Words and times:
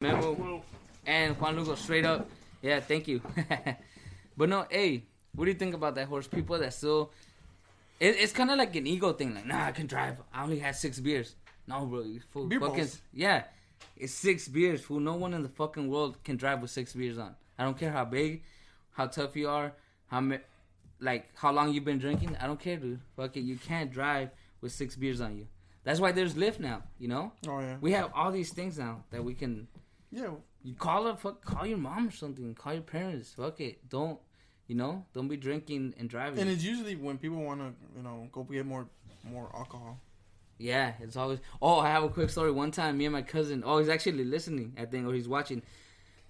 Memo 0.00 0.62
and 1.04 1.38
Juan 1.38 1.56
Lugo 1.56 1.74
straight 1.74 2.06
up. 2.06 2.26
Yeah, 2.62 2.80
thank 2.80 3.06
you. 3.06 3.20
but 4.36 4.48
no, 4.48 4.66
hey, 4.70 5.04
what 5.34 5.44
do 5.44 5.50
you 5.50 5.56
think 5.58 5.74
about 5.74 5.94
that 5.96 6.08
horse? 6.08 6.26
People 6.26 6.58
that 6.58 6.72
still, 6.72 7.10
it, 7.98 8.16
it's 8.18 8.32
kind 8.32 8.50
of 8.50 8.56
like 8.56 8.74
an 8.76 8.86
ego 8.86 9.12
thing. 9.12 9.34
Like, 9.34 9.44
nah, 9.46 9.66
I 9.66 9.72
can 9.72 9.86
drive. 9.86 10.16
I 10.32 10.42
only 10.42 10.58
had 10.58 10.74
six 10.74 10.98
beers. 10.98 11.34
No, 11.66 11.84
bro, 11.84 12.00
you 12.02 12.20
fool. 12.32 12.46
Beer 12.46 12.60
fucking, 12.60 12.76
balls. 12.76 13.00
yeah, 13.12 13.44
it's 13.94 14.14
six 14.14 14.48
beers. 14.48 14.80
Fool, 14.80 15.00
no 15.00 15.16
one 15.16 15.34
in 15.34 15.42
the 15.42 15.50
fucking 15.50 15.90
world 15.90 16.16
can 16.24 16.36
drive 16.36 16.62
with 16.62 16.70
six 16.70 16.94
beers 16.94 17.18
on. 17.18 17.34
I 17.58 17.64
don't 17.64 17.78
care 17.78 17.92
how 17.92 18.06
big, 18.06 18.42
how 18.92 19.06
tough 19.06 19.36
you 19.36 19.50
are, 19.50 19.72
how 20.06 20.20
ma- 20.22 20.36
like 20.98 21.28
how 21.36 21.52
long 21.52 21.74
you've 21.74 21.84
been 21.84 21.98
drinking. 21.98 22.38
I 22.40 22.46
don't 22.46 22.58
care, 22.58 22.78
dude. 22.78 23.00
Fuck 23.16 23.36
it, 23.36 23.40
you 23.40 23.56
can't 23.56 23.92
drive 23.92 24.30
with 24.62 24.72
six 24.72 24.96
beers 24.96 25.20
on 25.20 25.36
you. 25.36 25.46
That's 25.84 26.00
why 26.00 26.12
there's 26.12 26.34
Lyft 26.34 26.58
now. 26.58 26.84
You 26.98 27.08
know, 27.08 27.32
Oh 27.46 27.60
yeah. 27.60 27.76
we 27.82 27.92
have 27.92 28.10
all 28.14 28.32
these 28.32 28.50
things 28.50 28.78
now 28.78 29.04
that 29.10 29.22
we 29.22 29.34
can 29.34 29.68
Yeah. 30.10 30.30
you 30.62 30.74
call 30.74 31.06
her, 31.06 31.16
fuck, 31.16 31.44
call 31.44 31.66
your 31.66 31.78
mom 31.78 32.08
or 32.08 32.10
something. 32.10 32.54
Call 32.54 32.74
your 32.74 32.82
parents. 32.82 33.32
Fuck 33.36 33.60
it. 33.60 33.88
Don't, 33.88 34.18
you 34.66 34.74
know, 34.74 35.04
don't 35.14 35.28
be 35.28 35.36
drinking 35.36 35.94
and 35.98 36.08
driving. 36.08 36.38
And 36.40 36.50
it's 36.50 36.62
usually 36.64 36.96
when 36.96 37.18
people 37.18 37.42
want 37.42 37.60
to, 37.60 37.72
you 37.96 38.02
know, 38.02 38.28
go 38.32 38.42
get 38.44 38.66
more 38.66 38.86
more 39.24 39.50
alcohol. 39.54 39.98
yeah, 40.58 40.94
it's 41.00 41.16
always. 41.16 41.38
Oh, 41.60 41.78
I 41.80 41.88
have 41.90 42.02
a 42.04 42.08
quick 42.08 42.30
story. 42.30 42.50
One 42.50 42.70
time, 42.70 42.96
me 42.98 43.04
and 43.06 43.12
my 43.12 43.22
cousin. 43.22 43.62
Oh, 43.66 43.78
he's 43.78 43.88
actually 43.88 44.24
listening. 44.24 44.74
I 44.78 44.84
think, 44.86 45.06
or 45.06 45.12
he's 45.14 45.28
watching. 45.28 45.62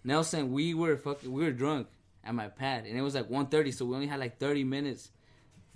Nelson, 0.04 0.52
we 0.52 0.74
were 0.74 0.96
fucking, 0.96 1.30
we 1.30 1.44
were 1.44 1.52
drunk 1.52 1.86
at 2.24 2.34
my 2.34 2.48
pad, 2.48 2.86
and 2.86 2.96
it 2.98 3.02
was 3.02 3.14
like 3.14 3.28
1.30, 3.28 3.74
so 3.74 3.84
we 3.84 3.94
only 3.94 4.06
had 4.06 4.18
like 4.20 4.38
thirty 4.38 4.64
minutes 4.64 5.10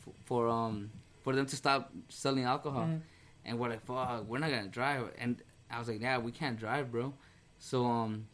for, 0.00 0.12
for 0.24 0.48
um 0.48 0.90
for 1.22 1.34
them 1.34 1.46
to 1.46 1.56
stop 1.56 1.92
selling 2.08 2.44
alcohol, 2.44 2.84
Mhm. 2.86 3.00
and 3.44 3.58
we're 3.58 3.68
like, 3.70 3.84
fuck, 3.84 4.24
we're 4.26 4.38
not 4.38 4.50
gonna 4.50 4.68
drive. 4.68 5.10
And 5.18 5.42
I 5.70 5.78
was 5.78 5.88
like, 5.88 6.00
yeah, 6.00 6.18
we 6.18 6.32
can't 6.32 6.58
drive, 6.58 6.90
bro. 6.90 7.14
So 7.58 7.86
um, 7.86 8.26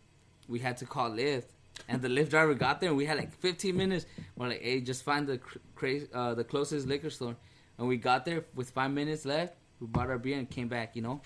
we 0.48 0.58
had 0.58 0.76
to 0.78 0.86
call 0.86 1.10
Lyft, 1.10 1.44
and 1.88 2.02
the 2.02 2.08
Lyft 2.08 2.30
driver 2.30 2.54
got 2.54 2.80
there, 2.80 2.88
and 2.90 2.96
we 2.96 3.06
had 3.06 3.16
like 3.18 3.32
15 3.32 3.76
minutes. 3.76 4.06
We're 4.36 4.48
like, 4.48 4.62
hey, 4.62 4.80
just 4.80 5.02
find 5.04 5.26
the 5.26 5.38
cr- 5.38 5.58
cra- 5.74 6.08
uh, 6.12 6.34
the 6.34 6.44
closest 6.44 6.86
liquor 6.88 7.10
store, 7.10 7.36
and 7.78 7.86
we 7.88 7.96
got 7.96 8.24
there 8.24 8.44
with 8.54 8.70
five 8.70 8.90
minutes 8.90 9.24
left. 9.24 9.54
We 9.80 9.86
bought 9.86 10.10
our 10.10 10.18
beer 10.18 10.36
and 10.38 10.48
came 10.50 10.68
back. 10.68 10.96
You 10.96 11.02
know, 11.02 11.20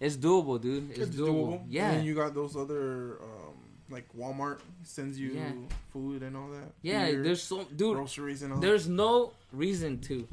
it's 0.00 0.16
doable, 0.16 0.60
dude. 0.60 0.90
It's, 0.96 1.14
doable. 1.14 1.62
Yeah, 1.68 1.90
And 1.90 2.06
you 2.06 2.14
got 2.14 2.32
those 2.34 2.56
other, 2.56 3.18
um, 3.22 3.54
like 3.90 4.06
Walmart 4.16 4.60
sends 4.84 5.18
you 5.18 5.32
Yeah. 5.32 5.50
food 5.92 6.22
and 6.22 6.36
all 6.36 6.48
that. 6.50 6.72
yeah. 6.82 7.06
Beer, 7.10 7.22
There's 7.22 7.42
so, 7.42 7.64
dude. 7.64 7.96
groceries 7.96 8.42
and 8.42 8.52
all. 8.54 8.60
There's 8.60 8.88
no 8.88 9.32
reason 9.52 9.98
to, 10.02 10.26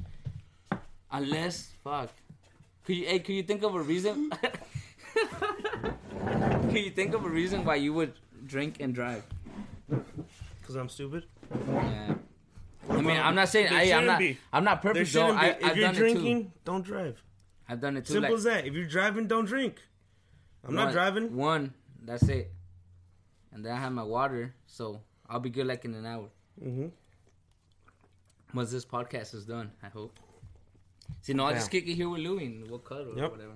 unless 1.12 1.72
fuck. 1.84 2.12
Could 2.86 2.98
you? 2.98 3.06
Hey, 3.08 3.20
could 3.20 3.34
you 3.36 3.44
think 3.44 3.64
of 3.64 3.74
a 3.74 3.82
reason? 3.82 4.32
could 6.70 6.78
you 6.86 6.92
think 6.92 7.14
of 7.14 7.26
a 7.26 7.30
reason 7.30 7.64
why 7.66 7.76
you 7.76 7.94
would 7.94 8.14
drink 8.46 8.78
and 8.80 8.94
drive? 8.94 9.24
Because 10.62 10.76
I'm 10.76 10.90
stupid. 10.90 11.26
Yeah. 11.70 12.16
I 12.90 13.02
mean, 13.02 13.18
I'm 13.18 13.36
not 13.36 13.50
saying 13.50 13.70
There 13.70 13.78
I, 13.78 13.82
I'm 13.82 13.88
shouldn't 13.88 14.06
not. 14.08 14.20
be. 14.20 14.38
I'm 14.54 14.64
not 14.64 14.82
There 14.82 14.94
perfect 14.94 15.14
though. 15.14 15.28
shouldn't 15.28 15.40
be. 15.42 15.46
I, 15.46 15.50
if 15.50 15.64
I've 15.66 15.78
you're 15.78 15.86
done 15.88 15.96
it 15.96 15.98
drinking, 16.00 16.44
too. 16.46 16.52
don't 16.66 16.84
drive. 16.86 17.22
I've 17.68 17.82
done 17.82 17.98
it 17.98 18.06
too. 18.06 18.14
Simple 18.14 18.30
like, 18.32 18.38
as 18.38 18.44
that. 18.44 18.66
If 18.68 18.74
you're 18.74 18.86
driving, 18.88 19.28
don't 19.28 19.46
drink. 19.46 19.82
I'm 20.68 20.76
one- 20.76 20.86
not 20.86 20.94
driving. 20.94 21.36
One. 21.36 21.74
That's 22.04 22.24
it. 22.30 22.52
And 23.52 23.66
then 23.66 23.72
I 23.72 23.78
have 23.80 23.92
my 23.92 24.04
water, 24.04 24.54
so 24.68 25.02
I'll 25.30 25.40
be 25.40 25.50
good 25.50 25.66
like 25.66 25.86
in 25.86 25.94
an 25.96 26.06
hour. 26.06 26.28
Mm-hmm. 26.64 26.88
Once 28.54 28.72
this 28.72 28.86
podcast 28.86 29.34
is 29.34 29.46
done, 29.46 29.72
I 29.82 29.88
hope. 29.88 30.20
See, 31.22 31.34
no, 31.34 31.46
I'll 31.46 31.54
just 31.54 31.72
kick 31.72 31.88
it 31.88 31.94
here 31.96 32.10
with 32.10 32.22
Louie 32.22 32.46
and 32.46 32.70
we'll 32.70 32.80
cut 32.80 33.02
or 33.08 33.18
Yep. 33.18 33.32
whatever. 33.32 33.54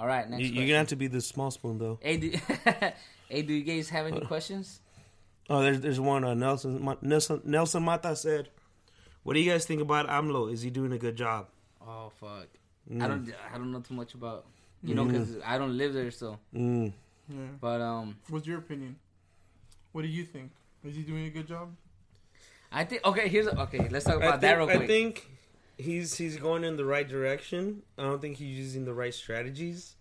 All 0.00 0.06
right, 0.06 0.28
next 0.28 0.40
You, 0.40 0.46
question. 0.48 0.56
you're 0.56 0.66
gonna 0.68 0.78
have 0.78 0.88
to 0.88 0.96
be 0.96 1.06
the 1.08 1.20
small 1.20 1.50
spoon 1.50 1.76
though. 1.78 1.98
Hey, 2.02 2.16
do, 2.16 2.32
hey, 3.28 3.42
do 3.42 3.52
you 3.52 3.62
guys 3.64 3.90
have 3.90 4.06
any 4.06 4.20
questions? 4.20 4.80
Oh, 5.50 5.60
there's 5.62 5.80
there's 5.80 6.00
one. 6.00 6.24
Uh, 6.24 6.32
Nelson 6.34 6.82
Ma- 6.82 6.96
Nelson 7.02 7.42
Nelson 7.44 7.82
Mata 7.82 8.16
said, 8.16 8.48
"What 9.24 9.34
do 9.34 9.40
you 9.40 9.50
guys 9.50 9.66
think 9.66 9.82
about 9.82 10.08
AMLO? 10.08 10.50
Is 10.52 10.62
he 10.62 10.70
doing 10.70 10.92
a 10.92 10.98
good 10.98 11.16
job?" 11.16 11.48
Oh 11.86 12.10
fuck, 12.18 12.46
Mm. 12.90 13.02
I 13.02 13.08
don't, 13.08 13.32
I 13.54 13.58
don't 13.58 13.70
know 13.72 13.80
too 13.80 13.94
much 13.94 14.14
about, 14.14 14.46
you 14.82 14.94
know, 14.94 15.04
because 15.04 15.36
I 15.44 15.58
don't 15.58 15.76
live 15.76 15.92
there. 15.92 16.10
So, 16.10 16.38
Mm. 16.54 16.92
yeah. 17.28 17.36
but 17.60 17.80
um, 17.80 18.16
What's 18.28 18.46
your 18.46 18.58
opinion? 18.58 18.96
What 19.92 20.02
do 20.02 20.08
you 20.08 20.24
think? 20.24 20.50
Is 20.84 20.96
he 20.96 21.02
doing 21.02 21.26
a 21.26 21.30
good 21.30 21.46
job? 21.46 21.70
I 22.72 22.84
think 22.84 23.04
okay. 23.04 23.28
Here's 23.28 23.48
okay. 23.48 23.88
Let's 23.90 24.04
talk 24.06 24.16
about 24.16 24.40
think, 24.40 24.42
that 24.42 24.54
real 24.56 24.66
quick. 24.66 24.80
I 24.82 24.86
think 24.86 25.28
he's 25.80 26.16
he's 26.16 26.36
going 26.36 26.64
in 26.64 26.76
the 26.76 26.84
right 26.84 27.08
direction. 27.08 27.82
I 27.98 28.02
don't 28.02 28.20
think 28.20 28.36
he's 28.36 28.56
using 28.56 28.84
the 28.84 28.94
right 28.94 29.14
strategies. 29.14 29.96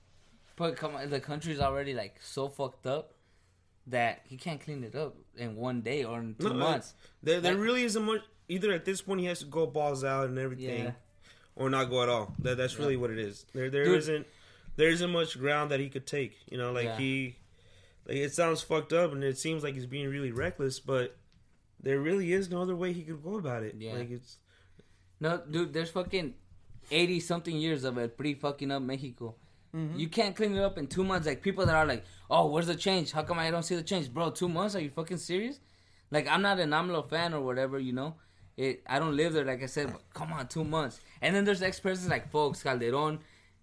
But 0.55 0.75
come 0.75 0.95
on, 0.95 1.09
the 1.09 1.19
country's 1.19 1.59
already 1.59 1.93
like 1.93 2.17
so 2.21 2.49
fucked 2.49 2.85
up 2.85 3.13
that 3.87 4.21
he 4.25 4.37
can't 4.37 4.61
clean 4.61 4.83
it 4.83 4.95
up 4.95 5.15
in 5.37 5.55
one 5.55 5.81
day 5.81 6.03
or 6.03 6.19
in 6.19 6.35
two 6.35 6.49
No, 6.49 6.53
months. 6.55 6.93
There, 7.23 7.39
there 7.41 7.55
really 7.55 7.83
isn't 7.83 8.03
much. 8.03 8.21
Either 8.47 8.71
at 8.71 8.83
this 8.85 9.01
point 9.01 9.19
he 9.21 9.25
has 9.27 9.39
to 9.39 9.45
go 9.45 9.65
balls 9.65 10.03
out 10.03 10.27
and 10.29 10.37
everything, 10.37 10.85
Yeah. 10.85 10.91
or 11.55 11.69
not 11.69 11.89
go 11.89 12.03
at 12.03 12.09
all. 12.09 12.33
That, 12.39 12.57
that's 12.57 12.77
really 12.77 12.97
what 12.97 13.09
it 13.11 13.19
is. 13.19 13.45
There 13.53 13.69
there 13.69 13.85
not 13.85 14.25
there 14.75 14.89
isn't 14.89 15.11
much 15.11 15.37
ground 15.37 15.71
that 15.71 15.79
he 15.79 15.89
could 15.89 16.07
take. 16.07 16.37
You 16.49 16.57
know, 16.57 16.71
like 16.71 16.85
Yeah. 16.85 16.97
he, 16.97 17.35
like 18.07 18.17
it 18.17 18.33
sounds 18.33 18.61
fucked 18.61 18.93
up 18.93 19.11
and 19.11 19.23
it 19.23 19.37
seems 19.37 19.63
like 19.63 19.75
he's 19.75 19.85
being 19.85 20.07
really 20.07 20.31
reckless, 20.31 20.79
but 20.79 21.15
there 21.81 21.99
really 21.99 22.33
is 22.33 22.49
no 22.49 22.61
other 22.61 22.75
way 22.75 22.91
he 22.93 23.03
could 23.03 23.23
go 23.23 23.37
about 23.37 23.63
it. 23.63 23.75
Yeah. 23.77 23.93
Like 23.93 24.09
it's 24.11 24.37
No, 25.19 25.41
dude, 25.49 25.73
there's 25.73 25.89
fucking 25.91 26.33
eighty 26.91 27.19
something 27.19 27.55
years 27.55 27.83
of 27.83 27.97
it 27.97 28.15
pretty 28.17 28.33
fucking 28.35 28.71
up 28.71 28.81
Mexico. 28.81 29.35
Mm-hmm. 29.75 29.99
You 29.99 30.07
can't 30.07 30.35
clean 30.35 30.55
it 30.55 30.63
up 30.63 30.77
in 30.77 30.87
two 30.87 31.03
months. 31.03 31.27
Like 31.27 31.41
people 31.41 31.65
that 31.65 31.75
are 31.75 31.85
like, 31.85 32.03
"Oh, 32.29 32.47
where's 32.47 32.67
the 32.67 32.75
change? 32.75 33.11
How 33.11 33.23
come 33.23 33.37
I 33.39 33.51
don't 33.51 33.63
see 33.63 33.75
the 33.75 33.83
change, 33.83 34.11
bro? 34.13 34.31
Two 34.31 34.49
months? 34.49 34.75
Are 34.75 34.81
you 34.81 34.89
fucking 34.89 35.17
serious?" 35.17 35.59
Like 36.11 36.27
I'm 36.27 36.41
not 36.41 36.59
an 36.59 36.71
AMLO 36.71 37.07
fan 37.09 37.33
or 37.33 37.41
whatever, 37.41 37.77
you 37.79 37.93
know. 37.93 38.15
It 38.57 38.81
I 38.87 38.97
don't 38.99 39.15
live 39.15 39.33
there, 39.33 39.45
like 39.45 39.61
I 39.61 39.67
said. 39.67 39.91
But 39.91 40.01
come 40.13 40.33
on, 40.33 40.47
two 40.47 40.63
months. 40.63 40.99
And 41.21 41.35
then 41.35 41.45
there's 41.45 41.61
ex 41.61 41.79
presidents 41.79 42.09
like 42.09 42.31
Fox 42.31 42.63
Calderon, 42.63 43.19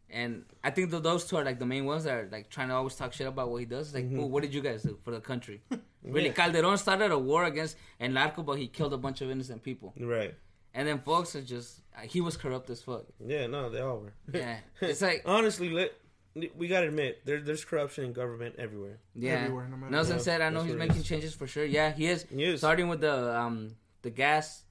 and 0.09 0.45
I 0.63 0.71
think 0.71 0.91
that 0.93 1.03
those 1.03 1.25
two 1.25 1.37
are 1.39 1.45
like 1.45 1.59
the 1.59 1.67
main 1.67 1.85
ones 1.87 2.05
that 2.05 2.15
are 2.15 2.29
like 2.31 2.51
trying 2.51 2.69
to 2.69 2.75
always 2.75 2.95
talk 2.95 3.13
shit 3.13 3.27
about 3.27 3.51
what 3.51 3.59
he 3.59 3.67
does. 3.67 3.93
Like, 3.93 4.09
"Fool, 4.15 4.31
what 4.31 4.43
did 4.43 4.55
you 4.55 4.61
guys 4.61 4.83
do 4.85 4.97
for 5.03 5.11
the 5.11 5.21
country? 5.21 5.61
really, 6.05 6.27
Yeah. 6.27 6.33
Calderon 6.33 6.79
started 6.79 7.11
a 7.11 7.19
war 7.19 7.45
against 7.45 7.77
El 8.01 8.11
Narco, 8.11 8.43
but 8.45 8.59
he 8.59 8.69
killed 8.69 8.93
a 8.93 8.99
bunch 8.99 9.21
of 9.23 9.31
innocent 9.31 9.63
people. 9.65 9.93
right. 9.99 10.35
And 10.77 10.87
then 10.87 10.99
Fox 11.01 11.35
is 11.35 11.49
just 11.49 11.81
he 12.03 12.21
was 12.21 12.37
corrupt 12.37 12.69
as 12.71 12.81
fuck. 12.83 13.05
Yeah, 13.35 13.47
no, 13.49 13.71
they 13.71 13.81
all 13.81 13.99
were. 14.05 14.13
Yeah, 14.33 14.59
it's 14.81 15.01
like 15.03 15.23
honestly, 15.25 15.71
let 15.71 15.91
we 16.55 16.69
gotta 16.69 16.89
admit 16.89 17.25
there, 17.25 17.41
there's 17.41 17.65
corruption 17.65 18.05
in 18.05 18.13
government 18.13 18.57
everywhere. 18.59 18.99
yeah. 19.15 19.41
Everywhere, 19.45 19.69
no 19.71 19.77
matter 19.79 19.91
Nelson 19.91 20.17
what. 20.17 20.25
said, 20.25 20.41
"I 20.43 20.51
know 20.51 20.61
That's 20.61 20.67
he's 20.73 20.77
making 20.85 21.01
is. 21.01 21.09
changes 21.09 21.35
for 21.35 21.47
sure. 21.47 21.65
Yeah, 21.65 21.93
he 21.93 22.07
is. 22.07 22.27
He 22.31 22.45
is. 22.45 22.61
Starting 22.61 22.89
with 22.93 23.01
the 23.01 23.17
um 23.43 23.57
the 24.03 24.11
gas 24.11 24.63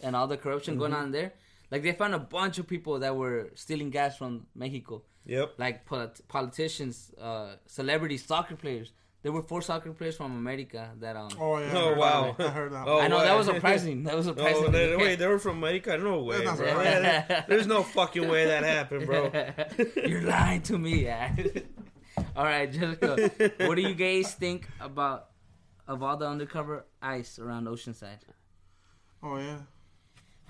and 0.00 0.16
all 0.16 0.26
the 0.26 0.36
corruption 0.36 0.76
going 0.78 0.92
Mm-hmm. 0.92 1.02
on 1.02 1.12
there. 1.12 1.32
Like 1.70 1.82
they 1.84 1.92
found 1.92 2.14
a 2.14 2.18
bunch 2.18 2.58
of 2.58 2.66
people 2.66 2.98
that 2.98 3.14
were 3.16 3.50
stealing 3.54 3.90
gas 3.90 4.18
from 4.18 4.46
Mexico, 4.54 5.04
Yep. 5.26 5.54
like 5.58 5.86
polit- 5.86 6.20
politicians, 6.28 7.12
uh, 7.28 7.54
celebrities, 7.66 8.26
soccer 8.26 8.56
players. 8.56 8.92
There 9.22 9.30
were 9.30 9.42
four 9.42 9.62
soccer 9.62 9.92
players 9.92 10.16
from 10.16 10.32
America 10.36 10.90
that 10.98 11.14
um. 11.16 11.30
Oh 11.38 11.58
yeah. 11.58 11.70
Oh, 11.74 11.94
wow. 11.94 12.34
I 12.38 12.48
heard 12.48 12.72
that. 12.72 12.88
Oh, 12.88 12.98
I 12.98 13.06
know 13.06 13.18
what? 13.18 13.24
that 13.24 13.36
was 13.36 13.46
surprising. 13.46 14.02
That 14.02 14.16
was 14.16 14.26
surprising. 14.30 14.64
Oh, 14.66 14.70
they, 14.70 14.96
wait, 15.04 15.18
they 15.20 15.26
were 15.28 15.38
from 15.38 15.58
America? 15.58 15.96
No 15.96 16.22
way, 16.24 16.44
That's 16.44 16.58
bro. 16.58 16.66
not 16.74 16.84
surprising. 16.84 17.44
There's 17.48 17.66
no 17.68 17.82
fucking 17.84 18.28
way 18.28 18.46
that 18.46 18.64
happened, 18.64 19.06
bro. 19.06 19.30
You're 20.06 20.22
lying 20.22 20.62
to 20.62 20.76
me. 20.76 21.04
Yeah. 21.04 21.36
all 22.36 22.44
right, 22.44 22.70
Jessica. 22.70 23.30
What 23.66 23.76
do 23.76 23.82
you 23.82 23.94
guys 23.94 24.34
think 24.34 24.68
about 24.80 25.28
of 25.86 26.02
all 26.02 26.16
the 26.16 26.26
undercover 26.26 26.84
ice 27.00 27.38
around 27.38 27.66
Oceanside? 27.68 28.18
Oh 29.22 29.36
yeah. 29.36 29.58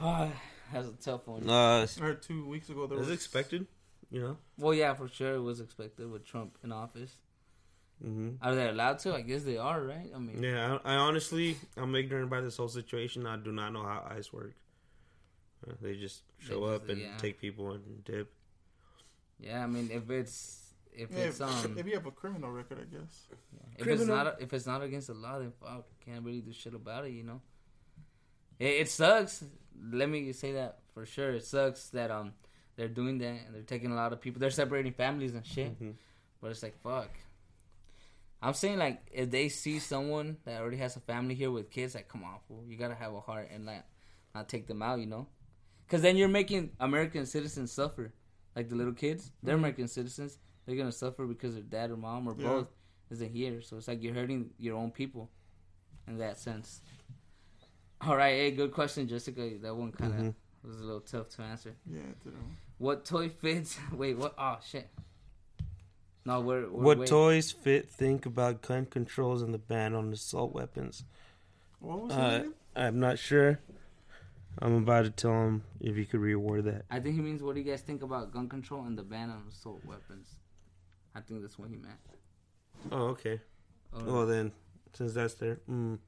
Oh, 0.00 0.32
that's 0.72 0.88
a 0.88 0.92
tough 0.92 1.26
one. 1.26 1.48
Uh, 1.48 1.86
I 1.86 2.00
heard 2.00 2.22
two 2.22 2.46
weeks 2.48 2.70
ago 2.70 2.86
there 2.86 2.98
as 2.98 3.06
was 3.06 3.14
expected, 3.14 3.66
you 4.10 4.20
know. 4.20 4.38
Well, 4.56 4.72
yeah, 4.72 4.94
for 4.94 5.08
sure, 5.08 5.34
it 5.34 5.42
was 5.42 5.60
expected 5.60 6.10
with 6.10 6.24
Trump 6.24 6.56
in 6.64 6.72
office. 6.72 7.16
Hmm 8.02 8.30
Are 8.42 8.54
they 8.54 8.68
allowed 8.68 8.98
to? 9.00 9.14
I 9.14 9.20
guess 9.22 9.42
they 9.44 9.56
are, 9.58 9.80
right? 9.82 10.10
I 10.14 10.18
mean, 10.18 10.42
Yeah, 10.42 10.78
I, 10.84 10.94
I 10.94 10.96
honestly, 10.96 11.56
I'm 11.76 11.94
ignorant 11.94 12.30
by 12.30 12.40
this 12.40 12.56
whole 12.56 12.68
situation. 12.68 13.26
I 13.26 13.36
do 13.36 13.52
not 13.52 13.72
know 13.72 13.82
how 13.84 14.04
ICE 14.10 14.32
work. 14.32 14.54
Uh, 15.66 15.74
they 15.80 15.94
just 15.94 16.22
show 16.38 16.60
They 16.60 16.66
just- 16.72 16.82
up 16.82 16.88
and 16.88 17.00
yeah. 17.00 17.16
take 17.18 17.38
people 17.40 17.70
and 17.72 18.04
dip. 18.04 18.32
yeah. 19.38 19.62
I 19.62 19.66
mean, 19.66 19.90
if 19.92 20.10
it's 20.10 20.58
if 20.94 21.10
Yeah, 21.12 21.18
it's 21.26 21.40
um 21.40 21.76
if 21.78 21.86
you 21.86 21.94
have 21.94 22.06
a 22.06 22.10
criminal 22.10 22.50
record, 22.50 22.78
I 22.80 22.84
guess. 22.96 23.28
if 23.78 23.86
it's 23.86 24.04
not 24.04 24.42
if 24.42 24.52
it's 24.52 24.66
not 24.66 24.82
against 24.82 25.06
the 25.06 25.14
law, 25.14 25.38
then 25.38 25.52
fuck, 25.60 25.86
can't 26.04 26.24
really 26.24 26.40
do 26.40 26.52
shit 26.52 26.74
about 26.74 27.04
it. 27.06 27.12
You 27.12 27.22
know, 27.22 27.40
it, 28.58 28.82
it 28.82 28.88
sucks. 28.90 29.44
Let 29.92 30.08
me 30.08 30.32
say 30.32 30.52
that 30.52 30.80
for 30.92 31.06
sure. 31.06 31.30
It 31.32 31.44
sucks 31.44 31.88
that 31.90 32.10
um 32.10 32.32
they're 32.76 32.88
doing 32.88 33.18
that 33.18 33.46
and 33.46 33.54
they're 33.54 33.62
taking 33.62 33.92
a 33.92 33.94
lot 33.94 34.12
of 34.12 34.20
people. 34.20 34.40
They're 34.40 34.50
separating 34.50 34.92
families 34.92 35.34
and 35.34 35.46
shit. 35.46 35.80
Mhm. 35.80 35.94
But 36.40 36.50
it's 36.50 36.62
like 36.62 36.76
fuck. 36.82 37.10
I'm 38.42 38.54
saying 38.54 38.78
like 38.78 39.00
if 39.12 39.30
they 39.30 39.48
see 39.48 39.78
someone 39.78 40.36
that 40.44 40.60
already 40.60 40.78
has 40.78 40.96
a 40.96 41.00
family 41.00 41.34
here 41.34 41.50
with 41.50 41.70
kids, 41.70 41.94
like 41.94 42.08
come 42.08 42.24
on, 42.24 42.38
fool, 42.48 42.64
you 42.66 42.76
gotta 42.76 42.94
have 42.96 43.14
a 43.14 43.20
heart 43.20 43.48
and 43.54 43.64
like 43.66 43.84
not 44.34 44.48
take 44.48 44.66
them 44.66 44.82
out, 44.82 44.98
you 44.98 45.06
know? 45.06 45.28
Because 45.86 46.02
then 46.02 46.16
you're 46.16 46.28
making 46.28 46.70
American 46.80 47.24
citizens 47.26 47.70
suffer, 47.72 48.12
like 48.56 48.68
the 48.68 48.74
little 48.74 48.94
kids. 48.94 49.30
They're 49.42 49.54
Mhm. 49.54 49.58
American 49.58 49.88
citizens. 49.88 50.38
They're 50.66 50.76
gonna 50.76 50.90
suffer 50.92 51.26
because 51.26 51.54
their 51.54 51.62
dad 51.62 51.90
or 51.90 51.96
mom 51.96 52.26
or 52.26 52.34
Yeah. 52.36 52.48
both 52.48 52.68
isn't 53.10 53.30
here. 53.30 53.62
So 53.62 53.76
it's 53.76 53.86
like 53.88 54.02
you're 54.02 54.14
hurting 54.14 54.50
your 54.58 54.76
own 54.76 54.90
people, 54.90 55.30
in 56.08 56.18
that 56.18 56.38
sense. 56.38 56.80
All 58.00 58.16
right, 58.16 58.32
hey, 58.34 58.50
good 58.50 58.72
question, 58.72 59.06
Jessica. 59.06 59.58
That 59.60 59.76
one 59.76 59.92
kind 59.92 60.12
of 60.14 60.20
Mhm. 60.20 60.34
was 60.64 60.80
a 60.80 60.84
little 60.84 61.00
tough 61.02 61.28
to 61.30 61.42
answer. 61.42 61.76
Yeah. 61.86 62.02
What 62.78 63.04
toy 63.04 63.28
fits? 63.28 63.78
Wait, 63.92 64.16
what? 64.16 64.34
Oh 64.38 64.58
shit. 64.64 64.88
No, 66.24 66.40
we're, 66.40 66.68
we're 66.70 66.84
What 66.84 66.98
wait. 66.98 67.08
toys 67.08 67.50
fit 67.50 67.90
think 67.90 68.26
about 68.26 68.62
gun 68.62 68.86
controls 68.86 69.42
and 69.42 69.52
the 69.52 69.58
ban 69.58 69.94
on 69.94 70.12
assault 70.12 70.52
weapons? 70.54 71.04
What 71.80 72.02
was 72.02 72.12
Uh. 72.12 72.44
I'm 72.74 73.00
not 73.00 73.18
sure. 73.18 73.60
I'm 74.58 74.76
about 74.76 75.04
to 75.04 75.10
tell 75.10 75.32
him 75.32 75.64
if 75.80 75.96
you 75.96 76.04
could 76.04 76.20
reward 76.20 76.64
that. 76.64 76.84
I 76.90 77.00
think 77.00 77.16
he 77.16 77.22
means 77.22 77.42
what 77.42 77.54
do 77.54 77.60
you 77.60 77.70
guys 77.70 77.80
think 77.80 78.02
about 78.02 78.32
gun 78.32 78.48
control 78.48 78.84
and 78.84 78.96
the 78.96 79.02
ban 79.02 79.30
on 79.30 79.44
assault 79.50 79.84
weapons? 79.84 80.36
I 81.14 81.20
think 81.20 81.42
that's 81.42 81.58
what 81.58 81.68
he 81.68 81.76
meant. 81.76 81.98
Oh, 82.90 83.08
okay. 83.08 83.40
Oh, 83.94 84.04
Well 84.04 84.26
then, 84.26 84.52
since 84.94 85.14
that's 85.14 85.34
there, 85.34 85.60
mm. 85.70 85.98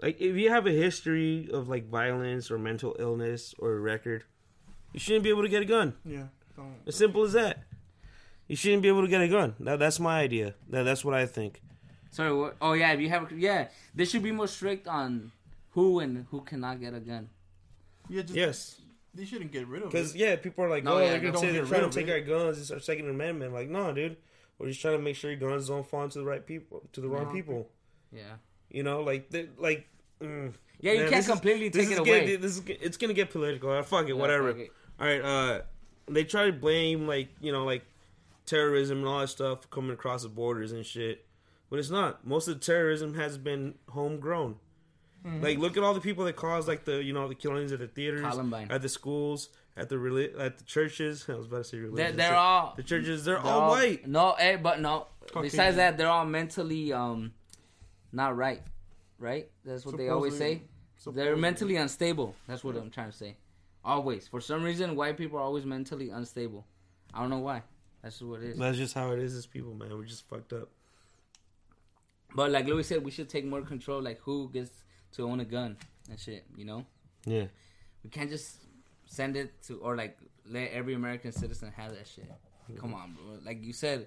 like 0.00 0.20
if 0.20 0.36
you 0.36 0.50
have 0.50 0.66
a 0.66 0.72
history 0.72 1.48
of 1.52 1.68
like 1.68 1.88
violence 1.88 2.50
or 2.50 2.58
mental 2.58 2.96
illness 2.98 3.54
or 3.58 3.74
a 3.74 3.80
record, 3.80 4.24
you 4.92 5.00
shouldn't 5.00 5.24
be 5.24 5.30
able 5.30 5.42
to 5.42 5.48
get 5.48 5.62
a 5.62 5.66
gun. 5.66 5.94
Yeah. 6.04 6.28
Don't. 6.56 6.76
As 6.86 6.96
simple 6.96 7.24
as 7.24 7.32
that. 7.32 7.64
You 8.48 8.56
shouldn't 8.56 8.82
be 8.82 8.88
able 8.88 9.02
to 9.02 9.08
get 9.08 9.20
a 9.20 9.28
gun. 9.28 9.54
That, 9.60 9.78
that's 9.78 10.00
my 10.00 10.20
idea. 10.20 10.54
That, 10.70 10.84
that's 10.84 11.04
what 11.04 11.14
I 11.14 11.26
think. 11.26 11.60
Sorry. 12.10 12.32
What? 12.34 12.56
Oh 12.60 12.72
yeah. 12.72 12.92
If 12.92 13.00
you 13.00 13.08
have, 13.10 13.30
yeah, 13.32 13.68
they 13.94 14.04
should 14.06 14.22
be 14.22 14.32
more 14.32 14.46
strict 14.48 14.88
on 14.88 15.32
who 15.72 16.00
and 16.00 16.26
who 16.30 16.40
cannot 16.40 16.80
get 16.80 16.94
a 16.94 17.00
gun. 17.00 17.28
Yeah, 18.08 18.22
just 18.22 18.34
Yes, 18.34 18.80
they 19.14 19.26
shouldn't 19.26 19.52
get 19.52 19.68
rid 19.68 19.82
of 19.82 19.88
it. 19.88 19.92
because 19.92 20.16
yeah, 20.16 20.36
people 20.36 20.64
are 20.64 20.70
like, 20.70 20.82
No, 20.84 20.94
oh, 20.94 20.98
yeah, 21.00 21.10
they're 21.10 21.20
gonna 21.20 21.38
say 21.38 21.52
they're 21.52 21.66
trying 21.66 21.88
to 21.88 21.90
take 21.90 22.08
it. 22.08 22.12
our 22.12 22.20
guns. 22.20 22.58
It's 22.58 22.70
our 22.70 22.80
Second 22.80 23.08
Amendment. 23.10 23.52
Like, 23.52 23.68
no, 23.68 23.92
dude, 23.92 24.16
we're 24.58 24.68
just 24.68 24.80
trying 24.80 24.96
to 24.96 25.02
make 25.02 25.16
sure 25.16 25.30
your 25.30 25.38
guns 25.40 25.68
don't 25.68 25.86
fall 25.86 26.04
into 26.04 26.18
the 26.18 26.24
right 26.24 26.44
people, 26.44 26.82
to 26.94 27.00
the 27.02 27.08
wrong 27.08 27.26
No. 27.26 27.32
people. 27.32 27.68
Yeah. 28.10 28.22
You 28.70 28.82
know, 28.82 29.02
like, 29.02 29.28
they- 29.30 29.48
like. 29.58 29.86
Mm, 30.22 30.54
Yeah, 30.80 30.92
you 30.92 30.98
man, 31.00 31.10
can't 31.10 31.16
this 31.18 31.26
is- 31.26 31.30
completely 31.32 31.68
this 31.68 31.84
take 31.84 31.92
is 31.92 31.98
it 32.00 32.04
gonna- 32.06 32.18
away. 32.18 32.36
This 32.36 32.56
is, 32.56 32.62
it's 32.66 32.96
gonna 32.96 33.12
get 33.12 33.30
political. 33.30 33.70
Uh, 33.70 33.82
fuck 33.82 34.04
it, 34.06 34.08
Yeah, 34.08 34.14
whatever. 34.14 34.52
fuck 34.52 34.60
it. 34.62 34.72
All 34.98 35.06
right, 35.06 35.20
uh, 35.20 35.62
they 36.08 36.24
try 36.24 36.46
to 36.46 36.52
blame 36.52 37.06
like 37.06 37.28
you 37.40 37.52
know 37.52 37.64
like 37.64 37.84
terrorism 38.48 38.98
and 38.98 39.06
all 39.06 39.20
that 39.20 39.28
stuff 39.28 39.68
coming 39.70 39.92
across 39.92 40.22
the 40.22 40.28
borders 40.28 40.72
and 40.72 40.84
shit, 40.84 41.26
but 41.70 41.78
it's 41.78 41.90
not. 41.90 42.26
Most 42.26 42.48
of 42.48 42.54
the 42.54 42.64
terrorism 42.64 43.14
has 43.14 43.38
been 43.38 43.74
homegrown. 43.90 44.56
Mm-hmm. 45.26 45.42
Like, 45.42 45.58
look 45.58 45.76
at 45.76 45.82
all 45.82 45.94
the 45.94 46.00
people 46.00 46.24
that 46.24 46.36
caused 46.36 46.68
like 46.68 46.84
the 46.84 47.02
you 47.02 47.12
know 47.12 47.28
the 47.28 47.34
killings 47.34 47.72
at 47.72 47.80
the 47.80 47.88
theaters, 47.88 48.22
Columbine. 48.22 48.70
at 48.70 48.82
the 48.82 48.88
schools, 48.88 49.50
at 49.76 49.88
the 49.88 49.96
reli- 49.96 50.38
at 50.38 50.58
the 50.58 50.64
churches. 50.64 51.26
I 51.28 51.34
was 51.34 51.46
about 51.46 51.58
to 51.58 51.64
say 51.64 51.78
religion. 51.78 52.16
They're, 52.16 52.28
they're 52.28 52.36
all 52.36 52.74
the 52.76 52.82
churches. 52.82 53.24
They're, 53.24 53.34
they're 53.36 53.52
all, 53.52 53.70
white. 53.70 54.06
No, 54.06 54.32
eh, 54.32 54.56
but 54.56 54.80
no. 54.80 55.06
Caucasian. 55.26 55.42
Besides 55.42 55.76
that, 55.76 55.98
they're 55.98 56.08
all 56.08 56.24
mentally 56.24 56.92
um, 56.92 57.32
not 58.12 58.36
right. 58.36 58.62
Right. 59.18 59.50
That's 59.64 59.84
what 59.84 59.96
they 59.96 60.08
always 60.08 60.36
say. 60.36 60.62
Supposedly. 60.96 61.24
They're 61.24 61.36
mentally 61.36 61.76
unstable. 61.76 62.34
That's 62.46 62.64
what 62.64 62.76
I'm 62.76 62.90
trying 62.90 63.10
to 63.10 63.16
say. 63.16 63.36
Always. 63.84 64.26
For 64.28 64.40
some 64.40 64.62
reason, 64.62 64.96
white 64.96 65.16
people 65.16 65.38
are 65.38 65.42
always 65.42 65.64
mentally 65.64 66.10
unstable. 66.10 66.66
I 67.14 67.20
don't 67.20 67.30
know 67.30 67.38
why. 67.38 67.62
That's 68.08 68.20
just 68.20 68.30
what 68.30 68.40
it 68.42 68.50
is. 68.52 68.58
That's 68.58 68.78
just 68.78 68.94
how 68.94 69.10
it 69.12 69.18
is 69.18 69.34
as 69.34 69.44
people, 69.46 69.74
man. 69.74 69.90
We're 69.94 70.04
just 70.06 70.26
fucked 70.30 70.54
up. 70.54 70.70
But 72.34 72.50
like 72.50 72.66
Louis 72.66 72.84
said, 72.84 73.04
we 73.04 73.10
should 73.10 73.28
take 73.28 73.44
more 73.44 73.60
control. 73.60 74.00
Like 74.02 74.18
who 74.20 74.48
gets 74.50 74.70
to 75.12 75.24
own 75.24 75.40
a 75.40 75.44
gun 75.44 75.76
and 76.08 76.18
shit. 76.18 76.46
You 76.56 76.64
know, 76.64 76.86
Yeah. 77.26 77.46
we 78.02 78.08
can't 78.10 78.30
just 78.30 78.62
send 79.04 79.36
it 79.36 79.62
to 79.64 79.74
or 79.80 79.94
like 79.94 80.16
let 80.48 80.70
every 80.70 80.94
American 80.94 81.32
citizen 81.32 81.70
have 81.76 81.92
that 81.92 82.06
shit. 82.06 82.30
Come 82.78 82.94
on, 82.94 83.12
bro. 83.14 83.40
Like 83.44 83.62
you 83.62 83.74
said, 83.74 84.06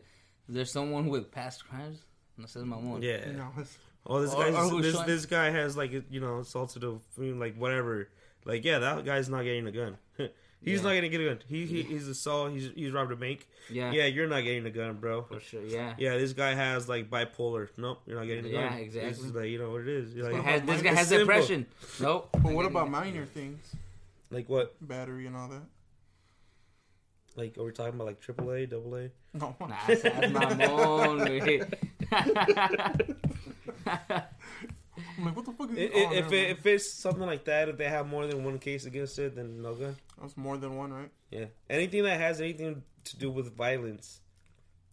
there's 0.50 0.72
someone 0.72 1.08
with 1.08 1.32
past 1.32 1.68
crimes. 1.68 2.00
No 2.38 2.48
my 2.66 2.78
mom. 2.80 3.04
Yeah. 3.04 3.28
You 3.28 3.34
know, 3.34 3.50
it's, 3.58 3.78
Oh, 4.08 4.20
this 4.20 4.34
Or- 4.34 4.48
or 4.48 4.52
guy's 4.52 4.70
who's 4.72 4.94
this 4.94 5.02
this 5.04 5.26
guy 5.28 5.52
has 5.52 5.78
like 5.78 5.92
you 6.10 6.20
know 6.20 6.40
assaulted 6.40 6.84
a 6.84 6.98
like 7.20 7.56
whatever. 7.56 8.10
Like 8.46 8.66
yeah, 8.66 8.80
that 8.80 9.06
guy's 9.06 9.30
not 9.30 9.44
getting 9.44 9.68
a 9.68 9.72
gun. 9.72 9.98
he's 10.64 10.80
Yeah. 10.80 10.84
not 10.88 10.96
gonna 10.96 11.10
get 11.10 11.22
a 11.22 11.26
gun. 11.26 11.40
He, 11.48 11.66
he 11.66 11.82
he's 11.84 12.08
assault. 12.08 12.52
He's 12.52 12.70
he's 12.76 12.92
robbed 12.92 13.12
a 13.12 13.16
bank. 13.16 13.48
Yeah. 13.70 13.92
Yeah, 13.92 14.06
you're 14.06 14.28
not 14.28 14.42
getting 14.42 14.66
a 14.66 14.70
gun, 14.72 14.96
bro. 14.98 15.24
For 15.24 15.40
sure. 15.40 15.64
Yeah. 15.66 15.94
Yeah, 15.98 16.18
this 16.18 16.34
guy 16.34 16.54
has 16.54 16.88
like 16.90 17.10
bipolar. 17.10 17.70
Nope, 17.78 18.02
you're 18.06 18.18
not 18.18 18.28
getting 18.28 18.46
a 18.46 18.52
gun. 18.52 18.62
Yeah, 18.62 18.76
exactly. 18.76 19.12
This 19.12 19.20
is 19.20 19.34
like 19.34 19.50
you 19.50 19.60
know 19.60 19.72
what 19.72 19.82
it 19.82 19.88
is. 19.90 20.14
This 20.14 20.24
like, 20.24 20.34
guy 20.34 20.42
has, 20.42 20.62
this 20.64 20.82
guy 20.82 20.94
has 20.94 21.08
simple. 21.08 21.26
depression. 21.26 21.66
Nope. 22.00 22.30
but 22.34 22.54
what 22.54 22.66
about 22.66 22.90
minor 22.90 23.26
things? 23.26 23.76
like 24.30 24.48
what? 24.50 24.76
Battery 24.82 25.28
and 25.28 25.36
all 25.36 25.48
that. 25.50 25.64
Like 27.36 27.58
are 27.58 27.64
we 27.64 27.72
talking 27.72 27.96
about 27.96 28.08
like 28.08 28.22
AAA, 28.22 28.70
double 28.70 28.96
A? 28.96 29.10
No. 29.34 29.56
Nah, 29.62 29.76
that's 29.88 30.04
mamón, 30.04 31.26
güey. 32.12 33.18
I'm 35.22 35.28
like, 35.28 35.36
what 35.36 35.46
the 35.46 35.52
fuck 35.52 35.70
is 35.72 35.78
I- 35.78 35.82
it? 35.82 35.92
i- 35.96 36.14
If 36.16 36.24
never 36.24 36.36
it, 36.36 36.50
if 36.50 36.66
it's 36.66 36.94
something 36.94 37.26
like 37.26 37.46
that, 37.46 37.70
if 37.70 37.78
they 37.78 37.88
have 37.88 38.08
more 38.08 38.26
than 38.26 38.44
one 38.44 38.58
case 38.60 38.86
against 38.86 39.18
it, 39.20 39.36
then 39.36 39.62
no 39.62 39.76
gun. 39.76 39.96
That's 40.20 40.36
more 40.36 40.58
than 40.58 40.76
one, 40.76 40.92
right? 40.92 41.12
Yeah, 41.30 41.46
anything 41.70 42.04
that 42.04 42.20
has 42.20 42.42
anything 42.42 42.84
to 43.06 43.18
do 43.18 43.30
with 43.32 43.56
violence, 43.56 44.20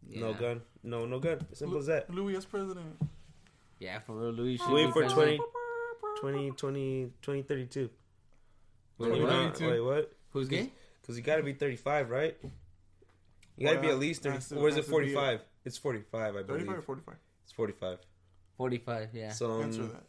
no 0.06 0.34
gun. 0.34 0.62
No, 0.82 1.06
no 1.06 1.18
gun. 1.18 1.40
Simple 1.54 1.78
as 1.78 1.86
that. 1.86 2.10
Louis 2.10 2.36
as 2.36 2.44
president. 2.44 3.00
Yeah, 3.78 4.00
for 4.00 4.14
real, 4.16 4.30
Louis. 4.32 4.56
should 4.58 4.70
Wait 4.70 4.86
be 4.86 4.92
for 4.92 5.02
president. 5.02 5.40
20, 6.20 6.50
20, 6.50 6.50
20, 6.52 7.12
2032. 7.22 7.90
Wait, 8.98 9.14
You 9.16 9.22
what? 9.22 9.30
know- 9.30 9.50
32. 9.50 9.70
wait, 9.70 9.80
what? 9.80 10.12
Who's 10.32 10.48
gay? 10.48 10.70
Because 11.00 11.16
you 11.16 11.22
got 11.22 11.36
to 11.36 11.42
be 11.42 11.52
35, 11.54 12.10
right? 12.10 12.36
You 13.56 13.66
got 13.66 13.74
to 13.74 13.80
be 13.80 13.88
at 13.88 13.98
least 13.98 14.22
30. 14.22 14.34
has 14.34 14.52
Or 14.52 14.68
is 14.68 14.74
it 14.74 14.78
has 14.78 14.84
to 14.86 14.90
be 14.90 14.96
a- 14.96 15.14
45? 15.14 15.40
It's 15.64 15.78
45, 15.78 16.36
I 16.36 16.42
believe. 16.42 16.46
35 16.66 16.78
or 16.78 16.82
45? 16.82 17.14
It's 17.44 17.52
45. 17.52 17.98
45, 18.56 19.08
yeah. 19.14 19.30
So, 19.32 19.60
Answer 19.62 19.82
um, 19.82 19.88
that. 19.92 20.02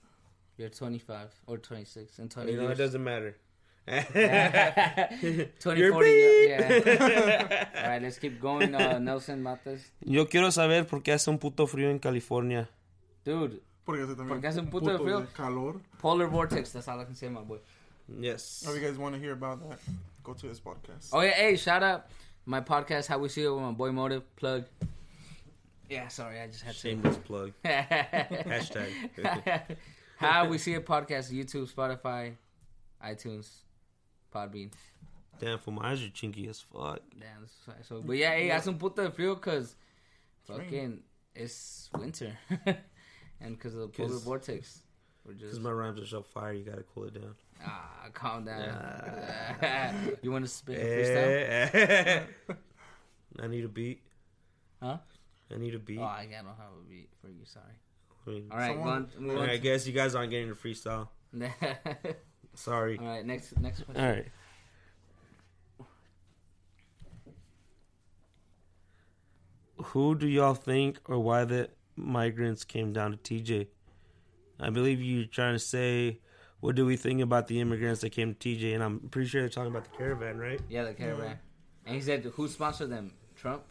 You're 0.60 0.68
25 0.68 1.30
or 1.48 1.58
26 1.58 2.20
and 2.20 2.30
20 2.30 2.52
you 2.52 2.58
know, 2.62 2.68
it 2.68 2.78
doesn't 2.78 3.02
matter. 3.02 3.38
20, 3.88 5.80
You're 5.80 5.94
40, 5.94 6.10
yeah. 6.50 7.66
All 7.78 7.90
right, 7.90 8.02
let's 8.02 8.20
keep 8.20 8.42
going. 8.42 8.76
Uh, 8.76 9.00
Nelson 9.00 9.42
Matas. 9.42 9.80
Yo 10.06 10.26
quiero 10.26 10.52
saber 10.52 10.86
por 10.86 11.02
qué 11.02 11.14
hace 11.14 11.30
un 11.30 11.38
puto 11.40 11.66
frío 11.66 11.90
en 11.90 12.00
California. 12.00 12.68
Porque 13.24 14.02
Dude, 14.02 14.04
hace 14.04 14.16
también 14.16 14.28
Porque 14.28 14.48
hace 14.48 14.60
un 14.60 14.70
puto 14.70 14.92
de 14.92 14.98
frío. 15.00 15.26
calor. 15.34 15.80
polar 15.98 16.28
vortex. 16.28 16.74
That's 16.74 16.90
all 16.90 17.00
I 17.00 17.06
can 17.06 17.16
say, 17.16 17.30
my 17.30 17.42
boy. 17.42 17.60
Yes. 18.20 18.66
If 18.68 18.76
you 18.76 18.82
guys 18.86 18.98
want 18.98 19.16
to 19.16 19.22
hear 19.22 19.32
about 19.32 19.62
that, 19.70 19.80
go 20.24 20.34
to 20.34 20.48
his 20.48 20.60
podcast. 20.60 21.12
Oh, 21.14 21.22
yeah, 21.22 21.32
hey, 21.32 21.56
shout 21.56 21.82
out 21.82 22.08
my 22.46 22.60
podcast, 22.60 23.08
How 23.08 23.18
We 23.18 23.30
See 23.30 23.44
It 23.44 23.50
with 23.50 23.64
my 23.64 23.72
boy 23.72 23.94
Motive. 23.94 24.24
Plug. 24.36 24.66
Yeah, 25.90 26.10
sorry, 26.10 26.42
I 26.42 26.48
just 26.48 26.64
had 26.64 26.74
to. 26.74 26.80
Shameless 26.80 27.18
plug. 27.18 27.54
Hashtag. 27.64 28.92
How 30.20 30.46
We 30.50 30.58
See 30.58 30.74
a 30.74 30.82
podcast, 30.82 31.32
YouTube, 31.32 31.72
Spotify, 31.74 32.34
iTunes, 33.04 33.48
Podbean. 34.36 34.72
Damn, 35.40 35.58
for 35.60 35.72
my 35.72 35.92
eyes 35.92 36.04
are 36.04 36.08
chinky 36.10 36.50
as 36.50 36.60
fuck. 36.60 37.00
Damn, 37.18 37.48
so, 37.88 38.02
but 38.06 38.18
yeah, 38.18 38.32
hey, 38.32 38.50
hace 38.50 38.68
un 38.68 38.78
puto 38.78 39.02
de 39.04 39.10
frío 39.12 39.36
because 39.36 39.76
fucking 40.46 41.00
it's 41.34 41.90
winter 41.98 42.38
and 43.40 43.58
because 43.58 43.74
of 43.76 43.80
the 43.82 43.88
polar 43.88 44.10
'Cause- 44.10 44.24
vortex. 44.24 44.82
Because 45.28 45.60
my 45.60 45.70
rhymes 45.72 46.00
are 46.02 46.08
so 46.08 46.24
fire, 46.24 46.54
you 46.54 46.64
gotta 46.66 46.84
cool 46.94 47.04
it 47.06 47.14
down. 47.14 47.36
ah, 47.64 48.08
calm 48.14 48.44
down. 48.46 48.64
You 50.24 50.32
want 50.32 50.44
to 50.44 50.50
spit 50.52 50.78
a 50.80 50.82
freestyle? 50.82 52.26
Eh. 52.50 52.56
I 53.40 53.48
need 53.48 53.64
a 53.64 53.68
beat. 53.68 54.02
Huh? 54.82 54.98
I 55.54 55.58
need 55.60 55.76
a 55.76 55.80
beat. 55.80 56.00
Oh, 56.00 56.04
I 56.04 56.26
don't 56.32 56.46
have 56.48 56.74
a 56.84 56.90
beat 56.90 57.10
for 57.22 57.28
you. 57.28 57.46
Sorry. 57.46 57.66
I 58.30 58.32
mean, 58.34 58.48
All 58.52 58.58
right, 58.58 58.76
go 58.76 58.82
on. 58.84 59.08
Move 59.18 59.40
I 59.42 59.54
on. 59.56 59.60
guess 59.62 59.88
you 59.88 59.94
guys 59.94 60.16
aren't 60.16 60.30
getting 60.30 60.50
the 60.50 60.56
freestyle. 60.56 61.08
Sorry. 62.56 62.98
All 63.00 63.06
right, 63.06 63.26
next 63.26 63.58
next 63.60 63.82
question. 63.84 64.04
All 64.04 64.12
right. 64.12 64.26
Who 69.78 70.16
do 70.16 70.28
y'all 70.28 70.54
think 70.56 71.00
or 71.06 71.20
why 71.20 71.46
the 71.46 71.70
migrants 71.96 72.64
came 72.66 72.92
down 72.94 73.18
to 73.18 73.18
TJ? 73.18 73.68
I 74.60 74.70
believe 74.70 75.02
you're 75.02 75.26
trying 75.26 75.56
to 75.56 75.60
say, 75.60 76.20
what 76.60 76.76
do 76.76 76.86
we 76.86 76.98
think 76.98 77.22
about 77.22 77.48
the 77.48 77.62
immigrants 77.62 78.02
that 78.02 78.10
came 78.10 78.36
to 78.36 78.50
TJ? 78.56 78.74
And 78.76 78.84
I'm 78.84 79.00
pretty 79.10 79.30
sure 79.30 79.42
they're 79.42 79.50
talking 79.50 79.72
about 79.72 79.86
the 79.90 79.98
caravan, 79.98 80.38
right? 80.38 80.60
Yeah, 80.70 80.84
the 80.84 80.94
caravan. 80.94 81.40
And 81.86 81.96
he 81.96 82.02
said, 82.02 82.24
"Who 82.24 82.48
sponsored 82.50 82.90
them? 82.92 83.14
Trump." 83.36 83.64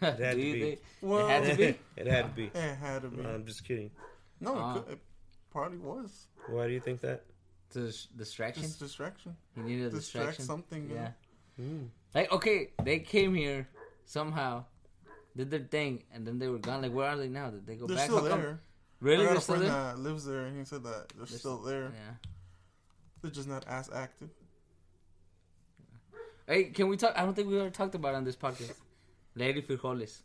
Had 0.00 0.16
to 0.18 0.36
be. 0.36 0.60
think- 0.60 0.80
Well, 1.02 1.26
it 1.28 1.30
had 1.30 1.50
to 1.50 1.56
be. 1.56 1.78
it 1.96 2.06
had 2.06 2.24
to 2.26 2.30
be. 2.34 2.44
It 2.54 2.74
had 2.76 3.02
to 3.02 3.08
be. 3.08 3.24
I'm 3.24 3.44
just 3.46 3.64
kidding. 3.64 3.90
no, 4.40 4.54
Ah. 4.56 4.76
it, 4.76 4.84
could, 4.84 4.92
it 4.94 4.98
probably 5.50 5.78
was. 5.78 6.26
Why 6.48 6.66
do 6.66 6.72
you 6.72 6.80
think 6.80 7.00
that? 7.02 7.24
To 7.72 7.80
dis- 7.86 8.06
distraction. 8.16 8.62
Just 8.62 8.78
distraction. 8.78 9.36
He 9.54 9.60
needed 9.60 9.86
a 9.86 9.90
Distract 9.90 10.28
distraction. 10.38 10.44
something. 10.46 10.90
Yeah. 10.90 11.10
Yeah. 11.58 11.64
Mm. 11.64 11.88
Like 12.14 12.32
okay, 12.32 12.70
they 12.82 13.00
came 13.00 13.34
here 13.34 13.68
somehow, 14.06 14.64
did 15.36 15.50
their 15.50 15.60
thing, 15.60 16.04
and 16.14 16.26
then 16.26 16.38
they 16.38 16.48
were 16.48 16.58
gone. 16.58 16.80
Like 16.82 16.92
where 16.94 17.08
are 17.10 17.16
they 17.16 17.28
now? 17.28 17.50
Did 17.50 17.66
they 17.66 17.74
go 17.76 17.86
They're 17.86 17.96
back? 17.96 18.06
still 18.06 18.22
How 18.22 18.28
come- 18.28 18.40
there. 18.42 18.60
Really, 19.00 19.24
I 19.24 19.26
got 19.26 19.28
they're 19.30 19.38
a 19.38 19.40
still 19.42 19.54
friend 19.56 19.68
there. 19.70 19.82
that 19.84 19.98
lives 20.00 20.24
there, 20.24 20.46
and 20.46 20.58
he 20.58 20.64
said 20.64 20.82
that 20.84 21.08
they're, 21.14 21.26
They're 21.26 21.38
still 21.38 21.58
there. 21.58 21.82
Yeah. 21.94 22.28
They're 23.22 23.30
just 23.30 23.48
not 23.48 23.64
as 23.68 23.90
active. 23.90 24.30
Hey, 26.46 26.64
can 26.64 26.88
we 26.88 26.96
talk? 26.96 27.12
I 27.16 27.24
don't 27.24 27.34
think 27.34 27.48
we 27.48 27.58
ever 27.60 27.70
talked 27.70 27.94
about 27.94 28.14
it 28.14 28.16
on 28.16 28.24
this 28.24 28.34
podcast. 28.36 28.72
Lady 29.38 29.62
frijoles. 29.62 30.22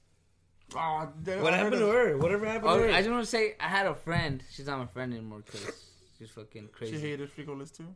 Oh, 0.76 1.08
What 1.42 1.54
happened 1.54 1.76
heard 1.76 1.80
to 1.80 1.88
her? 1.88 2.18
Whatever 2.18 2.46
happened 2.46 2.72
Oh, 2.72 2.78
to 2.78 2.84
her? 2.88 2.90
I 2.94 2.98
just 3.02 3.10
want 3.12 3.24
to 3.24 3.30
say 3.30 3.56
I 3.60 3.68
had 3.68 3.86
a 3.86 3.94
friend. 3.96 4.44
She's 4.52 4.66
not 4.68 4.80
my 4.80 4.88
friend 4.88 5.14
anymore 5.14 5.44
because 5.46 5.66
she's 6.18 6.30
fucking 6.32 6.70
crazy. 6.72 6.94
She 6.94 7.00
crazy. 7.00 7.10
hated 7.12 7.30
frijoles 7.36 7.76
too. 7.76 7.88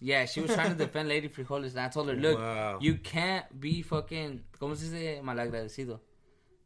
Yeah, 0.00 0.26
she 0.26 0.40
was 0.40 0.52
trying 0.54 0.70
to 0.70 0.76
defend 0.76 1.08
Lady 1.14 1.28
Frijoles, 1.28 1.70
and 1.70 1.80
I 1.80 1.88
told 1.88 2.08
her, 2.08 2.14
look, 2.14 2.38
Wow. 2.38 2.78
you 2.80 2.94
can't 2.98 3.46
be 3.60 3.82
fucking. 3.82 4.44
¿Cómo 4.60 4.76
se 4.76 4.86
dice 4.90 5.20
malagradecido? 5.24 5.98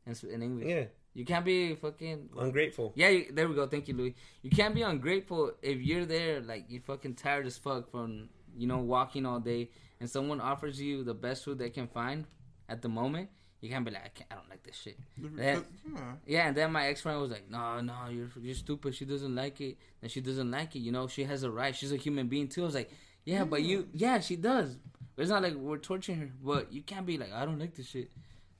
In, 0.07 0.15
in 0.35 0.43
English. 0.43 0.69
yeah, 0.69 0.85
You 1.15 1.25
can't 1.25 1.45
be 1.45 1.75
fucking. 1.77 2.29
ungrateful. 2.39 2.93
Yeah, 2.95 3.09
you, 3.09 3.27
there 3.33 3.49
we 3.49 3.55
go. 3.55 3.67
Thank 3.67 3.89
you, 3.89 3.95
Louis. 3.95 4.15
You 4.43 4.51
can't 4.51 4.75
be 4.75 4.83
ungrateful 4.83 5.53
if 5.63 5.81
you're 5.81 6.05
there, 6.05 6.41
like 6.41 6.67
you're 6.69 6.83
fucking 6.83 7.15
tired 7.15 7.47
as 7.47 7.57
fuck 7.57 7.91
from 7.91 8.29
you 8.55 8.67
know 8.67 8.79
walking 8.81 9.25
all 9.25 9.41
day, 9.41 9.71
and 10.01 10.11
someone 10.11 10.41
offers 10.41 10.79
you 10.79 11.03
the 11.05 11.15
best 11.15 11.45
food 11.45 11.59
they 11.59 11.71
can 11.71 11.87
find 11.87 12.27
at 12.69 12.83
the 12.83 12.89
moment. 12.91 13.31
You 13.63 13.71
can't 13.71 13.85
be 13.85 13.93
like, 13.93 14.05
I, 14.05 14.09
can't, 14.09 14.31
I 14.31 14.35
don't 14.35 14.51
like 14.51 14.63
this 14.65 14.77
shit. 14.77 14.99
Yeah. 15.39 15.61
Yeah. 15.95 16.01
Yeah, 16.27 16.49
and 16.49 16.57
then 16.57 16.73
my 16.73 16.89
ex 16.89 17.01
friend 17.01 17.21
was 17.21 17.31
like, 17.31 17.49
"No, 17.49 17.81
no, 17.81 17.95
you're 18.11 18.29
you're 18.41 18.55
stupid. 18.57 18.95
She 18.95 19.05
doesn't 19.05 19.35
like 19.35 19.61
it, 19.61 19.77
and 20.03 20.11
she 20.11 20.21
doesn't 20.21 20.51
like 20.51 20.75
it. 20.77 20.81
You 20.81 20.91
know, 20.93 21.07
she 21.07 21.23
has 21.25 21.45
a 21.45 21.51
right. 21.51 21.75
She's 21.75 21.93
a 21.93 21.97
human 21.97 22.27
being 22.27 22.49
too." 22.49 22.63
I 22.63 22.67
was 22.67 22.75
like, 22.75 22.91
"Yeah, 23.25 23.45
but 23.45 23.63
you, 23.63 23.87
yeah, 23.95 24.19
she 24.21 24.35
does. 24.37 24.77
But 25.15 25.23
it's 25.23 25.31
not 25.31 25.43
like 25.43 25.55
we're 25.55 25.79
torturing 25.79 26.19
her. 26.19 26.31
But 26.43 26.73
you 26.73 26.83
can't 26.83 27.07
be 27.07 27.19
like, 27.19 27.33
I 27.33 27.45
don't 27.45 27.59
like 27.61 27.75
this 27.77 27.87
shit. 27.87 28.11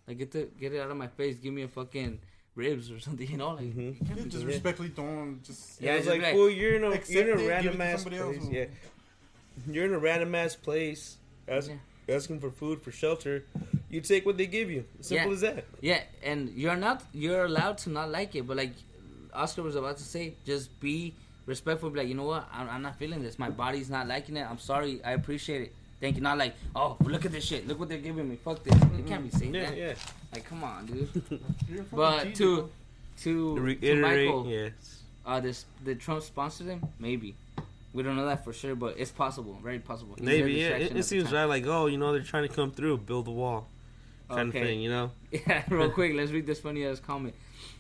Like 0.07 0.19
get 0.19 0.31
the 0.31 0.49
get 0.61 0.73
it 0.73 0.81
out 0.81 0.91
of 0.91 0.97
my 0.97 1.09
face. 1.09 1.37
Give 1.37 1.53
me 1.53 1.63
a 1.63 1.69
fucking 1.69 2.21
ribs 2.55 2.91
or 2.93 3.01
something. 3.07 3.29
You 3.29 3.39
know, 3.39 3.51
like 3.55 3.65
Mhm. 3.75 3.77
you 3.77 3.97
Yeah, 4.09 4.15
just 4.17 4.31
doing 4.31 4.47
respectfully 4.47 4.91
don't 4.91 5.43
just. 5.43 5.81
Yeah, 5.81 5.93
Yeah, 5.95 5.99
it's 5.99 6.07
like, 6.07 6.23
like, 6.23 6.35
fool, 6.35 6.49
you're 6.49 6.75
in 6.77 6.85
a 6.85 7.01
you're 7.09 7.29
in 7.33 7.41
a 7.41 7.49
random 7.49 7.79
to 7.79 7.85
ass 7.85 8.05
place. 8.05 8.21
else. 8.21 8.37
Yeah, 8.51 8.67
you're 9.69 9.87
in 9.87 9.95
a 9.95 9.99
random 9.99 10.33
ass 10.37 10.55
place, 10.55 11.17
ask, 11.49 11.71
Yeah. 11.71 11.77
Asking 12.09 12.41
for 12.41 12.51
food, 12.51 12.83
for 12.83 12.91
shelter. 12.91 13.45
You 13.91 14.01
take 14.01 14.25
what 14.25 14.37
they 14.39 14.47
give 14.47 14.71
you. 14.71 14.85
Simple 15.01 15.29
Yeah. 15.29 15.35
as 15.35 15.41
that. 15.43 15.65
Yeah, 15.81 16.03
and 16.23 16.51
you're 16.57 16.77
not 16.77 17.03
you're 17.13 17.45
allowed 17.45 17.79
to 17.79 17.91
not 17.91 18.11
like 18.11 18.35
it, 18.35 18.47
but 18.47 18.57
like 18.57 18.73
Oscar 19.35 19.63
was 19.63 19.77
about 19.77 19.97
to 19.99 20.03
say, 20.05 20.35
just 20.45 20.79
be 20.81 21.15
respectful. 21.47 21.91
Be 21.91 22.01
like, 22.01 22.09
you 22.09 22.15
know 22.15 22.25
what? 22.25 22.49
I'm, 22.53 22.69
I'm 22.69 22.83
not 22.83 22.97
feeling 22.99 23.23
this. 23.23 23.39
My 23.39 23.51
body's 23.51 23.91
not 23.91 24.07
liking 24.09 24.37
it. 24.37 24.47
I'm 24.49 24.59
sorry. 24.59 25.03
I 25.05 25.13
appreciate 25.13 25.63
it. 25.63 25.73
Thank 26.01 26.17
you. 26.17 26.23
Not 26.23 26.37
like, 26.39 26.55
oh, 26.75 26.97
look 27.05 27.25
at 27.25 27.33
this 27.33 27.45
shit. 27.45 27.67
Look 27.69 27.79
what 27.79 27.89
they're 27.89 27.99
giving 27.99 28.29
me. 28.29 28.37
Fuck 28.37 28.65
this. 28.65 28.75
You 28.97 29.05
can't 29.05 29.23
be 29.25 29.31
saying 29.39 29.55
Yeah, 29.55 29.71
that. 29.71 29.77
yeah. 29.79 29.95
Like, 30.33 30.45
come 30.45 30.65
on, 30.65 30.87
dude. 30.87 31.09
You're 31.71 31.83
a 31.83 31.85
fucking 31.85 31.89
But 31.93 32.23
cheater, 32.25 32.35
to 32.35 32.57
bro. 32.57 32.71
to, 33.23 33.55
to 33.55 33.61
Reiterate, 33.61 34.01
Michael, 34.27 34.47
yes. 34.49 34.73
uh, 35.25 35.41
this 35.41 35.65
did 35.85 36.01
Trump 36.01 36.23
sponsor 36.23 36.65
them? 36.65 36.83
Maybe. 36.99 37.35
We 37.93 38.03
don't 38.03 38.17
know 38.17 38.27
that 38.27 38.45
for 38.45 38.53
sure, 38.53 38.75
but 38.75 38.95
it's 38.99 39.11
possible. 39.11 39.59
Very 39.63 39.79
possible. 39.79 40.15
He's 40.17 40.25
Maybe, 40.25 40.53
yeah. 40.55 40.69
It, 40.77 40.97
it 40.97 41.03
seems 41.05 41.31
right. 41.31 41.45
Like, 41.45 41.67
oh, 41.67 41.87
you 41.87 41.99
know, 41.99 42.13
they're 42.13 42.23
trying 42.23 42.49
to 42.49 42.55
come 42.55 42.71
through, 42.71 42.99
build 42.99 43.27
the 43.27 43.33
wall, 43.33 43.69
kind 44.31 44.49
Okay. 44.49 44.61
of 44.61 44.67
thing. 44.67 44.81
You 44.81 44.91
know. 44.91 45.11
Yeah, 45.31 45.63
real 45.69 45.91
quick, 45.91 46.15
let's 46.15 46.31
read 46.31 46.47
this 46.47 46.61
funny 46.61 46.85
ass 46.87 47.01
comment. 47.01 47.35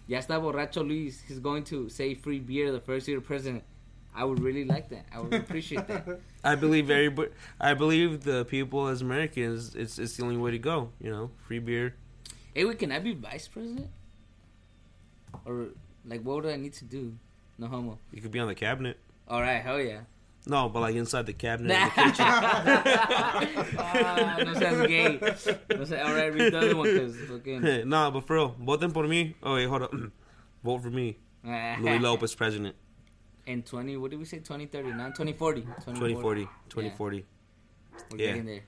Ya 0.06 0.18
está 0.18 0.38
borracho 0.40 0.86
Luis. 0.86 1.22
He's 1.26 1.38
going 1.38 1.64
to 1.64 1.88
say 1.88 2.14
free 2.14 2.40
beer 2.40 2.72
the 2.72 2.80
first 2.80 3.08
year 3.08 3.18
of 3.18 3.24
president. 3.24 3.62
I 4.14 4.24
would 4.24 4.40
really 4.40 4.66
like 4.66 4.90
that. 4.90 5.06
I 5.14 5.20
would 5.20 5.32
appreciate 5.32 5.86
that. 5.88 6.20
I 6.44 6.54
believe 6.56 6.90
everybody. 6.90 7.30
I 7.58 7.72
believe 7.72 8.24
the 8.24 8.44
people 8.44 8.88
as 8.88 9.00
Americans, 9.00 9.74
it's 9.74 9.98
it's 9.98 10.16
the 10.18 10.24
only 10.24 10.36
way 10.36 10.50
to 10.50 10.58
go. 10.58 10.90
You 11.00 11.10
know, 11.10 11.30
free 11.46 11.60
beer. 11.60 11.94
Hey, 12.54 12.66
wait, 12.66 12.78
can 12.78 12.92
I 12.92 12.98
be 12.98 13.14
vice 13.14 13.48
president? 13.48 13.88
Or, 15.46 15.68
like, 16.04 16.20
what 16.20 16.44
would 16.44 16.52
I 16.52 16.56
need 16.56 16.74
to 16.74 16.84
do? 16.84 17.16
No 17.58 17.66
homo. 17.68 17.98
You 18.12 18.20
could 18.20 18.30
be 18.30 18.38
on 18.38 18.48
the 18.48 18.54
cabinet. 18.54 18.98
Alright, 19.32 19.62
hell 19.62 19.80
yeah. 19.80 20.00
No, 20.46 20.68
but 20.68 20.80
like 20.80 20.96
inside 20.96 21.26
the 21.26 21.32
cabinet. 21.32 21.68
Nah. 21.68 21.84
in 21.84 21.88
the 21.88 22.02
kitchen. 22.10 23.76
Ah, 23.78 24.36
no 24.44 24.54
seas 24.54 24.86
gay. 24.88 25.18
No 25.70 25.84
seas, 25.84 25.92
alright, 25.92 26.34
read 26.34 26.52
the 26.52 26.58
other 26.58 26.76
one, 26.76 26.88
because 26.92 27.16
fucking. 27.16 27.88
no, 27.88 28.10
but 28.10 28.26
for 28.26 28.34
real, 28.34 28.56
voten 28.60 28.92
por 28.92 29.04
mí. 29.04 29.34
Oh 29.42 29.54
wait, 29.54 29.66
hold 29.66 29.82
up. 29.82 29.94
Vote 30.64 30.78
for 30.82 30.90
me, 30.90 31.16
Luis 31.44 32.00
Lopez, 32.00 32.34
president, 32.36 32.76
In 33.46 33.62
20, 33.62 33.96
what 33.96 34.10
did 34.12 34.18
we 34.20 34.24
say? 34.24 34.38
2039? 34.38 34.96
2040. 35.12 35.60
2040, 35.62 36.42
2040. 36.68 37.24
We're 38.12 38.18
Yeah. 38.18 38.26
getting 38.28 38.44
there. 38.46 38.60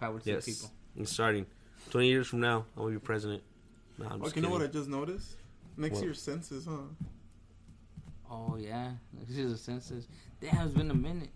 Power 0.00 0.18
to 0.20 0.30
Yes, 0.30 0.44
the 0.46 0.52
people. 0.52 0.70
I'm 0.98 1.04
starting. 1.06 1.46
20 1.90 2.06
years 2.08 2.26
from 2.28 2.40
now, 2.40 2.64
I 2.76 2.80
will 2.80 2.90
be 2.90 2.98
president. 2.98 3.42
No, 3.98 4.06
I'm 4.06 4.20
Oh, 4.22 4.24
just 4.24 4.36
you 4.36 4.42
know 4.42 4.48
what 4.50 4.62
I 4.62 4.66
just 4.68 4.88
noticed? 4.88 5.36
Next 5.76 5.96
What? 5.96 6.04
year's 6.04 6.22
census, 6.22 6.64
huh? 6.66 6.72
Oh 8.34 8.56
yeah, 8.58 8.92
this 9.28 9.36
is 9.36 9.52
a 9.52 9.58
census. 9.58 10.06
Damn, 10.40 10.66
it's 10.66 10.74
been 10.74 10.90
a 10.90 10.94
minute. 10.94 11.28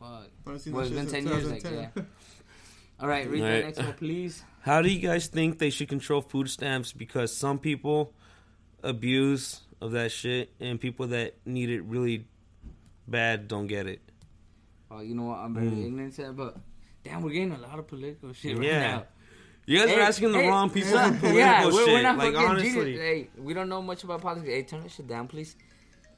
Fuck. 0.00 0.08
I've 0.46 0.46
Well, 0.46 0.54
that 0.54 0.54
it's 0.56 0.64
shit 0.64 0.94
been 0.94 1.06
10 1.06 1.26
years, 1.26 1.50
like, 1.50 1.62
2010. 1.62 2.06
All 3.00 3.08
right, 3.08 3.30
read 3.30 3.42
Alright. 3.42 3.60
the 3.60 3.66
next 3.66 3.78
one, 3.78 3.92
please. 3.94 4.44
How 4.62 4.82
do 4.82 4.88
you 4.90 4.98
guys 4.98 5.28
think 5.28 5.58
they 5.58 5.70
should 5.70 5.88
control 5.88 6.20
food 6.20 6.50
stamps? 6.50 6.92
Because 6.92 7.34
some 7.34 7.58
people 7.60 8.12
abuse 8.82 9.60
of 9.80 9.92
that 9.92 10.10
shit, 10.10 10.52
and 10.60 10.80
people 10.80 11.06
that 11.08 11.34
need 11.46 11.70
it 11.70 11.82
really 11.82 12.26
bad 13.06 13.46
don't 13.46 13.68
get 13.68 13.86
it. 13.86 14.00
Oh, 14.90 15.00
you 15.00 15.14
know 15.14 15.24
what? 15.24 15.38
I'm 15.38 15.54
very 15.54 15.68
Mm. 15.68 15.86
ignorant 15.86 16.14
to 16.16 16.22
that, 16.22 16.36
but 16.36 16.56
damn, 17.04 17.22
we're 17.22 17.30
getting 17.30 17.52
a 17.52 17.58
lot 17.58 17.78
of 17.78 17.86
political 17.86 18.32
shit 18.32 18.58
right 18.58 18.66
Yeah. 18.66 18.80
now. 18.96 19.04
You 19.66 19.78
guys 19.78 19.90
Hey, 19.90 19.96
are 19.98 20.02
asking 20.02 20.32
the 20.32 20.38
hey, 20.40 20.48
wrong 20.48 20.70
people 20.70 20.90
so- 20.90 20.98
for 20.98 21.18
political 21.18 21.38
yeah, 21.38 21.64
we're, 21.66 21.72
shit. 21.72 21.86
we're 21.88 22.02
not 22.02 22.18
like 22.18 22.32
fucking 22.34 22.48
honestly. 22.48 22.96
Hey, 22.96 23.28
we 23.36 23.52
don't 23.54 23.68
know 23.68 23.82
much 23.82 24.02
about 24.02 24.20
politics. 24.22 24.48
Hey, 24.50 24.62
turn 24.62 24.82
that 24.82 24.90
shit 24.90 25.06
down, 25.06 25.28
please. 25.28 25.54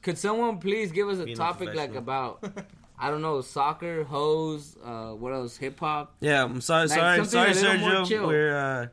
Could 0.01 0.17
someone 0.17 0.57
please 0.59 0.91
give 0.91 1.07
us 1.09 1.19
a 1.19 1.25
Being 1.25 1.35
a 1.35 1.37
topic 1.37 1.73
like 1.75 1.95
about, 1.95 2.43
I 2.99 3.09
don't 3.09 3.21
know, 3.21 3.41
soccer, 3.41 4.03
hose, 4.03 4.75
uh, 4.83 5.09
what 5.11 5.33
else, 5.33 5.57
hip 5.57 5.79
hop? 5.79 6.15
yeah. 6.21 6.43
I'm 6.43 6.61
sorry, 6.61 6.87
Like, 6.87 7.25
sorry, 7.25 7.25
sorry, 7.25 7.51
a 7.51 7.53
little 7.53 7.77
more 7.79 7.89
Sergio. 8.05 8.27
We're 8.27 8.57
uh, 8.57 8.87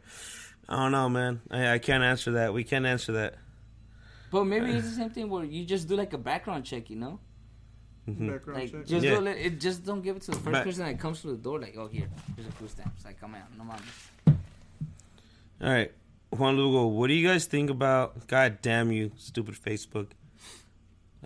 I 0.68 0.76
don't 0.76 0.92
know, 0.92 1.08
man. 1.08 1.40
I, 1.50 1.74
I 1.74 1.78
can't 1.78 2.04
answer 2.04 2.32
that. 2.32 2.52
We 2.52 2.62
can't 2.64 2.84
answer 2.84 3.12
that. 3.12 3.34
But 4.30 4.44
maybe 4.44 4.70
it's 4.72 4.90
the 4.90 4.96
same 4.96 5.08
thing 5.10 5.30
where 5.30 5.44
you 5.44 5.64
just 5.64 5.88
do 5.88 5.96
like 5.96 6.12
a 6.12 6.18
background 6.18 6.64
check, 6.66 6.90
you 6.90 6.96
know? 6.96 7.18
Mhm. 8.06 8.30
Background 8.30 8.60
Like 8.60 8.72
check. 8.72 8.86
just 8.86 9.04
Yeah. 9.04 9.12
don't 9.12 9.24
let, 9.24 9.38
it 9.38 9.58
just 9.60 9.84
don't 9.86 10.02
give 10.02 10.16
it 10.16 10.22
to 10.24 10.32
the 10.32 10.36
first 10.38 10.52
But- 10.52 10.64
person 10.64 10.84
that 10.84 11.00
comes 11.00 11.20
through 11.22 11.32
the 11.32 11.42
door. 11.42 11.58
Like, 11.58 11.74
oh 11.78 11.86
here, 11.88 12.08
here's 12.36 12.46
a 12.48 12.52
food 12.52 12.68
stamp. 12.70 12.92
It's 12.96 13.04
like, 13.06 13.18
come 13.18 13.34
on, 13.34 13.40
no 13.56 13.64
mames. 13.64 14.36
All 15.62 15.70
right, 15.72 15.90
Juan 16.30 16.56
Lugo. 16.56 16.86
What 16.86 17.06
do 17.08 17.14
you 17.14 17.26
guys 17.26 17.46
think 17.46 17.70
about? 17.70 18.26
God 18.26 18.58
damn 18.62 18.92
you, 18.92 19.12
stupid 19.16 19.54
Facebook. 19.54 20.08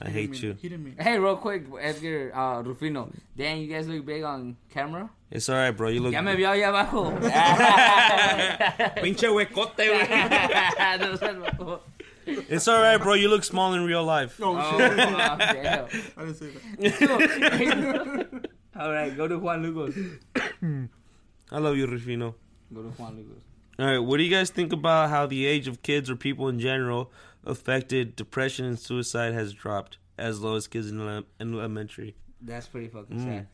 I 0.01 0.09
hate 0.09 0.31
mean- 0.31 0.41
you. 0.43 0.57
He 0.61 0.69
didn't 0.69 0.85
mean. 0.85 0.97
Hey, 0.99 1.19
real 1.19 1.37
quick, 1.37 1.65
Edgar 1.81 2.33
uh, 2.35 2.63
Rufino. 2.63 3.11
Damn, 3.37 3.59
you 3.59 3.69
guys 3.69 3.87
look 3.87 4.05
big 4.07 4.23
on 4.25 4.57
camera. 4.71 5.11
It's 5.31 5.49
all 5.49 5.57
right, 5.57 5.71
bro. 5.71 5.89
You 5.89 6.01
look. 6.01 6.13
Ya 6.13 6.23
me 6.23 6.35
vio 6.35 6.49
ahí 6.51 6.63
abajo. 6.63 7.11
Pinche 9.03 9.29
huecote, 9.29 9.85
güey. 9.89 10.09
No 11.01 11.17
seas 11.17 11.37
bajo. 11.37 11.81
It's 12.27 12.69
all 12.69 12.81
right, 12.81 12.99
bro. 13.01 13.15
You 13.15 13.29
look 13.29 13.43
small 13.45 13.75
in 13.75 13.85
real 13.85 14.05
life. 14.05 14.39
Oh, 14.43 14.57
Oh, 14.57 14.79
shit. 14.79 14.97
damn. 14.97 15.87
I 16.17 16.25
didn't 16.25 16.35
say 16.37 16.51
that. 16.79 18.51
All 18.77 18.93
right, 18.93 19.15
go 19.17 19.27
to 19.29 19.39
Juan 19.39 19.63
Lugos. 19.65 19.95
I 21.51 21.59
love 21.59 21.77
you, 21.77 21.87
Rufino. 21.87 22.35
Go 22.73 22.83
to 22.83 22.89
Juan 22.91 23.17
Lugos. 23.17 23.43
All 23.83 23.89
right, 23.89 23.99
what 23.99 24.19
do 24.19 24.23
you 24.23 24.31
guys 24.31 24.49
think 24.49 24.73
about 24.73 25.11
how 25.11 25.27
the 25.27 25.45
age 25.45 25.67
of 25.67 25.83
kids 25.83 26.09
or 26.09 26.15
people 26.15 26.49
in 26.49 26.61
general 26.61 27.11
affected 27.45 28.15
depression 28.15 28.65
and 28.65 28.79
suicide 28.79 29.35
has 29.35 29.53
dropped 29.53 29.99
as 30.17 30.41
low 30.41 30.55
as 30.55 30.69
kids 30.69 30.89
in, 30.89 31.01
in 31.01 31.25
elementary? 31.41 32.15
That's 32.41 32.69
pretty 32.69 32.87
fucking 32.87 33.17
Mm. 33.19 33.25
sad. 33.25 33.49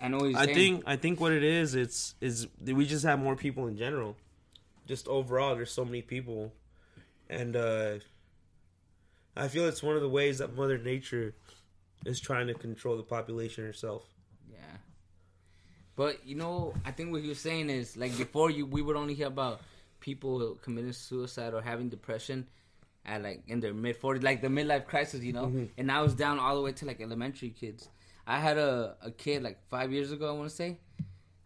I 0.00 0.08
know 0.08 0.26
I 0.34 0.44
saying. 0.46 0.54
think 0.56 0.82
I 0.86 0.96
think 0.96 1.20
what 1.20 1.30
it 1.30 1.44
is 1.44 1.76
it's 1.76 2.16
is 2.20 2.48
we 2.60 2.84
just 2.84 3.04
have 3.04 3.20
more 3.20 3.36
people 3.36 3.68
in 3.68 3.76
general. 3.76 4.16
Just 4.88 5.06
overall, 5.06 5.54
there's 5.54 5.70
so 5.70 5.84
many 5.84 6.02
people, 6.02 6.52
and 7.30 7.54
uh 7.54 7.98
I 9.36 9.46
feel 9.46 9.66
it's 9.66 9.84
one 9.84 9.94
of 9.94 10.02
the 10.02 10.08
ways 10.08 10.38
that 10.38 10.56
Mother 10.56 10.78
Nature 10.78 11.34
is 12.04 12.18
trying 12.18 12.48
to 12.48 12.54
control 12.54 12.96
the 12.96 13.04
population 13.04 13.64
herself. 13.64 14.02
But 15.96 16.26
you 16.26 16.34
know, 16.36 16.74
I 16.84 16.90
think 16.92 17.10
what 17.10 17.22
he 17.22 17.28
was 17.28 17.40
saying 17.40 17.70
is 17.70 17.96
like 17.96 18.16
before 18.16 18.50
you 18.50 18.66
we 18.66 18.82
would 18.82 18.96
only 18.96 19.14
hear 19.14 19.26
about 19.28 19.60
people 20.00 20.56
committing 20.62 20.92
suicide 20.92 21.54
or 21.54 21.62
having 21.62 21.88
depression 21.88 22.46
at 23.04 23.22
like 23.22 23.42
in 23.48 23.60
their 23.60 23.72
mid 23.74 23.96
forties, 23.96 24.22
like 24.22 24.42
the 24.42 24.48
midlife 24.48 24.86
crisis, 24.86 25.22
you 25.22 25.32
know. 25.32 25.46
Mhm. 25.46 25.70
And 25.78 25.86
now 25.86 26.04
it's 26.04 26.14
down 26.14 26.38
all 26.38 26.54
the 26.54 26.62
way 26.62 26.72
to 26.72 26.86
like 26.86 27.00
elementary 27.00 27.50
kids. 27.50 27.88
I 28.26 28.38
had 28.40 28.58
a, 28.58 28.96
a 29.02 29.10
kid 29.10 29.42
like 29.42 29.58
five 29.68 29.92
years 29.92 30.12
ago. 30.12 30.28
I 30.28 30.32
want 30.32 30.50
to 30.50 30.54
say, 30.54 30.78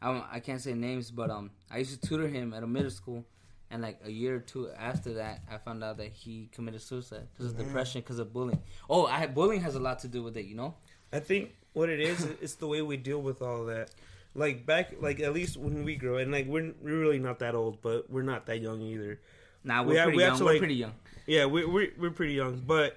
I, 0.02 0.24
I 0.32 0.40
can't 0.40 0.60
say 0.60 0.72
names, 0.72 1.10
but 1.10 1.30
um, 1.30 1.50
I 1.70 1.78
used 1.78 2.00
to 2.00 2.08
tutor 2.08 2.26
him 2.26 2.54
at 2.54 2.62
a 2.62 2.66
middle 2.66 2.90
school, 2.90 3.24
and 3.70 3.82
like 3.82 4.00
a 4.04 4.10
year 4.10 4.36
or 4.36 4.40
two 4.40 4.70
after 4.70 5.12
that, 5.14 5.42
I 5.50 5.58
found 5.58 5.84
out 5.84 5.98
that 5.98 6.08
he 6.12 6.48
committed 6.52 6.80
suicide 6.80 7.28
because 7.34 7.52
of 7.52 7.58
Damn. 7.58 7.66
depression, 7.66 8.00
because 8.00 8.18
of 8.18 8.32
bullying. 8.32 8.62
Oh, 8.88 9.04
I 9.06 9.26
bullying 9.26 9.60
has 9.62 9.74
a 9.74 9.80
lot 9.80 9.98
to 10.00 10.08
do 10.08 10.22
with 10.22 10.36
it, 10.38 10.46
you 10.46 10.56
know. 10.56 10.74
I 11.12 11.20
think 11.20 11.54
what 11.74 11.88
it 11.90 12.00
is, 12.00 12.24
it's 12.40 12.54
the 12.54 12.66
way 12.66 12.80
we 12.82 12.96
deal 12.96 13.20
with 13.20 13.42
all 13.42 13.66
that. 13.66 13.90
Like 14.34 14.64
back, 14.64 14.94
like 15.00 15.18
at 15.20 15.32
least 15.32 15.56
when 15.56 15.84
we 15.84 15.96
grow, 15.96 16.18
and 16.18 16.30
like 16.30 16.46
we're 16.46 16.72
we're 16.80 16.98
really 17.00 17.18
not 17.18 17.40
that 17.40 17.54
old, 17.54 17.82
but 17.82 18.08
we're 18.10 18.22
not 18.22 18.46
that 18.46 18.60
young 18.60 18.80
either. 18.80 19.20
Nah, 19.64 19.82
We 19.82 19.88
we're 19.94 19.96
have- 19.96 20.04
pretty 20.04 20.16
we 20.18 20.22
young. 20.22 20.32
actually, 20.32 20.54
we're 20.54 20.58
pretty 20.58 20.74
young. 20.74 20.94
Yeah, 21.26 21.46
we 21.46 21.64
we 21.64 21.90
we're 21.98 22.10
pretty 22.12 22.34
young, 22.34 22.62
but 22.66 22.96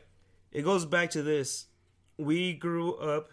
it 0.51 0.61
goes 0.63 0.85
back 0.85 1.09
to 1.11 1.23
this. 1.23 1.65
We 2.17 2.53
grew 2.53 2.93
up, 2.95 3.29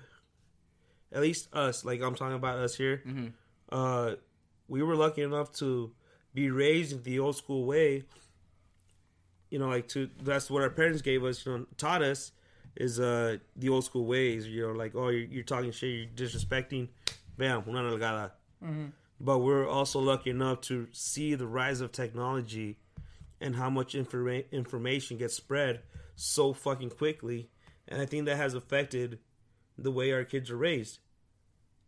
at 1.13 1.21
least 1.21 1.55
us. 1.55 1.85
Like 1.85 2.01
I'm 2.01 2.15
talking 2.15 2.37
about 2.37 2.59
us 2.59 2.75
here. 2.75 3.03
hmm 3.05 3.27
Uh, 3.71 4.15
we 4.67 4.83
were 4.83 4.97
lucky 4.97 5.23
enough 5.23 5.53
to 5.59 5.93
be 6.33 6.51
raised 6.51 7.05
the 7.05 7.19
old 7.19 7.37
school 7.37 7.67
way. 7.67 8.05
You 9.51 9.59
know, 9.59 9.69
like 9.69 9.89
to 9.89 10.09
that's 10.23 10.51
what 10.51 10.63
our 10.63 10.71
parents 10.71 11.03
gave 11.03 11.23
us. 11.25 11.45
You 11.45 11.53
know, 11.59 11.67
taught 11.77 12.03
us 12.03 12.33
is 12.77 12.99
uh 12.99 13.37
the 13.57 13.69
old 13.69 13.85
school 13.85 14.07
ways. 14.07 14.47
You 14.47 14.69
know, 14.69 14.73
like 14.73 14.95
oh 14.95 15.09
you're, 15.09 15.27
you're 15.27 15.45
talking 15.45 15.71
shit, 15.73 15.91
you're 15.91 16.29
disrespecting. 16.29 16.89
Bam, 17.41 17.65
una 17.67 17.81
nalgada. 17.81 18.33
Mm-hmm. 18.63 18.87
But 19.19 19.39
we're 19.39 19.67
also 19.67 19.99
lucky 19.99 20.29
enough 20.29 20.61
to 20.63 20.89
see 20.93 21.35
the 21.35 21.47
rise 21.47 21.81
of 21.81 21.91
technology 21.91 22.77
and 23.41 23.57
how 23.57 23.71
much 23.71 23.95
informa- 23.95 24.51
information 24.53 25.17
gets 25.17 25.37
spread 25.37 25.81
so 26.17 26.53
fucking 26.53 26.91
quickly. 26.91 27.49
And 27.89 28.01
I 28.01 28.05
think 28.05 28.27
that 28.27 28.37
has 28.37 28.53
affected 28.53 29.21
the 29.79 29.91
way 29.91 30.13
our 30.13 30.25
kids 30.25 30.51
are 30.51 30.57
raised. 30.57 30.99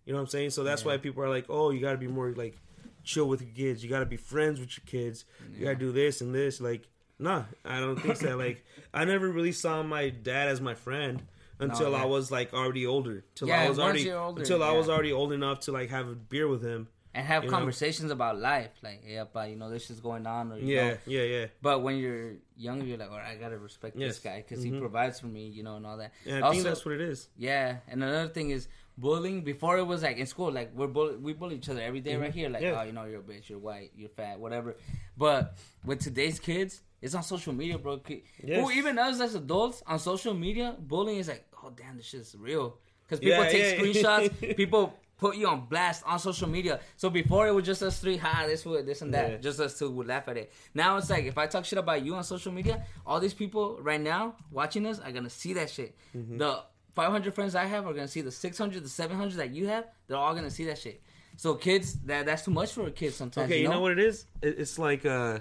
You 0.07 0.13
know 0.13 0.19
what 0.19 0.23
I'm 0.23 0.29
saying? 0.29 0.51
So 0.51 0.65
that's 0.65 0.87
why 0.87 0.97
people 0.97 1.23
are 1.23 1.29
like, 1.29 1.47
oh, 1.51 1.71
you 1.71 1.81
got 1.81 1.93
to 1.93 1.99
be 1.99 2.09
more 2.09 2.33
like 2.33 2.57
chill 3.05 3.29
with 3.29 3.43
your 3.43 3.53
kids. 3.55 3.85
You 3.85 3.91
got 3.91 4.01
to 4.01 4.07
be 4.07 4.17
friends 4.17 4.59
with 4.59 4.77
your 4.77 4.85
kids. 4.87 5.27
You 5.55 5.67
got 5.67 5.73
to 5.73 5.77
do 5.77 5.93
this 5.93 6.23
and 6.23 6.35
this. 6.35 6.63
Like, 6.63 6.89
nah, 7.19 7.45
I 7.65 7.79
don't 7.79 8.01
think 8.01 8.17
so. 8.17 8.37
like, 8.37 8.65
I 8.95 9.05
never 9.05 9.29
really 9.31 9.53
saw 9.53 9.83
my 9.83 10.09
dad 10.09 10.49
as 10.49 10.63
my 10.63 10.75
friend 10.75 11.23
until 11.61 11.93
yeah. 11.93 12.03
I 12.03 12.05
was 12.07 12.31
like 12.31 12.53
already 12.55 12.87
older. 12.87 13.25
Till 13.35 13.49
Yeah, 13.49 13.63
I 13.63 13.69
was 13.69 13.79
once 13.79 13.85
already 13.87 14.03
you're 14.03 14.19
older, 14.19 14.41
until 14.43 14.63
I 14.63 14.73
was 14.73 14.89
already 14.89 15.13
old 15.13 15.33
enough 15.33 15.61
to 15.61 15.73
like 15.73 15.91
have 15.91 16.09
a 16.09 16.15
beer 16.15 16.49
with 16.49 16.63
him. 16.63 16.89
and 17.15 17.27
have 17.27 17.45
You 17.45 17.51
know? 17.51 17.57
conversations 17.59 18.11
about 18.11 18.39
life, 18.39 18.71
like 18.83 19.03
yeah, 19.07 19.25
but 19.31 19.51
you 19.51 19.57
know 19.57 19.69
this 19.69 19.91
is 19.91 20.01
going 20.01 20.27
on, 20.27 20.51
or 20.53 20.57
you 20.59 20.75
Yeah, 20.75 20.89
know. 20.93 20.99
yeah, 21.07 21.23
yeah. 21.23 21.47
But 21.61 21.83
when 21.83 21.99
you're 21.99 22.37
younger, 22.57 22.87
you're 22.87 22.97
like, 22.97 23.11
all 23.11 23.19
right, 23.19 23.37
I 23.37 23.37
gotta 23.37 23.59
respect 23.59 23.97
Yes. 23.97 24.15
this 24.15 24.19
guy 24.25 24.39
because 24.47 24.65
Mhm. 24.65 24.73
he 24.75 24.79
provides 24.81 25.21
for 25.21 25.27
me, 25.27 25.47
you 25.49 25.63
know, 25.63 25.77
and 25.77 25.85
all 25.87 25.99
that. 25.99 26.13
Yeah, 26.25 26.37
I 26.39 26.41
also, 26.41 26.53
think 26.53 26.65
that's 26.65 26.85
what 26.87 26.95
it 26.95 27.03
is. 27.03 27.29
yeah, 27.37 27.77
and 27.87 28.03
another 28.03 28.29
thing 28.33 28.49
is 28.51 28.67
bullying. 28.97 29.43
Before 29.45 29.77
it 29.77 29.87
was 29.87 30.03
like 30.03 30.17
in 30.17 30.27
school, 30.27 30.51
like 30.53 30.71
we're 30.75 30.87
bull- 30.87 31.19
we 31.21 31.35
bully 31.35 31.57
each 31.57 31.69
other 31.69 31.83
every 31.83 32.01
day 32.01 32.17
right 32.17 32.33
here, 32.33 32.49
like 32.49 32.63
Mm-hmm. 32.63 32.73
Yeah. 32.75 32.81
oh, 32.81 32.85
you 32.85 32.93
know, 32.93 33.05
you're 33.05 33.21
a 33.21 33.23
bitch, 33.23 33.49
you're 33.51 33.59
white, 33.59 33.91
you're 33.95 34.09
fat, 34.09 34.41
whatever. 34.41 34.77
But 35.17 35.55
with 35.85 36.01
today's 36.01 36.39
kids, 36.41 36.81
it's 37.03 37.15
on 37.15 37.23
social 37.23 37.53
media, 37.53 37.77
bro. 37.79 38.01
Yes. 38.09 38.61
Who 38.65 38.71
even 38.71 38.99
us 38.99 39.21
as 39.21 39.35
adults 39.35 39.83
on 39.87 39.99
social 39.99 40.33
media, 40.35 40.77
bullying 40.79 41.19
is 41.19 41.29
like, 41.29 41.45
oh 41.63 41.71
damn, 41.77 41.97
this 41.97 42.07
shit's 42.07 42.35
real. 42.35 42.79
Because 43.05 43.21
people 43.21 43.45
Yeah, 43.45 43.51
take 43.51 43.79
yeah. 43.79 43.85
screenshots, 43.85 44.57
people 44.57 44.95
put 45.19 45.37
you 45.37 45.47
on 45.47 45.67
blast 45.67 46.03
on 46.07 46.19
social 46.19 46.49
media. 46.49 46.81
So 46.97 47.11
before 47.11 47.47
it 47.47 47.51
was 47.55 47.65
just 47.67 47.83
us 47.83 47.99
three, 48.01 48.17
ha, 48.17 48.45
this 48.47 48.65
would 48.65 48.87
this 48.87 49.03
and 49.03 49.13
that, 49.15 49.31
Yeah. 49.31 49.37
just 49.39 49.61
us 49.61 49.79
two 49.79 49.91
would 49.91 50.07
laugh 50.07 50.27
at 50.29 50.37
it. 50.37 50.53
Now 50.75 50.97
it's 50.97 51.11
like 51.11 51.25
if 51.25 51.37
I 51.37 51.47
talk 51.47 51.65
shit 51.65 51.79
about 51.79 52.05
you 52.05 52.15
on 52.15 52.25
social 52.25 52.53
media, 52.53 52.85
all 53.07 53.21
these 53.21 53.35
people 53.35 53.79
right 53.81 54.01
now 54.01 54.37
watching 54.51 54.87
us 54.87 54.99
are 55.01 55.13
gonna 55.13 55.31
see 55.31 55.53
that 55.55 55.71
shit. 55.71 55.97
Mm-hmm. 56.17 56.39
The 56.39 56.63
500 56.95 57.35
friends 57.35 57.55
I 57.55 57.65
have 57.65 57.87
are 57.87 57.93
gonna 57.95 58.09
see 58.09 58.21
the 58.21 58.31
600, 58.31 58.83
the 58.85 58.89
700 58.89 59.35
that 59.37 59.51
you 59.51 59.67
have. 59.69 59.87
They're 60.07 60.17
all 60.17 60.35
gonna 60.35 60.51
see 60.51 60.65
that 60.67 60.79
shit. 60.79 61.03
So 61.37 61.55
kids, 61.55 61.95
that 62.07 62.27
that's 62.27 62.45
too 62.45 62.51
much 62.51 62.73
for 62.73 62.87
a 62.87 62.91
kid 62.91 63.15
sometimes. 63.15 63.51
Okay, 63.51 63.63
you 63.63 63.69
know, 63.69 63.81
what 63.81 63.93
it 63.93 63.99
is? 63.99 64.27
It- 64.43 64.59
It's 64.59 64.79
like 64.79 65.07
uh 65.07 65.39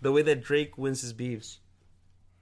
the 0.00 0.12
way 0.12 0.22
that 0.22 0.42
Drake 0.42 0.76
wins 0.78 1.00
his 1.02 1.12
beefs. 1.12 1.58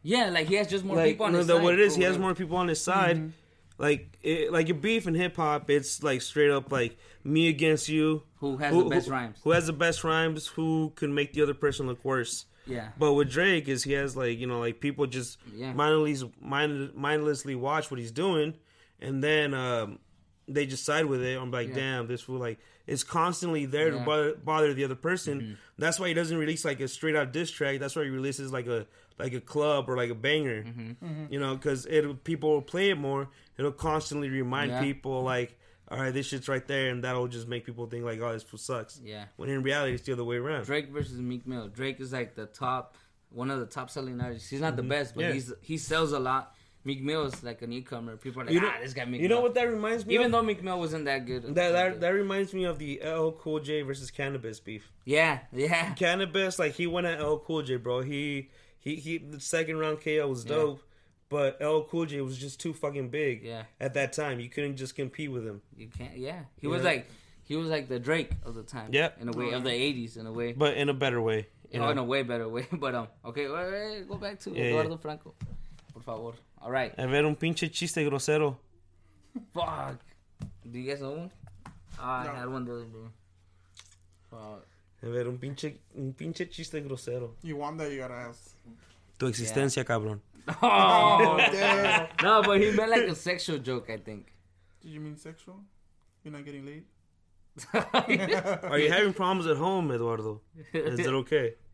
Yeah, 0.02 0.30
like 0.30 0.46
he 0.46 0.54
has 0.54 0.68
just 0.68 0.84
more 0.84 0.96
like 0.96 1.10
people 1.10 1.26
on 1.26 1.32
no, 1.32 1.38
his 1.38 1.46
the, 1.48 1.54
side. 1.54 1.62
what 1.62 1.74
it 1.74 1.80
is, 1.80 1.96
he 1.96 2.02
has 2.04 2.18
more 2.18 2.34
people 2.34 2.56
on 2.56 2.68
his 2.68 2.80
side. 2.80 3.32
Like 3.78 4.18
it, 4.22 4.52
like 4.52 4.68
a 4.68 4.74
beef 4.74 5.06
in 5.06 5.14
hip 5.14 5.36
hop, 5.36 5.70
it's 5.70 6.02
like 6.02 6.22
straight 6.22 6.50
up 6.50 6.72
like 6.72 6.96
me 7.24 7.48
against 7.48 7.88
you. 7.88 8.22
Who 8.36 8.56
has 8.56 8.74
the 8.74 8.84
best 8.84 9.08
rhymes? 9.08 9.38
Who 9.44 9.50
has 9.50 9.66
the 9.66 9.72
best 9.72 10.02
rhymes? 10.04 10.46
Who 10.48 10.92
can 10.96 11.14
make 11.14 11.32
the 11.32 11.42
other 11.42 11.54
person 11.54 11.86
look 11.86 12.04
worse? 12.04 12.46
Yeah. 12.66 12.88
But 12.98 13.14
with 13.14 13.30
Drake, 13.30 13.68
is 13.68 13.84
he 13.84 13.92
has 13.92 14.16
like 14.16 14.38
you 14.38 14.46
know 14.46 14.58
like 14.60 14.80
people 14.80 15.06
just 15.06 15.38
Yeah. 15.54 15.72
mindlessly 15.72 16.32
mind, 16.40 16.94
mindlessly 16.94 17.54
watch 17.54 17.90
what 17.90 17.98
he's 18.00 18.10
doing, 18.12 18.54
and 19.00 19.22
then 19.22 19.54
um, 19.54 19.98
they 20.48 20.66
just 20.66 20.84
side 20.84 21.06
with 21.06 21.22
it. 21.22 21.38
I'm 21.38 21.50
like, 21.50 21.68
Yeah. 21.68 21.74
damn, 21.76 22.06
this 22.08 22.22
fool 22.22 22.38
like 22.38 22.58
it's 22.88 23.04
constantly 23.04 23.66
there 23.66 23.88
Yeah. 23.88 23.94
Mm-hmm. 23.94 23.98
to 24.00 24.04
bother, 24.06 24.34
bother 24.34 24.74
the 24.74 24.84
other 24.84 24.96
person. 24.96 25.56
That's 25.78 26.00
why 26.00 26.08
he 26.08 26.14
doesn't 26.14 26.36
release 26.36 26.64
like 26.64 26.80
a 26.80 26.88
straight 26.88 27.14
out 27.14 27.32
diss 27.32 27.50
track. 27.52 27.78
That's 27.78 27.94
why 27.94 28.02
he 28.04 28.10
releases 28.10 28.52
like 28.52 28.66
a 28.66 28.86
like 29.18 29.32
a 29.34 29.40
club 29.40 29.88
or 29.88 29.96
like 29.96 30.10
a 30.10 30.14
banger. 30.14 30.64
Mm-hmm. 30.64 31.24
You 31.30 31.38
know, 31.38 31.54
because 31.54 31.86
it 31.86 32.24
people 32.24 32.50
will 32.50 32.62
play 32.62 32.90
it 32.90 32.98
more. 32.98 33.28
It'll 33.56 33.72
constantly 33.72 34.28
remind 34.30 34.70
Yeah. 34.72 34.80
people 34.80 35.22
like. 35.22 35.54
All 35.90 35.98
right, 35.98 36.12
this 36.12 36.26
shit's 36.26 36.48
right 36.50 36.66
there, 36.68 36.90
and 36.90 37.02
that'll 37.02 37.28
just 37.28 37.48
make 37.48 37.64
people 37.64 37.86
think 37.86 38.04
like, 38.04 38.20
"Oh, 38.20 38.30
this 38.30 38.42
fool 38.42 38.58
sucks." 38.58 39.00
Yeah. 39.02 39.24
When 39.36 39.48
in 39.48 39.62
reality, 39.62 39.94
it's 39.94 40.02
the 40.02 40.12
other 40.12 40.22
way 40.24 40.36
around. 40.36 40.66
Drake 40.66 40.90
versus 40.90 41.18
Meek 41.18 41.46
Mill. 41.46 41.68
Drake 41.68 41.98
is 41.98 42.12
like 42.12 42.34
the 42.34 42.44
top, 42.44 42.94
one 43.30 43.50
of 43.50 43.58
the 43.58 43.64
top 43.64 43.88
selling 43.88 44.20
artists. 44.20 44.50
He's 44.50 44.60
not 44.60 44.76
the 44.76 44.82
best, 44.82 45.14
but 45.14 45.22
Mm-hmm. 45.22 45.28
Yeah. 45.28 45.34
he's 45.34 45.52
he 45.62 45.78
sells 45.78 46.12
a 46.12 46.18
lot. 46.18 46.54
Meek 46.88 47.02
Mill 47.02 47.24
is 47.30 47.42
like 47.42 47.60
a 47.62 47.66
newcomer. 47.66 48.16
People 48.16 48.40
are 48.42 48.44
like, 48.46 48.54
You 48.54 48.60
know- 48.62 48.72
ah, 48.74 48.78
this 48.82 48.94
guy 48.94 49.04
Meek 49.04 49.20
You 49.20 49.28
know 49.28 49.36
Mill. 49.36 49.42
what 49.44 49.54
that 49.54 49.64
reminds 49.76 50.06
me? 50.06 50.14
Even 50.14 50.26
of? 50.26 50.32
though 50.32 50.42
Meek 50.42 50.62
Mill 50.62 50.78
wasn't 50.78 51.04
that 51.04 51.26
good. 51.26 51.42
That, 51.54 51.70
that 51.72 52.00
that 52.00 52.08
reminds 52.22 52.54
me 52.54 52.64
of 52.64 52.78
the 52.78 53.00
L 53.02 53.32
Cool 53.32 53.60
J 53.60 53.82
versus 53.82 54.10
Canibus 54.10 54.58
beef. 54.64 54.90
yeah, 55.04 55.40
yeah, 55.52 55.94
Canibus, 55.94 56.58
like 56.58 56.72
he 56.72 56.86
went 56.86 57.06
at 57.06 57.18
L 57.20 57.38
Cool 57.46 57.62
J, 57.62 57.76
bro. 57.76 58.00
He 58.02 58.48
he 58.78 58.96
he. 58.96 59.18
The 59.18 59.40
second 59.40 59.76
round 59.78 60.00
KO 60.02 60.26
was 60.28 60.44
Yeah. 60.44 60.54
dope, 60.56 60.82
but 61.28 61.58
L 61.60 61.84
Cool 61.90 62.06
J 62.06 62.20
was 62.22 62.38
just 62.38 62.58
too 62.60 62.72
fucking 62.72 63.08
big. 63.10 63.44
Yeah. 63.44 63.64
At 63.80 63.92
that 63.94 64.12
time, 64.14 64.40
you 64.40 64.48
couldn't 64.48 64.76
just 64.76 64.94
compete 64.96 65.30
with 65.30 65.44
him. 65.46 65.60
you 65.76 65.88
can't. 65.88 66.16
Yeah, 66.16 66.40
he 66.60 66.66
Yeah. 66.66 66.72
was 66.74 66.82
like, 66.84 67.06
he 67.44 67.54
was 67.56 67.68
like 67.68 67.88
the 67.88 67.98
Drake 67.98 68.30
of 68.46 68.54
the 68.54 68.62
time. 68.62 68.90
Yep. 68.92 69.20
in 69.20 69.28
a 69.28 69.32
way 69.32 69.50
of 69.52 69.62
the 69.64 69.70
'80s, 69.86 70.16
in 70.16 70.26
a 70.26 70.32
way. 70.32 70.52
But 70.52 70.76
in 70.76 70.88
a 70.88 70.94
better 71.04 71.20
way. 71.20 71.48
You 71.70 71.80
Oh, 71.80 71.84
know? 71.84 71.90
in 71.90 71.98
a 71.98 72.04
way 72.04 72.22
better 72.22 72.48
way. 72.48 72.66
But 72.84 72.94
um, 72.94 73.08
okay, 73.26 73.44
go 74.08 74.16
back 74.16 74.38
to 74.40 74.50
Yeah, 74.52 74.64
Eduardo 74.72 74.90
yeah. 74.92 74.96
Franco, 75.04 75.34
por 75.92 76.02
favor. 76.02 76.32
All 76.60 76.70
right. 76.70 76.92
A 76.98 77.06
ver 77.06 77.24
un 77.24 77.36
pinche 77.36 77.70
chiste 77.70 78.04
grosero. 78.04 78.58
Fuck. 79.54 79.98
Do 80.70 80.78
you 80.78 80.90
guys 80.90 81.00
know 81.00 81.12
one? 81.12 81.30
Ah, 81.98 82.24
No. 82.24 82.32
I 82.32 82.34
had 82.40 82.48
one 82.48 82.64
the 82.64 82.72
other 82.72 82.84
day. 82.84 83.08
Fuck. 84.30 84.66
A 85.02 85.06
ver 85.08 85.28
un 85.28 85.38
pinche 85.38 85.78
un 85.96 86.12
pinche 86.12 86.48
chiste 86.50 86.80
grosero. 86.82 87.34
You 87.42 87.56
want 87.56 87.78
that, 87.78 87.90
you 87.92 87.98
gotta 87.98 88.14
ask. 88.28 88.54
Tu 89.18 89.26
existencia, 89.26 89.84
cabrón. 89.84 90.20
Oh, 90.62 91.36
Damn. 91.52 92.08
no, 92.22 92.42
but 92.42 92.60
he 92.60 92.70
meant 92.72 92.90
like 92.90 93.02
a 93.08 93.14
sexual 93.14 93.58
joke, 93.58 93.90
I 93.90 93.98
think. 93.98 94.32
Did 94.80 94.92
you 94.92 95.00
mean 95.00 95.16
sexual? 95.16 95.56
You're 96.24 96.32
not 96.32 96.44
getting 96.44 96.64
laid? 96.64 96.84
Are 97.74 98.78
you 98.78 98.90
having 98.90 99.12
problems 99.12 99.46
at 99.46 99.56
home, 99.56 99.90
Eduardo? 99.92 100.40
Is 100.72 101.00
it 101.00 101.06
okay? 101.08 101.54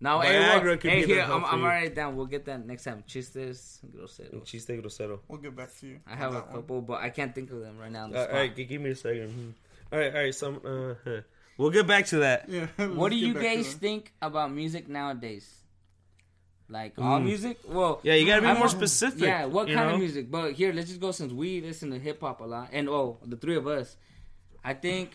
no, 0.00 0.20
hey, 0.20 0.34
Viagra 0.34 0.64
well, 0.64 0.76
could 0.76 0.90
hey, 0.90 1.00
be 1.06 1.12
here, 1.14 1.22
I'm, 1.22 1.40
for 1.40 1.46
I'm 1.48 1.60
you. 1.60 1.66
writing 1.66 1.90
it 1.90 1.94
down. 1.94 2.16
We'll 2.16 2.26
get 2.26 2.44
that 2.46 2.66
next 2.66 2.84
time. 2.84 3.02
Chistes 3.08 3.80
Un 3.82 3.90
grosero. 3.92 4.44
chiste 4.44 4.68
grosero. 4.82 5.20
We'll 5.28 5.40
get 5.40 5.56
back 5.56 5.74
to 5.80 5.86
you. 5.86 6.00
I 6.06 6.14
have 6.16 6.32
a 6.32 6.34
that 6.34 6.46
one. 6.48 6.54
couple, 6.56 6.82
but 6.82 7.00
I 7.00 7.10
can't 7.10 7.34
think 7.34 7.50
of 7.50 7.60
them 7.60 7.78
right 7.78 7.90
now. 7.90 8.04
On 8.04 8.10
the 8.10 8.18
Uh, 8.20 8.26
all 8.32 8.34
right, 8.40 8.54
give 8.54 8.80
me 8.80 8.90
a 8.90 8.94
second. 8.96 9.30
Hmm. 9.30 9.50
All 9.92 9.98
right, 9.98 10.14
all 10.14 10.20
right. 10.22 10.34
Some 10.34 10.60
uh, 10.64 11.20
we'll 11.56 11.70
get 11.70 11.86
back 11.86 12.06
to 12.06 12.18
that. 12.18 12.48
Yeah. 12.48 12.66
what 12.88 13.10
do 13.10 13.16
you 13.16 13.32
guys 13.34 13.72
think 13.74 14.12
about 14.20 14.52
music 14.52 14.88
nowadays? 14.88 15.48
Like 16.68 16.94
all 16.98 17.20
Mm. 17.20 17.24
music? 17.24 17.58
Well, 17.66 18.00
Yeah, 18.02 18.14
you 18.14 18.26
gotta 18.26 18.42
be 18.42 18.48
I'm 18.48 18.58
more 18.58 18.68
specific. 18.68 19.20
Yeah, 19.20 19.44
what 19.46 19.66
kind 19.68 19.78
know? 19.88 19.94
of 19.94 20.00
music? 20.00 20.30
But 20.30 20.52
here, 20.54 20.72
let's 20.72 20.88
just 20.88 21.00
go 21.00 21.12
since 21.12 21.32
we 21.32 21.60
listen 21.60 21.90
to 21.92 21.98
hip 21.98 22.20
hop 22.20 22.40
a 22.40 22.44
lot, 22.44 22.70
and 22.72 22.88
oh, 22.88 23.18
the 23.24 23.36
three 23.36 23.56
of 23.56 23.66
us. 23.68 23.96
I 24.64 24.74
think 24.74 25.12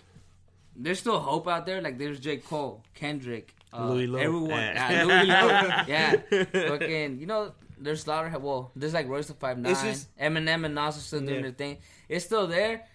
there's 0.78 1.00
still 1.00 1.20
hope 1.20 1.50
out 1.50 1.66
there. 1.66 1.82
Like 1.82 1.98
there's 1.98 2.22
J 2.22 2.38
Cole, 2.38 2.84
Kendrick, 2.94 3.54
uh, 3.74 3.90
Louis 3.90 4.08
Lo. 4.08 4.20
everyone, 4.20 4.50
yeah, 4.52 5.04
Louis 5.06 5.26
Lo, 5.28 5.48
yeah, 5.88 6.68
fucking. 6.70 7.20
You 7.20 7.26
know, 7.26 7.54
there's 7.80 8.02
Slaughter. 8.04 8.38
Well, 8.40 8.72
there's 8.76 8.94
like 8.94 9.08
Royce 9.08 9.28
the 9.28 9.34
Five 9.34 9.58
Nine, 9.58 9.74
just- 9.76 10.16
Eminem, 10.18 10.66
and 10.66 10.76
Nas 10.76 10.98
are 10.98 11.00
still 11.02 11.20
doing 11.22 11.36
Yeah. 11.36 11.42
their 11.42 11.52
thing. 11.52 11.78
It's 12.10 12.26
still 12.26 12.48
there, 12.48 12.86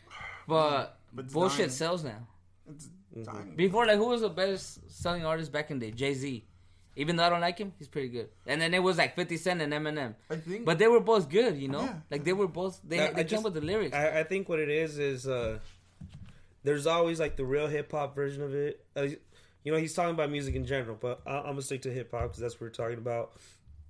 but, 0.46 0.98
But 1.12 1.30
bullshit 1.32 1.58
dying. 1.58 1.70
sells 1.70 2.04
now. 2.04 2.26
It's 2.70 2.88
Mm-hmm. 3.16 3.22
dying. 3.34 3.56
Before, 3.56 3.86
like, 3.86 3.96
who 3.96 4.08
was 4.08 4.20
the 4.20 4.28
best 4.28 4.78
selling 4.90 5.24
artist 5.24 5.50
back 5.50 5.70
in 5.70 5.78
the 5.78 5.86
day? 5.90 5.92
Jay 5.96 6.12
Z. 6.12 6.44
Even 6.96 7.16
though 7.16 7.24
I 7.24 7.30
don't 7.30 7.40
like 7.40 7.56
him, 7.58 7.72
he's 7.78 7.88
pretty 7.88 8.08
good. 8.08 8.28
And 8.46 8.60
then 8.60 8.74
it 8.74 8.82
was 8.82 8.98
like 8.98 9.14
50 9.16 9.36
Cent 9.38 9.62
and 9.62 9.72
Eminem. 9.72 10.14
I 10.30 10.36
think. 10.36 10.64
But 10.66 10.78
they 10.78 10.86
were 10.88 11.00
both 11.00 11.28
good, 11.30 11.56
you 11.56 11.68
know? 11.68 11.80
Yeah. 11.82 11.94
Like 12.10 12.24
they 12.24 12.32
were 12.34 12.46
both 12.48 12.78
they, 12.84 13.00
I- 13.00 13.06
they 13.06 13.20
I 13.20 13.24
came 13.24 13.26
just- 13.28 13.44
with 13.44 13.54
the 13.54 13.60
lyrics. 13.62 13.94
I, 13.96 14.20
I 14.20 14.22
think 14.24 14.48
what 14.50 14.58
it 14.60 14.68
is 14.68 14.98
is 14.98 15.26
uh, 15.26 15.58
there's 16.62 16.86
always 16.86 17.20
like 17.20 17.36
the 17.36 17.44
real 17.44 17.66
hip 17.68 17.90
hop 17.92 18.14
version 18.14 18.42
of 18.42 18.54
it. 18.54 18.84
Uh, 18.94 19.08
you 19.66 19.72
know, 19.72 19.78
he's 19.78 19.94
talking 19.94 20.14
about 20.14 20.30
music 20.30 20.54
in 20.54 20.64
general, 20.64 20.96
but 20.98 21.20
I, 21.26 21.38
I'm 21.38 21.44
gonna 21.46 21.62
stick 21.62 21.82
to 21.82 21.90
hip 21.92 22.12
hop 22.12 22.22
because 22.22 22.38
that's 22.38 22.54
what 22.54 22.60
we're 22.62 22.68
talking 22.70 22.98
about. 22.98 23.32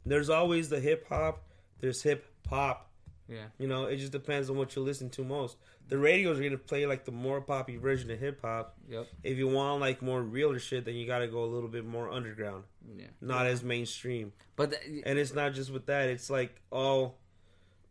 There's 0.07 0.31
always 0.31 0.71
the 0.71 0.81
hip 0.81 1.07
hop. 1.09 1.45
There's 1.81 2.03
hip 2.03 2.25
hop. 2.49 2.89
yeah. 3.29 3.45
You 3.59 3.67
know, 3.69 3.85
it 3.85 3.99
just 3.99 4.13
depends 4.13 4.49
on 4.49 4.57
what 4.57 4.75
you 4.75 4.81
listen 4.83 5.11
to 5.11 5.23
most. 5.25 5.59
The 5.89 5.99
radios 5.99 6.41
are 6.41 6.43
gonna 6.43 6.57
play 6.57 6.87
like 6.87 7.05
the 7.05 7.13
more 7.13 7.43
poppy 7.43 7.77
version 7.77 8.11
of 8.11 8.19
hip 8.19 8.41
hop. 8.41 8.75
Yep. 8.89 9.07
If 9.23 9.37
you 9.37 9.49
want 9.49 9.81
like 9.83 10.01
more 10.01 10.23
realer 10.23 10.59
shit, 10.59 10.87
then 10.87 10.95
you 10.95 11.07
gotta 11.07 11.29
go 11.29 11.45
a 11.45 11.51
little 11.55 11.69
bit 11.69 11.85
more 11.85 12.11
underground, 12.11 12.65
Yeah. 12.97 13.09
not 13.21 13.47
as 13.47 13.63
mainstream. 13.63 14.33
But 14.57 14.71
the, 14.71 15.03
And 15.05 15.19
it's 15.19 15.35
not 15.35 15.53
just 15.53 15.71
with 15.71 15.85
that. 15.87 16.09
It's 16.09 16.31
like 16.31 16.63
all 16.71 17.19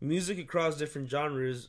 music 0.00 0.38
across 0.38 0.76
different 0.76 1.08
genres 1.08 1.68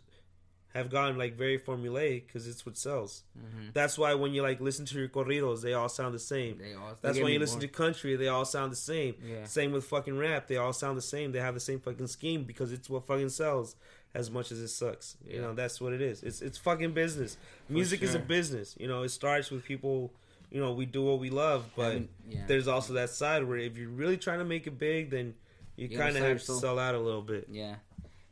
have 0.74 0.90
gotten 0.90 1.18
like 1.18 1.36
very 1.38 1.58
formulaic 1.58 2.28
because 2.28 2.48
it's 2.48 2.66
what 2.66 2.78
sells. 2.78 3.24
Mhm. 3.38 3.74
That's 3.74 3.98
why 3.98 4.14
when 4.14 4.34
you 4.34 4.42
like 4.42 4.60
listen 4.62 4.86
to 4.86 5.00
your 5.00 5.08
corridos, 5.10 5.62
they 5.62 5.74
all 5.74 5.90
sound 5.90 6.14
the 6.14 6.20
same. 6.20 6.58
they 6.60 6.74
all 6.74 6.96
That's 7.02 7.18
when 7.18 7.28
me 7.28 7.34
you 7.34 7.40
listen 7.40 7.56
more. 7.60 7.62
to 7.62 7.68
country, 7.70 8.16
they 8.16 8.28
all 8.28 8.46
sound 8.46 8.72
the 8.72 8.76
same. 8.78 9.16
Yeah. 9.26 9.46
Same 9.46 9.72
with 9.72 9.86
fucking 9.86 10.18
rap, 10.18 10.48
they 10.48 10.58
all 10.58 10.74
sound 10.74 10.98
the 10.98 11.02
same. 11.02 11.32
They 11.32 11.40
have 11.40 11.54
the 11.56 11.60
same 11.60 11.80
fucking 11.80 12.08
scheme 12.08 12.44
because 12.44 12.72
it's 12.72 12.90
what 12.90 13.06
fucking 13.08 13.30
sells 13.30 13.76
as 14.14 14.30
much 14.30 14.52
as 14.52 14.60
it 14.60 14.68
sucks. 14.70 15.18
You 15.26 15.42
know, 15.42 15.54
that's 15.54 15.80
what 15.82 15.94
it 15.94 16.02
is. 16.02 16.22
It's 16.24 16.42
it's 16.42 16.58
fucking 16.58 16.92
business. 16.94 17.38
Music 17.70 18.02
is 18.04 18.14
a 18.14 18.20
business. 18.20 18.76
You 18.80 18.88
know, 18.88 19.04
it 19.04 19.10
starts 19.10 19.50
with 19.52 19.64
people 19.64 20.12
you 20.52 20.62
know 20.62 20.72
we 20.74 20.86
do 20.86 21.04
what 21.04 21.20
we 21.20 21.30
love, 21.30 21.66
but 21.76 21.84
Having- 21.94 22.10
yeah. 22.30 22.46
there's 22.48 22.68
also 22.70 22.94
that 22.94 23.10
side 23.10 23.44
where 23.46 23.58
if 23.58 23.78
you're 23.78 23.90
really 23.90 24.16
trying 24.18 24.40
to 24.40 24.46
make 24.46 24.66
it 24.68 24.78
big, 24.78 25.10
then 25.10 25.34
you 25.76 25.88
You 25.88 25.98
kind 25.98 26.16
of 26.16 26.24
have 26.24 26.40
to 26.44 26.52
sell 26.54 26.78
out 26.80 26.94
a 26.96 27.00
little 27.00 27.22
bit. 27.22 27.48
Yeah. 27.52 27.76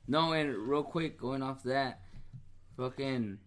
No, 0.07 0.33
and 0.33 0.55
real 0.55 0.83
quick, 0.83 1.17
going 1.17 1.41
off 1.41 1.63
that, 1.63 1.99
fucking 2.77 3.39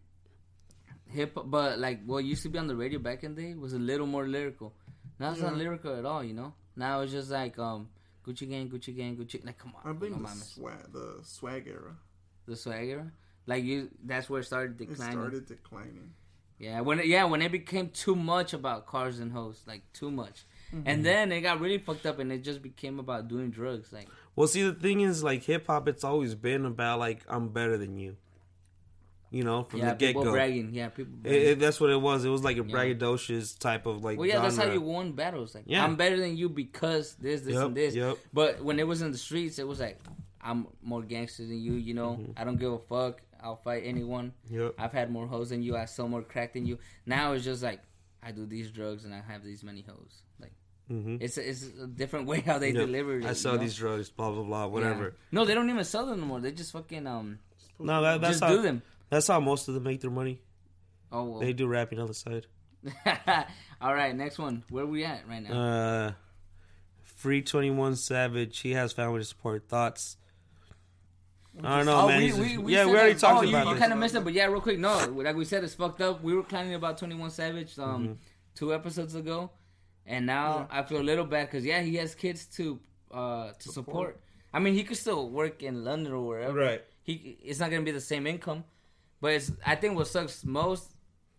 hip 1.11 1.35
hop, 1.35 1.51
but 1.51 1.79
like 1.79 2.05
what 2.05 2.25
used 2.25 2.43
to 2.43 2.49
be 2.49 2.59
on 2.59 2.67
the 2.67 2.77
radio 2.77 2.99
back 2.99 3.25
in 3.25 3.35
the 3.35 3.43
day 3.43 3.55
was 3.55 3.73
a 3.73 3.79
little 3.79 4.07
more 4.07 4.27
lyrical. 4.27 4.75
Now 5.19 5.33
it's 5.33 5.41
not 5.41 5.53
Yeah. 5.53 5.59
lyrical 5.59 5.95
at 5.97 6.05
all, 6.05 6.23
you 6.23 6.35
know? 6.35 6.55
Now 6.77 7.01
it's 7.01 7.13
just 7.13 7.31
like 7.31 7.59
um 7.59 7.89
Gucci 8.27 8.49
gang, 8.49 8.69
Gucci 8.69 8.95
gang, 8.95 9.17
Gucci 9.17 9.45
like 9.45 9.59
come 9.59 9.73
on. 9.77 9.89
I 9.91 9.93
blame 9.95 10.13
no 10.13 10.19
the 10.19 10.25
mames. 10.25 10.55
swag, 10.55 10.93
the 10.93 11.21
swag 11.23 11.67
era. 11.67 11.97
the 12.47 12.57
swag 12.57 12.89
era. 12.89 13.13
Like 13.47 13.65
you 13.65 13.91
that's 14.05 14.29
where 14.29 14.41
it 14.41 14.45
started 14.45 14.77
declining. 14.77 15.19
It 15.19 15.21
started 15.21 15.47
declining. 15.47 16.11
Yeah, 16.59 16.81
when 16.81 16.99
it, 16.99 17.07
yeah, 17.07 17.25
when 17.25 17.41
it 17.41 17.53
became 17.53 17.89
too 17.91 18.17
much 18.17 18.53
about 18.53 18.85
cars 18.87 19.21
and 19.21 19.31
hoes, 19.31 19.63
like 19.67 19.83
too 19.93 20.11
much. 20.11 20.45
And 20.85 21.07
then 21.07 21.31
it 21.33 21.41
got 21.41 21.61
really 21.61 21.79
fucked 21.79 22.05
up 22.05 22.19
and 22.19 22.31
it 22.31 22.39
just 22.45 22.61
became 22.63 22.99
about 22.99 23.29
doing 23.29 23.51
drugs. 23.51 23.91
Like 23.93 24.09
Well, 24.37 24.49
see, 24.49 24.63
the 24.65 24.75
thing 24.75 25.01
is, 25.01 25.23
like 25.23 25.45
hip 25.45 25.69
hop, 25.69 25.87
it's 25.89 26.03
always 26.05 26.35
been 26.35 26.67
about 26.67 26.99
like 26.99 27.23
I'm 27.29 27.49
better 27.51 27.79
than 27.79 27.97
you. 27.97 28.17
You 29.31 29.45
know, 29.45 29.65
from 29.65 29.81
yeah, 29.81 29.91
the 29.91 29.97
get 29.97 30.07
people 30.09 30.25
go. 30.25 30.33
bragging. 30.33 30.71
Yeah, 30.73 30.89
people 30.89 31.13
It, 31.15 31.23
bragging. 31.23 31.43
it, 31.49 31.59
that's 31.59 31.79
what 31.81 31.91
it 31.91 32.01
was. 32.01 32.25
It 32.25 32.31
was 32.31 32.43
like 32.43 32.57
a 32.57 32.65
Yeah. 32.65 32.75
braggadocious 32.75 33.59
type 33.59 33.85
of 33.87 34.03
like. 34.03 34.19
Well, 34.19 34.27
yeah, 34.27 34.41
that's 34.41 34.57
how 34.57 34.71
you 34.71 34.81
won 34.81 35.13
battles. 35.13 35.55
Like, 35.55 35.65
Yeah. 35.67 35.85
I'm 35.85 35.97
better 35.97 36.17
than 36.19 36.37
you 36.37 36.49
because 36.49 37.15
this, 37.17 37.43
this, 37.43 37.55
Yep, 37.55 37.65
and 37.67 37.77
this. 37.77 37.95
yep. 37.95 38.17
But 38.33 38.63
when 38.65 38.79
it 38.79 38.87
was 38.87 39.03
in 39.03 39.13
the 39.13 39.19
streets, 39.19 39.59
it 39.59 39.67
was 39.69 39.81
like, 39.81 40.01
I'm 40.41 40.67
more 40.83 41.03
gangster 41.03 41.43
than 41.45 41.61
you. 41.61 41.75
You 41.75 41.95
know, 41.95 42.13
Mm-hmm. 42.13 42.33
I 42.37 42.45
don't 42.45 42.57
give 42.57 42.73
a 42.73 42.79
fuck. 42.79 43.21
I'll 43.41 43.57
fight 43.57 43.83
anyone. 43.85 44.33
Yep. 44.51 44.75
I've 44.79 44.93
had 44.93 45.11
more 45.13 45.27
hoes 45.27 45.51
than 45.51 45.63
you. 45.63 45.77
I 45.77 45.85
sell 45.85 46.09
more 46.09 46.23
crack 46.23 46.55
than 46.55 46.65
you. 46.67 46.79
Now 47.07 47.33
it's 47.35 47.45
just 47.45 47.63
like, 47.63 47.81
I 48.23 48.33
do 48.33 48.47
these 48.47 48.71
drugs 48.71 49.05
and 49.05 49.15
I 49.15 49.21
have 49.21 49.45
these 49.45 49.63
many 49.63 49.83
hoes. 49.83 50.23
Like, 50.41 50.53
Mm-hmm. 50.91 51.17
it's 51.21 51.37
a, 51.37 51.47
it's 51.51 51.65
a 51.83 51.87
different 51.87 52.27
way 52.27 52.41
how 52.41 52.59
they 52.59 52.69
Yep. 52.69 52.77
deliver 52.87 53.19
it. 53.19 53.27
I 53.27 53.29
you 53.29 53.35
sell 53.35 53.53
know? 53.53 53.59
these 53.59 53.75
drugs, 53.77 54.09
blah 54.09 54.31
blah 54.31 54.43
blah, 54.43 54.67
whatever. 54.69 55.17
No, 55.31 55.45
they 55.45 55.55
don't 55.55 55.69
even 55.69 55.85
sell 55.85 56.07
them 56.07 56.19
anymore. 56.21 56.41
They 56.41 56.51
just 56.51 56.73
fucking 56.73 57.07
um, 57.07 57.39
No, 57.79 58.01
that, 58.01 58.23
that's 58.23 58.39
just 58.39 58.43
how 58.45 58.49
do 58.57 58.63
them. 58.63 58.81
That's 59.11 59.27
how 59.29 59.41
most 59.41 59.69
of 59.69 59.75
them 59.75 59.83
make 59.85 60.01
their 60.01 60.11
money. 60.11 60.41
Oh 61.13 61.25
well. 61.25 61.41
They 61.41 61.53
do 61.53 61.67
rapping 61.67 61.99
on 62.01 62.07
the 62.07 62.15
side. 62.15 62.47
All 63.81 63.95
right, 63.95 64.15
next 64.15 64.39
one. 64.39 64.63
Where 64.71 64.87
we 64.87 65.05
at 65.05 65.27
right 65.29 65.43
now? 65.43 65.53
Uh, 65.61 66.13
Free 67.03 67.43
Twenty 67.43 67.71
One 67.71 67.97
Savage. 67.97 68.59
He 68.61 68.73
has 68.73 68.93
family 68.93 69.19
to 69.21 69.25
support. 69.25 69.69
Thoughts? 69.69 70.17
I 71.63 71.79
don't 71.79 71.87
know, 71.87 72.01
Oh, 72.03 72.07
man. 72.09 72.21
we, 72.23 72.33
we, 72.33 72.59
we 72.59 72.73
yeah, 72.75 72.85
we 72.87 72.93
already 72.93 73.15
that- 73.15 73.21
talked 73.21 73.45
oh, 73.45 73.49
about 73.49 73.67
you. 73.67 73.73
You 73.73 73.79
kind 73.81 73.93
of 73.93 73.99
missed 73.99 74.15
it, 74.15 74.23
but 74.23 74.33
yeah, 74.33 74.45
real 74.47 74.61
quick. 74.61 74.79
No, 74.79 74.97
like 75.09 75.35
we 75.35 75.45
said, 75.45 75.65
it's 75.65 75.75
fucked 75.75 76.01
up. 76.01 76.23
We 76.23 76.35
were 76.35 76.45
planning 76.45 76.75
about 76.75 76.99
Twenty 76.99 77.17
One 77.17 77.31
Savage 77.31 77.77
um 77.79 78.03
Mm-hmm. 78.05 78.13
two 78.55 78.73
episodes 78.75 79.15
ago, 79.17 79.51
and 80.07 80.25
now 80.27 80.69
I 80.71 80.83
feel 80.83 81.01
a 81.01 81.03
little 81.03 81.25
bad 81.25 81.47
because 81.51 81.65
yeah, 81.65 81.81
he 81.81 81.97
has 81.97 82.15
kids 82.15 82.47
to 82.57 82.79
uh 83.11 83.53
to 83.59 83.69
support. 83.73 84.21
I 84.53 84.61
mean, 84.61 84.75
he 84.75 84.85
could 84.85 84.97
still 84.99 85.29
work 85.31 85.63
in 85.65 85.85
London 85.85 86.13
or 86.13 86.25
wherever. 86.25 86.59
Right. 86.59 86.85
He 87.03 87.39
it's 87.43 87.59
not 87.59 87.71
gonna 87.71 87.83
be 87.83 87.91
the 87.91 88.01
same 88.01 88.27
income, 88.29 88.63
but 89.21 89.33
it's 89.33 89.53
I 89.65 89.75
think 89.77 89.97
what 89.97 90.07
sucks 90.07 90.45
most 90.45 90.91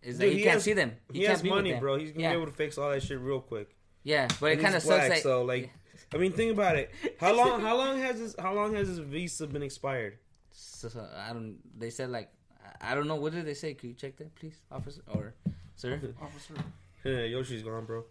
is 0.01 0.17
that 0.17 0.25
Dude, 0.25 0.33
he, 0.33 0.37
he 0.39 0.43
can't 0.43 0.53
has- 0.55 0.63
see 0.63 0.73
them. 0.73 0.93
He, 1.11 1.19
can't 1.19 1.31
has 1.31 1.43
money, 1.43 1.73
bro. 1.73 1.97
He's 1.97 2.11
gonna 2.11 2.23
yeah. 2.23 2.29
be 2.31 2.35
able 2.37 2.45
to 2.47 2.51
fix 2.53 2.77
all 2.77 2.89
that 2.89 3.03
shit 3.03 3.19
real 3.19 3.41
quick. 3.41 3.75
Yeah, 4.03 4.27
but 4.39 4.47
it 4.47 4.53
And 4.53 4.61
kind 4.61 4.75
of 4.75 4.81
sucks. 4.81 5.09
that, 5.09 5.17
so 5.23 5.43
like, 5.43 5.71
I 6.13 6.17
mean, 6.17 6.31
think 6.31 6.51
about 6.53 6.75
it. 6.77 6.91
How 7.19 7.35
long? 7.35 7.61
How 7.61 7.75
long 7.77 7.99
has 7.99 8.17
his? 8.19 8.35
How 8.39 8.53
long 8.53 8.73
has 8.75 8.87
his 8.87 8.99
visa 8.99 9.45
been 9.47 9.63
expired? 9.63 10.17
So, 10.51 10.87
so, 10.89 11.07
I 11.15 11.33
don't. 11.33 11.57
They 11.77 11.89
said 11.89 12.09
like 12.09 12.29
I 12.81 12.95
don't 12.95 13.07
know. 13.07 13.15
What 13.15 13.33
did 13.33 13.45
they 13.45 13.53
say? 13.53 13.73
Could 13.73 13.87
you 13.89 13.93
check 13.93 14.17
that, 14.17 14.33
please, 14.35 14.55
officer 14.71 15.01
or 15.13 15.33
sir? 15.75 15.99
Officer. 16.21 16.53
Yeah, 17.03 17.23
Yoshi's 17.23 17.63
gone, 17.63 17.85
bro. 17.85 18.03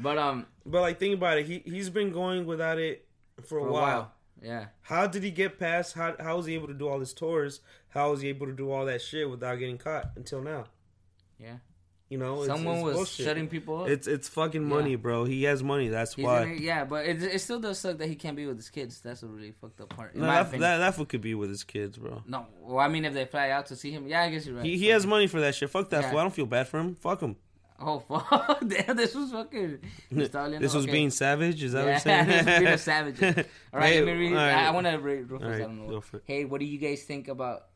but 0.00 0.18
um, 0.18 0.46
But 0.64 0.80
like, 0.82 0.98
think 0.98 1.14
about 1.14 1.38
it. 1.38 1.46
He 1.46 1.62
he's 1.64 1.90
been 1.90 2.12
going 2.12 2.46
without 2.46 2.78
it 2.78 3.06
for 3.42 3.58
a, 3.58 3.62
for 3.62 3.68
a 3.68 3.72
while. 3.72 3.82
while, 3.82 4.12
yeah. 4.42 4.66
How 4.82 5.06
did 5.06 5.22
he 5.22 5.30
get 5.30 5.58
past? 5.58 5.94
How 5.94 6.14
how 6.20 6.36
was 6.36 6.46
he 6.46 6.54
able 6.54 6.68
to 6.68 6.74
do 6.74 6.88
all 6.88 7.00
his 7.00 7.12
tours? 7.14 7.60
How 7.88 8.10
was 8.10 8.20
he 8.20 8.28
able 8.28 8.46
to 8.46 8.52
do 8.52 8.70
all 8.70 8.84
that 8.86 9.00
shit 9.02 9.28
without 9.30 9.56
getting 9.56 9.78
caught 9.78 10.10
until 10.16 10.40
now? 10.42 10.64
Yeah. 11.38 11.56
You 12.08 12.18
know, 12.18 12.38
it's, 12.42 12.46
Someone 12.46 12.76
it's 12.76 12.84
was 12.84 12.94
bullshit. 12.96 13.26
shutting 13.26 13.48
people 13.48 13.82
up. 13.82 13.88
It's 13.88 14.06
it's 14.06 14.28
fucking 14.28 14.62
money, 14.62 14.90
Yeah. 14.92 14.96
bro. 14.96 15.24
He 15.24 15.42
has 15.42 15.60
money. 15.64 15.88
That's 15.88 16.14
He's 16.14 16.24
why. 16.24 16.42
it- 16.44 16.60
yeah, 16.60 16.84
but 16.84 17.04
it, 17.04 17.20
it 17.20 17.40
still 17.40 17.58
does 17.58 17.80
suck 17.80 17.98
that 17.98 18.06
he 18.06 18.14
can't 18.14 18.36
be 18.36 18.46
with 18.46 18.56
his 18.58 18.70
kids. 18.70 19.00
That's 19.00 19.24
a 19.24 19.26
really 19.26 19.50
fucked 19.50 19.80
up 19.80 19.88
part. 19.88 20.14
In 20.14 20.20
No, 20.20 20.28
my 20.28 20.34
that, 20.36 20.42
opinion. 20.42 20.60
that 20.60 20.78
that 20.78 20.94
fool 20.94 21.06
could 21.06 21.20
be 21.20 21.34
with 21.34 21.48
his 21.50 21.64
kids, 21.64 21.98
bro. 21.98 22.22
no, 22.26 22.46
well, 22.60 22.78
I 22.78 22.86
mean, 22.86 23.04
if 23.04 23.12
they 23.12 23.24
fly 23.24 23.50
out 23.50 23.66
to 23.66 23.76
see 23.76 23.90
him, 23.90 24.06
yeah, 24.06 24.22
I 24.22 24.30
guess 24.30 24.46
you're 24.46 24.54
right. 24.54 24.64
He 24.64 24.78
he 24.78 24.86
has 24.88 25.04
money 25.04 25.26
for 25.26 25.40
that 25.40 25.56
shit. 25.56 25.68
Fuck 25.68 25.90
that 25.90 26.02
Yeah. 26.02 26.10
fool. 26.10 26.18
I 26.20 26.22
don't 26.22 26.34
feel 26.34 26.46
bad 26.46 26.68
for 26.68 26.78
him. 26.78 26.94
Fuck 26.94 27.20
him. 27.22 27.34
Oh 27.78 27.98
fuck! 28.08 28.60
Damn, 28.66 28.96
this 28.96 29.14
was 29.14 29.32
fucking. 29.32 29.78
This 30.10 30.32
was 30.74 30.84
Okay. 30.84 30.92
being 30.92 31.10
savage. 31.10 31.62
Is 31.62 31.72
that 31.72 31.80
Yeah, 31.80 31.84
what 31.84 31.90
you're 31.92 32.00
saying? 32.00 32.26
this 32.28 32.46
was 32.46 32.58
being 32.58 32.66
a 32.72 32.78
savage. 32.78 33.22
All 33.22 33.80
right, 33.80 33.92
Hey, 33.92 34.00
let 34.04 34.16
me 34.16 34.20
read. 34.28 34.30
all 34.32 34.36
right. 34.36 34.54
I, 34.54 34.66
I 34.68 34.70
want 34.70 34.86
to 34.86 34.96
read 34.96 35.30
real 35.30 35.34
All 35.42 35.48
fast. 35.48 35.48
I 35.48 35.50
right, 35.50 35.58
don't 35.66 35.78
know. 35.86 35.88
go 35.90 36.00
for. 36.00 36.22
Hey, 36.24 36.44
what 36.46 36.60
do 36.60 36.66
you 36.66 36.78
guys 36.78 37.02
think 37.02 37.28
about 37.28 37.66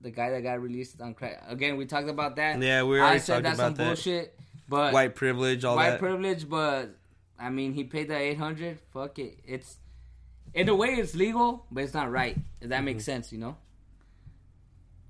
the 0.00 0.10
guy 0.10 0.30
that 0.30 0.42
got 0.42 0.60
released 0.62 1.00
on 1.02 1.12
crack? 1.14 1.42
Again, 1.48 1.76
we 1.76 1.84
talked 1.86 2.08
about 2.08 2.36
that. 2.36 2.60
Yeah, 2.62 2.82
we 2.84 2.98
already 2.98 3.16
I 3.16 3.18
said 3.18 3.44
that's 3.44 3.58
some 3.58 3.74
that. 3.74 3.86
bullshit. 3.86 4.38
But 4.68 4.94
White 4.94 5.14
privilege, 5.14 5.64
all 5.64 5.76
white 5.76 5.90
that. 5.90 5.98
privilege, 5.98 6.48
but 6.48 6.96
I 7.38 7.50
mean, 7.50 7.74
he 7.74 7.84
paid 7.84 8.08
the 8.08 8.16
eight 8.16 8.38
hundred. 8.38 8.78
Fuck 8.94 9.18
it, 9.18 9.38
it's 9.44 9.76
in 10.54 10.68
a 10.70 10.74
way 10.74 10.90
it's 10.94 11.14
legal, 11.14 11.66
but 11.70 11.84
it's 11.84 11.92
not 11.92 12.10
right. 12.10 12.36
If 12.60 12.70
that 12.70 12.76
Mm-hmm. 12.76 12.84
makes 12.86 13.04
sense, 13.04 13.32
you 13.32 13.38
know. 13.38 13.56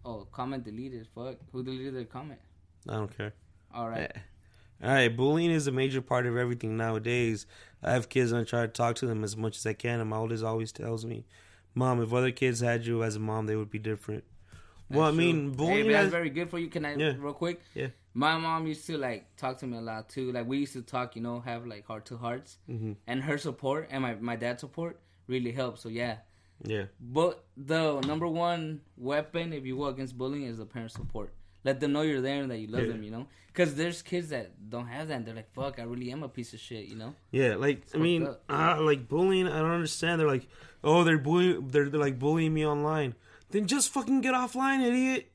Oh, 0.05 0.26
comment 0.33 0.64
deleted. 0.64 1.07
Fuck, 1.14 1.37
who 1.52 1.62
deleted 1.62 1.94
the 1.94 2.05
comment? 2.07 2.40
I 2.88 2.94
don't 2.94 3.16
care. 3.16 3.33
All 3.72 3.88
right. 3.88 4.11
All 4.83 4.88
right, 4.90 5.14
bullying 5.16 5.51
is 5.51 5.66
a 5.68 5.73
major 5.73 6.03
part 6.03 6.27
of 6.27 6.37
everything 6.37 6.77
nowadays. 6.77 7.47
I 7.83 7.92
have 7.92 8.09
kids 8.09 8.33
and 8.33 8.40
I 8.40 8.45
try 8.45 8.62
to 8.62 8.68
talk 8.68 8.97
to 8.97 9.07
them 9.07 9.23
as 9.23 9.37
much 9.37 9.57
as 9.57 9.66
I 9.66 9.75
can, 9.75 10.01
and 10.01 10.11
my 10.11 10.16
oldest 10.16 10.42
always 10.42 10.73
tells 10.73 11.05
me, 11.05 11.25
"Mom, 11.75 12.03
if 12.03 12.12
other 12.12 12.33
kids 12.33 12.61
had 12.61 12.85
you 12.85 13.03
as 13.05 13.14
a 13.16 13.21
mom, 13.21 13.47
they 13.47 13.57
would 13.57 13.71
be 13.71 13.79
different." 13.79 14.25
well, 14.90 15.03
I 15.03 15.05
That's 15.07 15.16
mean, 15.16 15.47
true. 15.49 15.57
bullying 15.57 15.87
Hey, 15.87 15.92
that's 15.92 16.03
has, 16.05 16.11
very 16.11 16.29
good 16.31 16.51
for 16.51 16.59
you. 16.59 16.68
Can 16.68 16.85
I 16.85 16.97
Yeah. 16.97 17.14
real 17.18 17.33
quick? 17.33 17.62
Yeah. 17.75 17.88
My 18.12 18.37
mom 18.37 18.66
used 18.66 18.85
to 18.88 18.99
like 18.99 19.35
talk 19.37 19.57
to 19.59 19.66
me 19.66 19.79
a 19.79 19.81
lot 19.81 20.09
too. 20.11 20.33
Like 20.33 20.47
we 20.47 20.59
used 20.59 20.75
to 20.75 20.83
talk, 20.83 21.16
you 21.16 21.23
know, 21.23 21.40
have 21.40 21.64
like 21.66 21.87
heart 21.87 22.05
to 22.07 22.16
hearts, 22.18 22.59
Mhm. 22.68 22.97
and 23.07 23.23
her 23.23 23.38
support 23.38 23.88
and 23.90 24.03
my 24.03 24.14
my 24.16 24.37
dad's 24.37 24.61
support 24.61 25.01
really 25.29 25.53
helped. 25.53 25.79
So 25.79 25.88
yeah, 25.88 26.18
yeah, 26.64 26.87
but 27.01 27.45
the 27.57 28.01
number 28.01 28.27
one 28.29 28.83
weapon, 28.99 29.53
if 29.55 29.64
you 29.64 29.77
will, 29.77 29.88
against 29.88 30.18
bullying 30.18 30.45
is 30.45 30.59
the 30.59 30.66
parent 30.66 30.90
support. 30.92 31.33
Let 31.64 31.81
them 31.81 31.92
know 31.92 32.03
you're 32.03 32.20
there 32.20 32.42
and 32.42 32.51
that 32.51 32.59
you 32.59 32.66
love 32.66 32.83
Yeah. 32.83 32.88
them. 32.92 33.03
You 33.03 33.11
know, 33.12 33.27
because 33.48 33.75
there's 33.75 34.03
kids 34.03 34.31
that 34.31 34.68
don't 34.68 34.87
have 34.88 35.09
that. 35.09 35.14
and 35.18 35.27
They're 35.27 35.35
like, 35.35 35.53
"Fuck, 35.53 35.79
I 35.79 35.85
really 35.85 36.11
am 36.11 36.22
a 36.22 36.29
piece 36.29 36.53
of 36.55 36.61
shit." 36.61 36.87
You 36.87 36.96
know. 36.96 37.14
yeah. 37.31 37.55
Like, 37.57 37.83
I 37.94 37.98
mean, 37.98 38.27
uh, 38.48 38.79
like 38.81 39.09
bullying. 39.09 39.46
I 39.46 39.61
don't 39.61 39.70
understand. 39.70 40.20
They're 40.20 40.27
like, 40.27 40.48
"Oh, 40.83 41.05
they're 41.05 41.18
bullying. 41.18 41.68
They're, 41.68 41.88
they're 41.88 42.01
like 42.01 42.18
bullying 42.18 42.53
me 42.55 42.66
online." 42.66 43.14
Then 43.51 43.66
just 43.66 43.90
fucking 43.92 44.22
get 44.22 44.35
offline, 44.35 44.83
idiot. 44.83 45.31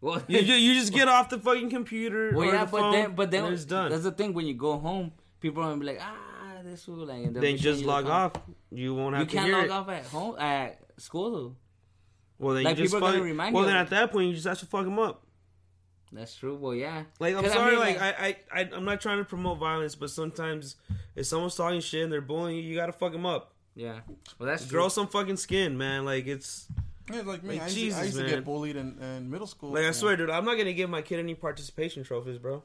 Well, 0.00 0.22
You, 0.28 0.38
you 0.66 0.74
just 0.74 0.92
get 0.92 1.08
off 1.08 1.28
the 1.28 1.38
fucking 1.38 1.70
computer. 1.70 2.32
well, 2.34 2.48
or 2.48 2.52
yeah, 2.54 2.64
the 2.64 2.70
but 2.70 2.90
then, 2.92 3.14
but 3.14 3.30
then 3.30 3.52
it's 3.52 3.64
done. 3.64 3.90
That's 3.90 4.04
the 4.04 4.12
thing. 4.12 4.32
When 4.32 4.46
you 4.46 4.54
go 4.54 4.78
home, 4.78 5.12
people 5.40 5.62
are 5.62 5.66
gonna 5.68 5.80
be 5.80 5.86
like, 5.86 6.00
"Ah, 6.00 6.60
this 6.64 6.84
fool," 6.84 7.04
like, 7.06 7.24
and 7.24 7.36
Then 7.36 7.56
just 7.56 7.84
log 7.84 8.06
off. 8.06 8.32
You 8.70 8.94
won't 8.94 9.14
have 9.16 9.28
to 9.28 9.34
You 9.34 9.40
can't 9.40 9.52
log 9.52 9.64
it. 9.64 9.70
off 9.70 9.88
at 9.90 10.04
home 10.06 10.38
at 10.38 10.80
school 10.98 11.30
though. 11.30 11.56
Well, 12.38 12.54
then 12.54 12.64
Like, 12.64 12.78
you 12.78 12.84
just 12.84 12.94
people 12.94 13.06
are 13.08 13.10
gonna 13.12 13.18
fuck- 13.20 13.24
remind 13.26 13.54
Well, 13.54 13.64
you 13.64 13.68
then 13.70 13.76
at 13.76 13.90
that 13.90 14.10
point, 14.10 14.28
you 14.28 14.34
just 14.34 14.46
have 14.46 14.58
to 14.58 14.66
fuck 14.66 14.84
them 14.84 14.98
up. 14.98 15.24
That's 16.12 16.34
true. 16.36 16.54
Well, 16.56 16.74
yeah. 16.74 17.04
Like 17.20 17.34
I'm 17.34 17.42
'Cause 17.42 17.52
I 17.52 17.54
sorry, 17.54 17.70
mean, 17.72 17.80
like, 17.80 18.00
I, 18.00 18.36
I, 18.52 18.60
I, 18.60 18.70
I'm 18.74 18.84
not 18.84 19.00
trying 19.00 19.18
to 19.18 19.24
promote 19.24 19.58
violence, 19.58 19.94
but 19.94 20.10
sometimes 20.10 20.76
if 21.16 21.26
someone's 21.26 21.54
talking 21.56 21.80
shit 21.80 22.04
and 22.04 22.12
they're 22.12 22.20
bullying 22.20 22.58
you, 22.58 22.62
you 22.64 22.76
gotta 22.76 22.92
fuck 22.92 23.12
them 23.12 23.24
up. 23.24 23.52
yeah. 23.74 24.00
Well, 24.38 24.46
that's 24.48 24.66
true. 24.66 24.78
Grow 24.78 24.88
some 24.88 25.08
fucking 25.08 25.38
skin, 25.38 25.78
man. 25.78 26.04
Like 26.04 26.26
it's 26.26 26.68
Yeah, 27.10 27.22
like 27.22 27.42
me, 27.42 27.54
Like, 27.54 27.62
I 27.62 27.64
used, 27.64 27.76
Jesus, 27.76 27.96
to, 27.98 28.02
I 28.02 28.04
used 28.06 28.18
to 28.18 28.26
get 28.26 28.44
bullied 28.44 28.76
in, 28.76 28.98
in 29.00 29.30
middle 29.30 29.46
school. 29.46 29.70
like 29.72 29.84
I 29.86 29.92
swear, 29.92 30.16
dude, 30.16 30.28
I'm 30.30 30.44
not 30.44 30.56
gonna 30.58 30.74
give 30.74 30.90
my 30.90 31.00
kid 31.02 31.18
any 31.18 31.34
participation 31.34 32.04
trophies, 32.04 32.36
bro. 32.38 32.62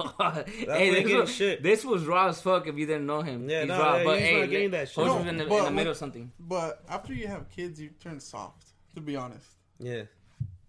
hey, 0.18 1.02
this 1.02 1.12
was, 1.12 1.30
shit. 1.34 1.62
this 1.62 1.84
was 1.84 2.06
raw 2.06 2.28
as 2.28 2.40
fuck 2.40 2.66
if 2.66 2.78
you 2.78 2.86
didn't 2.86 3.04
know 3.04 3.20
him. 3.20 3.50
Yeah, 3.50 3.60
he's 3.60 3.68
no, 3.68 3.78
raw. 3.78 3.96
yeah, 3.98 4.04
but 4.04 4.18
he's 4.18 4.28
hey, 4.28 4.40
not 4.40 4.48
getting 4.50 4.70
that 4.70 4.88
shit. 4.88 5.04
No, 5.04 5.16
was 5.16 5.26
in 5.26 5.36
the, 5.36 5.44
but 5.44 5.58
in 5.58 5.64
the 5.66 5.70
middle 5.72 5.90
of 5.92 5.98
something. 5.98 6.32
But 6.40 6.82
after 6.88 7.12
you 7.12 7.26
have 7.26 7.50
kids, 7.50 7.78
you 7.78 7.90
turn 8.00 8.18
soft. 8.18 8.68
To 8.94 9.00
be 9.02 9.14
honest, 9.14 9.46
Yeah, 9.78 10.04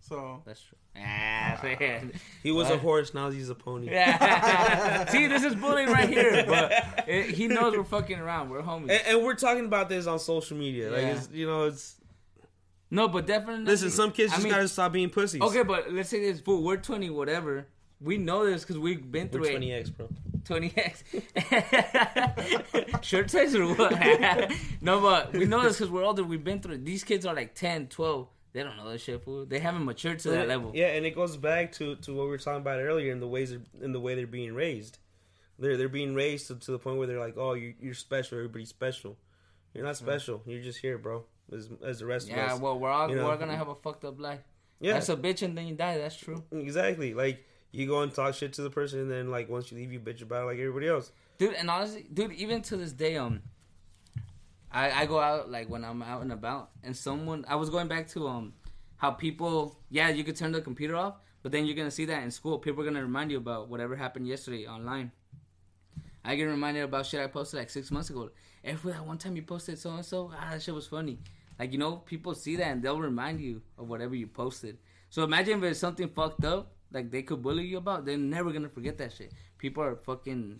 so 0.01 0.43
That's 0.45 0.61
true. 0.61 0.77
Ah, 0.95 1.59
man. 1.63 2.11
he 2.43 2.51
was 2.51 2.69
a 2.69 2.77
horse, 2.77 3.13
now 3.13 3.29
he's 3.31 3.49
a 3.49 3.55
pony. 3.55 3.87
Yeah. 3.89 5.05
See, 5.09 5.27
this 5.27 5.43
is 5.43 5.55
bullying 5.55 5.89
right 5.89 6.09
here. 6.09 6.43
But 6.47 6.71
it, 7.07 7.31
he 7.31 7.47
knows 7.47 7.75
we're 7.75 7.83
fucking 7.83 8.19
around. 8.19 8.49
We're 8.49 8.61
homies. 8.61 8.91
And, 8.91 9.01
and 9.07 9.23
we're 9.23 9.35
talking 9.35 9.65
about 9.65 9.89
this 9.89 10.05
on 10.05 10.19
social 10.19 10.57
media. 10.57 10.91
Like 10.91 11.01
Yeah. 11.01 11.15
it's, 11.15 11.29
you 11.31 11.47
know, 11.47 11.63
it's 11.65 11.95
no, 12.89 13.07
but 13.07 13.25
definitely. 13.25 13.63
listen. 13.65 13.89
Some 13.89 14.11
kids 14.11 14.33
I 14.33 14.35
just 14.35 14.43
mean, 14.43 14.53
gotta 14.53 14.67
stop 14.67 14.91
being 14.91 15.09
pussies. 15.09 15.41
Okay, 15.41 15.63
but 15.63 15.93
let's 15.93 16.09
say 16.09 16.19
this. 16.19 16.41
Fool, 16.41 16.61
we're 16.61 16.75
20, 16.75 17.09
whatever. 17.09 17.67
We 18.01 18.17
know 18.17 18.45
this 18.45 18.63
because 18.63 18.77
we've 18.77 19.09
been 19.09 19.29
through 19.29 19.43
we're 19.43 19.51
it. 19.51 19.61
20x, 19.61 19.95
bro. 19.95 20.09
20x. 20.43 21.03
Shirt 23.03 23.31
size 23.31 23.55
or 23.55 23.67
what? 23.75 23.91
no, 24.81 24.99
but 24.99 25.31
we 25.33 25.45
know 25.45 25.61
this 25.61 25.77
because 25.77 25.89
we're 25.91 26.03
older. 26.03 26.23
We've 26.23 26.43
been 26.43 26.59
through 26.59 26.75
it. 26.75 26.83
These 26.85 27.03
kids 27.05 27.25
are 27.25 27.33
like 27.33 27.55
10, 27.55 27.87
12. 27.87 28.27
They 28.53 28.63
don't 28.63 28.75
know 28.77 28.89
that 28.89 28.99
shit, 28.99 29.23
fool. 29.23 29.45
They 29.45 29.59
haven't 29.59 29.85
matured 29.85 30.19
to 30.19 30.29
that 30.31 30.47
level. 30.47 30.71
Yeah, 30.75 30.87
and 30.87 31.05
it 31.05 31.15
goes 31.15 31.37
back 31.37 31.71
to, 31.73 31.95
to 31.95 32.13
what 32.13 32.23
we 32.23 32.29
were 32.29 32.37
talking 32.37 32.61
about 32.61 32.79
earlier 32.81 33.11
in 33.11 33.19
the 33.19 33.27
ways 33.27 33.51
in 33.81 33.91
the 33.93 33.99
way 33.99 34.15
they're 34.15 34.27
being 34.27 34.53
raised. 34.53 34.97
They're 35.57 35.77
they're 35.77 35.87
being 35.89 36.15
raised 36.15 36.47
to, 36.47 36.55
to 36.55 36.71
the 36.71 36.79
point 36.79 36.97
where 36.97 37.07
they're 37.07 37.19
like, 37.19 37.35
oh, 37.37 37.53
you, 37.53 37.73
you're 37.79 37.93
special. 37.93 38.37
Everybody's 38.39 38.69
special. 38.69 39.17
You're 39.73 39.85
not 39.85 39.95
special. 39.95 40.41
You're 40.45 40.61
just 40.61 40.79
here, 40.79 40.97
bro. 40.97 41.23
As, 41.53 41.69
as 41.85 41.99
the 41.99 42.05
rest 42.05 42.27
Yeah, 42.27 42.33
of 42.33 42.39
us. 42.51 42.57
Yeah, 42.57 42.63
well, 42.63 42.79
we're 42.79 42.89
all 42.89 43.09
you 43.09 43.15
know. 43.15 43.25
we're 43.27 43.37
gonna 43.37 43.55
have 43.55 43.67
a 43.69 43.75
fucked 43.75 44.03
up 44.05 44.19
life. 44.19 44.39
yeah, 44.79 44.93
That's 44.93 45.09
a 45.09 45.15
bitch, 45.15 45.41
and 45.43 45.57
then 45.57 45.67
you 45.67 45.75
die. 45.75 45.97
That's 45.97 46.15
true, 46.17 46.43
exactly. 46.51 47.13
Like 47.13 47.45
you 47.71 47.87
go 47.87 48.01
and 48.01 48.13
talk 48.13 48.33
shit 48.35 48.51
to 48.53 48.63
the 48.63 48.69
person, 48.69 48.99
and 48.99 49.11
then 49.11 49.31
like 49.31 49.49
once 49.49 49.71
you 49.71 49.77
leave, 49.77 49.93
you 49.93 49.99
bitch 49.99 50.21
about 50.21 50.43
it 50.43 50.45
like 50.47 50.59
everybody 50.59 50.87
else. 50.89 51.11
dude. 51.37 51.53
And 51.53 51.69
honestly, 51.69 52.05
dude, 52.13 52.33
even 52.33 52.61
to 52.63 52.75
this 52.77 52.91
day, 52.91 53.15
um, 53.17 53.41
I 54.73 55.01
I 55.01 55.05
go 55.05 55.19
out 55.19 55.51
like 55.51 55.69
when 55.69 55.83
I'm 55.83 56.01
out 56.01 56.21
and 56.21 56.31
about, 56.31 56.71
and 56.83 56.95
someone 56.95 57.45
I 57.47 57.55
was 57.55 57.69
going 57.69 57.87
back 57.87 58.07
to 58.09 58.27
um 58.27 58.53
how 58.97 59.11
people 59.11 59.79
yeah 59.89 60.09
you 60.09 60.23
could 60.23 60.35
turn 60.35 60.51
the 60.51 60.61
computer 60.61 60.95
off, 60.95 61.15
but 61.43 61.51
then 61.51 61.65
you're 61.65 61.75
gonna 61.75 61.91
see 61.91 62.05
that 62.05 62.23
in 62.23 62.31
school. 62.31 62.59
People 62.59 62.81
are 62.81 62.85
gonna 62.85 63.01
remind 63.01 63.31
you 63.31 63.37
about 63.37 63.69
whatever 63.69 63.95
happened 63.95 64.27
yesterday 64.27 64.67
online. 64.67 65.11
I 66.23 66.35
get 66.35 66.43
reminded 66.43 66.83
about 66.83 67.05
shit 67.05 67.19
I 67.19 67.27
posted 67.27 67.59
like 67.59 67.69
six 67.69 67.89
months 67.91 68.09
ago. 68.09 68.29
Every 68.63 68.91
that 68.91 69.05
one 69.05 69.17
time 69.17 69.35
you 69.35 69.41
posted 69.41 69.79
so 69.79 69.89
and 69.91 70.05
so, 70.05 70.31
ah, 70.33 70.49
that 70.51 70.61
shit 70.61 70.75
was 70.75 70.87
funny. 70.87 71.19
Like 71.59 71.71
you 71.71 71.77
know, 71.77 71.97
people 71.97 72.35
see 72.35 72.55
that 72.57 72.67
and 72.67 72.81
they'll 72.83 72.99
remind 72.99 73.41
you 73.41 73.61
of 73.77 73.89
whatever 73.89 74.15
you 74.15 74.27
posted. 74.27 74.77
So 75.09 75.23
imagine 75.23 75.63
if 75.63 75.77
something 75.77 76.09
fucked 76.09 76.45
up, 76.45 76.73
like 76.91 77.11
they 77.11 77.23
could 77.23 77.41
bully 77.41 77.65
you 77.65 77.77
about, 77.77 78.05
they're 78.05 78.17
never 78.17 78.51
gonna 78.51 78.69
forget 78.69 78.97
that 78.99 79.13
shit. 79.13 79.33
People 79.57 79.83
are 79.83 79.95
fucking 79.95 80.59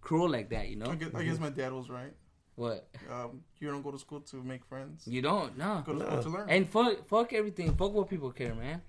cruel 0.00 0.30
like 0.30 0.50
that, 0.50 0.68
you 0.68 0.76
know. 0.76 0.86
I 0.86 0.94
guess, 0.94 1.14
I 1.14 1.22
guess 1.24 1.38
my 1.40 1.50
dad 1.50 1.72
was 1.72 1.90
right. 1.90 2.14
What 2.56 2.86
Um, 3.10 3.42
you 3.58 3.68
don't 3.68 3.82
go 3.82 3.90
to 3.90 3.98
school 3.98 4.20
to 4.20 4.36
make 4.42 4.64
friends. 4.64 5.06
you 5.08 5.20
don't, 5.22 5.56
no. 5.58 5.82
Go 5.84 5.92
to 5.94 5.98
No. 5.98 6.04
school 6.06 6.22
to 6.22 6.28
learn. 6.38 6.50
And 6.50 6.68
fuck, 6.68 7.06
fuck 7.08 7.32
everything. 7.32 7.74
Fuck 7.74 7.92
what 7.92 8.08
people 8.08 8.30
care, 8.30 8.54
man. 8.54 8.80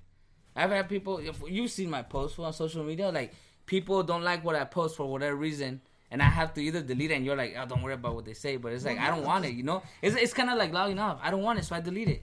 I've 0.55 0.69
had 0.71 0.87
people. 0.87 1.17
If 1.17 1.41
you've 1.47 1.71
seen 1.71 1.89
my 1.89 2.01
posts 2.03 2.37
on 2.39 2.53
social 2.53 2.83
media, 2.83 3.09
like 3.11 3.33
people 3.65 4.03
don't 4.03 4.23
like 4.23 4.43
what 4.43 4.55
I 4.55 4.63
post 4.65 4.95
for 4.97 5.05
whatever 5.09 5.35
reason, 5.35 5.81
and 6.15 6.21
I 6.23 6.29
have 6.39 6.53
to 6.55 6.61
either 6.61 6.81
delete 6.81 7.11
it. 7.11 7.15
And 7.15 7.25
you're 7.25 7.35
like, 7.35 7.53
oh, 7.59 7.65
don't 7.65 7.81
worry 7.83 7.93
about 8.01 8.15
what 8.15 8.23
they 8.23 8.33
say. 8.33 8.55
But 8.55 8.71
it's 8.71 8.85
like 8.85 8.97
I 8.97 9.07
don't 9.13 9.25
want 9.25 9.43
it. 9.45 9.53
You 9.53 9.63
know, 9.63 9.83
it's 10.01 10.15
it's 10.15 10.33
kind 10.33 10.49
of 10.49 10.57
like 10.57 10.71
loud 10.71 10.89
enough. 10.91 11.19
I 11.21 11.29
don't 11.29 11.43
want 11.43 11.59
it, 11.59 11.65
so 11.65 11.75
I 11.75 11.81
delete 11.81 12.07
it. 12.07 12.21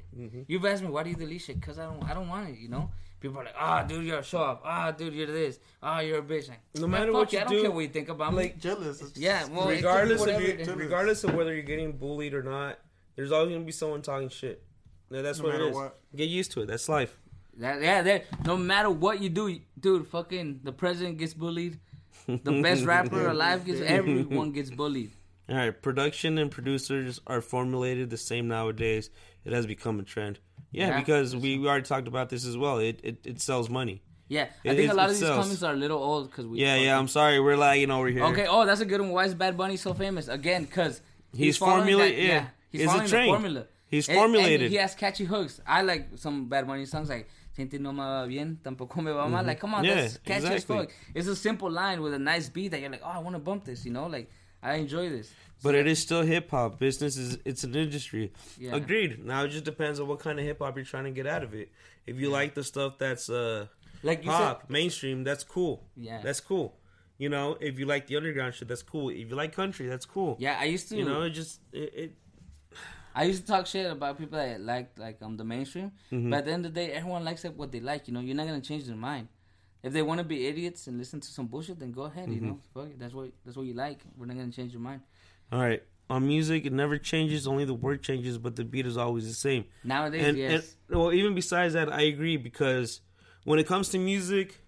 You've 0.48 0.64
asked 0.64 0.82
me 0.82 0.88
why 0.88 1.02
do 1.02 1.10
you 1.10 1.16
delete 1.16 1.42
shit? 1.42 1.60
Cause 1.60 1.78
I 1.78 1.84
don't 1.84 2.02
I 2.10 2.14
don't 2.14 2.28
want 2.34 2.48
it. 2.48 2.56
You 2.58 2.70
know. 2.70 2.90
People 3.20 3.38
are 3.40 3.44
like, 3.44 3.54
ah, 3.56 3.84
dude, 3.84 4.04
you're 4.04 4.18
a 4.18 4.22
show 4.24 4.38
off. 4.38 4.60
Ah, 4.64 4.90
dude, 4.90 5.14
you're 5.14 5.28
this. 5.28 5.60
Ah, 5.80 6.00
you're 6.00 6.18
a 6.18 6.22
bitch. 6.22 6.48
Like, 6.48 6.60
No 6.74 6.88
matter 6.88 7.12
what 7.12 7.32
you 7.32 7.38
do, 7.38 7.44
I 7.44 7.44
don't 7.48 7.52
do, 7.52 7.62
care 7.62 7.70
what 7.70 7.80
you 7.86 7.88
think 7.98 8.08
about 8.08 8.32
me. 8.32 8.38
like, 8.38 8.58
jealous. 8.58 9.00
It's 9.00 9.10
just- 9.10 9.16
Yeah, 9.16 9.46
well, 9.46 9.68
it 9.68 9.74
could 9.76 9.82
be 9.82 9.86
regardless 9.86 10.26
of 10.26 10.42
you, 10.42 10.74
regardless 10.74 11.22
of 11.22 11.34
whether 11.36 11.54
you're 11.54 11.62
getting 11.62 11.92
bullied 11.92 12.34
or 12.34 12.42
not, 12.42 12.80
there's 13.14 13.30
always 13.30 13.52
gonna 13.52 13.64
be 13.64 13.70
someone 13.70 14.02
talking 14.02 14.28
shit. 14.28 14.64
Yeah, 15.08 15.22
that's 15.22 15.38
No 15.38 15.44
what 15.44 15.54
it 15.54 15.60
is. 15.68 15.74
what. 15.76 16.00
Get 16.16 16.28
used 16.30 16.50
to 16.52 16.62
it. 16.62 16.66
That's 16.66 16.88
life. 16.88 17.16
That, 17.58 17.80
yeah, 17.80 18.02
that 18.02 18.24
no 18.44 18.56
matter 18.56 18.90
what 18.90 19.20
you 19.22 19.28
do, 19.28 19.60
dude, 19.78 20.08
fucking 20.08 20.60
the 20.64 20.72
president 20.72 21.18
gets 21.18 21.34
bullied. 21.34 21.78
The 22.26 22.60
best 22.62 22.84
rapper 22.84 23.26
alive 23.34 23.64
gets 23.64 23.80
everyone 23.80 24.52
gets 24.52 24.70
bullied. 24.70 25.12
All 25.48 25.56
right, 25.56 25.82
production 25.82 26.38
and 26.38 26.50
producers 26.50 27.20
are 27.26 27.40
formulated 27.40 28.10
the 28.10 28.16
same 28.16 28.48
nowadays. 28.48 29.10
It 29.44 29.52
has 29.52 29.66
become 29.66 29.98
a 30.00 30.02
trend. 30.04 30.38
Yeah, 30.70 30.88
Yeah. 30.88 31.00
because 31.00 31.34
we, 31.36 31.58
we 31.58 31.66
already 31.68 31.84
talked 31.84 32.08
about 32.08 32.28
this 32.30 32.46
as 32.46 32.56
well. 32.56 32.78
It 32.78 33.00
it, 33.02 33.18
it 33.26 33.40
sells 33.40 33.68
money. 33.68 34.02
Yeah, 34.28 34.46
I 34.64 34.68
It- 34.70 34.76
think 34.76 34.92
a 34.92 34.94
lot 34.94 35.06
of 35.10 35.16
these 35.16 35.18
sells. 35.26 35.40
comments 35.44 35.62
are 35.62 35.74
a 35.74 35.76
little 35.76 35.98
old 35.98 36.30
because 36.30 36.46
we. 36.46 36.60
Yeah, 36.60 36.76
yeah. 36.76 36.98
I'm 36.98 37.08
sorry, 37.08 37.38
we're 37.40 37.56
lagging 37.56 37.90
over 37.90 38.08
here. 38.08 38.24
Okay. 38.26 38.46
Oh, 38.48 38.64
that's 38.64 38.80
a 38.80 38.86
good 38.86 39.00
one. 39.00 39.10
Why 39.10 39.24
is 39.24 39.34
Bad 39.34 39.56
Bunny 39.58 39.76
so 39.76 39.92
famous? 39.92 40.28
Again, 40.28 40.64
because 40.64 41.02
He's 41.36 41.56
formula- 41.58 42.06
yeah. 42.08 42.46
he's 42.70 42.82
It's 42.82 42.88
a 42.88 42.92
following 42.92 43.08
train. 43.10 43.26
the 43.26 43.32
formula. 43.32 43.66
He's 43.88 44.08
And- 44.08 44.16
and 44.16 44.22
formulated. 44.22 44.70
he 44.70 44.76
has 44.78 44.94
catchy 44.94 45.24
hooks. 45.24 45.60
I 45.66 45.82
like 45.82 46.08
some 46.16 46.48
Bad 46.48 46.66
Bunny 46.66 46.86
songs 46.86 47.10
like 47.10 47.28
"Siente 47.56 47.78
no 47.78 47.92
me 47.92 47.98
va 48.02 48.26
bien, 48.26 48.58
tampoco 48.62 49.02
me 49.02 49.12
va 49.12 49.28
mal." 49.28 49.44
Like, 49.44 49.60
come 49.60 49.74
on, 49.74 49.84
Mm-hmm. 49.84 49.88
Yeah, 49.96 50.02
that's 50.02 50.18
catchy 50.18 50.54
as 50.54 50.64
fuck. 50.64 50.90
It's 51.14 51.28
a 51.28 51.36
simple 51.36 51.70
line 51.70 52.00
with 52.02 52.14
a 52.14 52.18
nice 52.18 52.48
beat 52.48 52.68
that 52.72 52.80
you're 52.80 52.90
like, 52.90 53.02
oh, 53.04 53.10
I 53.10 53.18
want 53.18 53.34
to 53.36 53.40
bump 53.40 53.64
this. 53.64 53.84
You 53.84 53.92
know, 53.92 54.06
like 54.06 54.30
I 54.62 54.74
enjoy 54.76 55.08
this. 55.10 55.32
But 55.62 55.74
it 55.76 55.86
is 55.86 56.00
still 56.00 56.22
hip 56.22 56.50
hop. 56.50 56.78
Business 56.78 57.16
is 57.16 57.38
it's 57.44 57.62
an 57.64 57.74
industry. 57.74 58.32
Yeah. 58.58 58.74
Agreed. 58.74 59.24
Now 59.24 59.44
it 59.44 59.48
just 59.48 59.64
depends 59.64 60.00
on 60.00 60.08
what 60.08 60.18
kind 60.18 60.38
of 60.38 60.44
hip 60.44 60.58
hop 60.60 60.76
you're 60.76 60.84
trying 60.84 61.04
to 61.04 61.10
get 61.12 61.26
out 61.26 61.42
of 61.44 61.54
it. 61.54 61.70
If 62.06 62.18
you 62.18 62.30
like 62.30 62.54
the 62.54 62.64
stuff 62.64 62.98
that's 62.98 63.28
uh 63.30 63.66
Like 64.02 64.24
you 64.24 64.30
pop, 64.30 64.68
mainstream, 64.68 65.22
that's 65.22 65.44
cool. 65.44 65.84
Yeah. 65.96 66.20
That's 66.22 66.40
cool. 66.40 66.74
You 67.18 67.28
know, 67.28 67.56
if 67.60 67.78
you 67.78 67.86
like 67.86 68.08
the 68.08 68.16
underground 68.16 68.54
shit, 68.54 68.66
that's 68.66 68.82
cool. 68.82 69.10
If 69.10 69.30
you 69.30 69.36
like 69.36 69.52
country, 69.54 69.86
that's 69.86 70.06
cool. 70.06 70.36
yeah, 70.40 70.58
I 70.58 70.64
used 70.64 70.88
to. 70.88 70.96
You 70.96 71.04
know, 71.04 71.22
it 71.22 71.30
just 71.30 71.60
it, 71.72 71.94
it 71.94 72.12
I 73.14 73.24
used 73.24 73.42
to 73.42 73.46
talk 73.46 73.66
shit 73.66 73.90
about 73.90 74.18
people 74.18 74.38
that 74.38 74.60
like 74.60 74.98
like 74.98 75.20
um 75.22 75.36
the 75.36 75.44
mainstream, 75.44 75.92
Mm-hmm. 76.12 76.30
but 76.30 76.38
at 76.40 76.44
the 76.46 76.52
end 76.52 76.66
of 76.66 76.74
the 76.74 76.80
day, 76.80 76.92
everyone 76.92 77.24
likes 77.24 77.44
it 77.44 77.56
what 77.56 77.70
they 77.72 77.80
like. 77.80 78.08
You 78.08 78.14
know, 78.14 78.20
you're 78.20 78.36
not 78.36 78.46
gonna 78.46 78.60
change 78.60 78.84
their 78.86 78.96
mind. 78.96 79.28
If 79.82 79.92
they 79.92 80.02
want 80.02 80.18
to 80.18 80.24
be 80.24 80.46
idiots 80.46 80.86
and 80.86 80.96
listen 80.96 81.18
to 81.20 81.28
some 81.28 81.46
bullshit, 81.46 81.78
then 81.80 81.92
go 81.92 82.02
ahead. 82.02 82.28
You 82.28 82.36
Mm-hmm. 82.36 82.46
know, 82.48 82.58
Fuck 82.74 82.86
it. 82.90 82.98
that's 82.98 83.12
what 83.14 83.30
that's 83.44 83.56
what 83.56 83.66
you 83.66 83.74
like. 83.74 84.00
We're 84.16 84.26
not 84.26 84.36
gonna 84.36 84.52
change 84.52 84.72
your 84.72 84.80
mind. 84.82 85.00
all 85.50 85.60
right. 85.60 85.82
On 86.10 86.26
music, 86.26 86.66
it 86.66 86.72
never 86.72 86.98
changes. 86.98 87.46
Only 87.46 87.64
the 87.64 87.72
word 87.74 88.02
changes, 88.02 88.36
but 88.36 88.54
the 88.56 88.64
beat 88.64 88.86
is 88.86 88.96
always 88.98 89.26
the 89.26 89.32
same. 89.34 89.64
Nowadays, 89.82 90.26
and, 90.26 90.36
yes, 90.36 90.76
and 90.90 90.98
well, 90.98 91.12
even 91.12 91.34
besides 91.34 91.72
that, 91.74 91.90
I 91.90 92.02
agree 92.02 92.36
because 92.36 93.00
when 93.44 93.58
it 93.58 93.66
comes 93.66 93.88
to 93.90 93.98
music, 93.98 94.58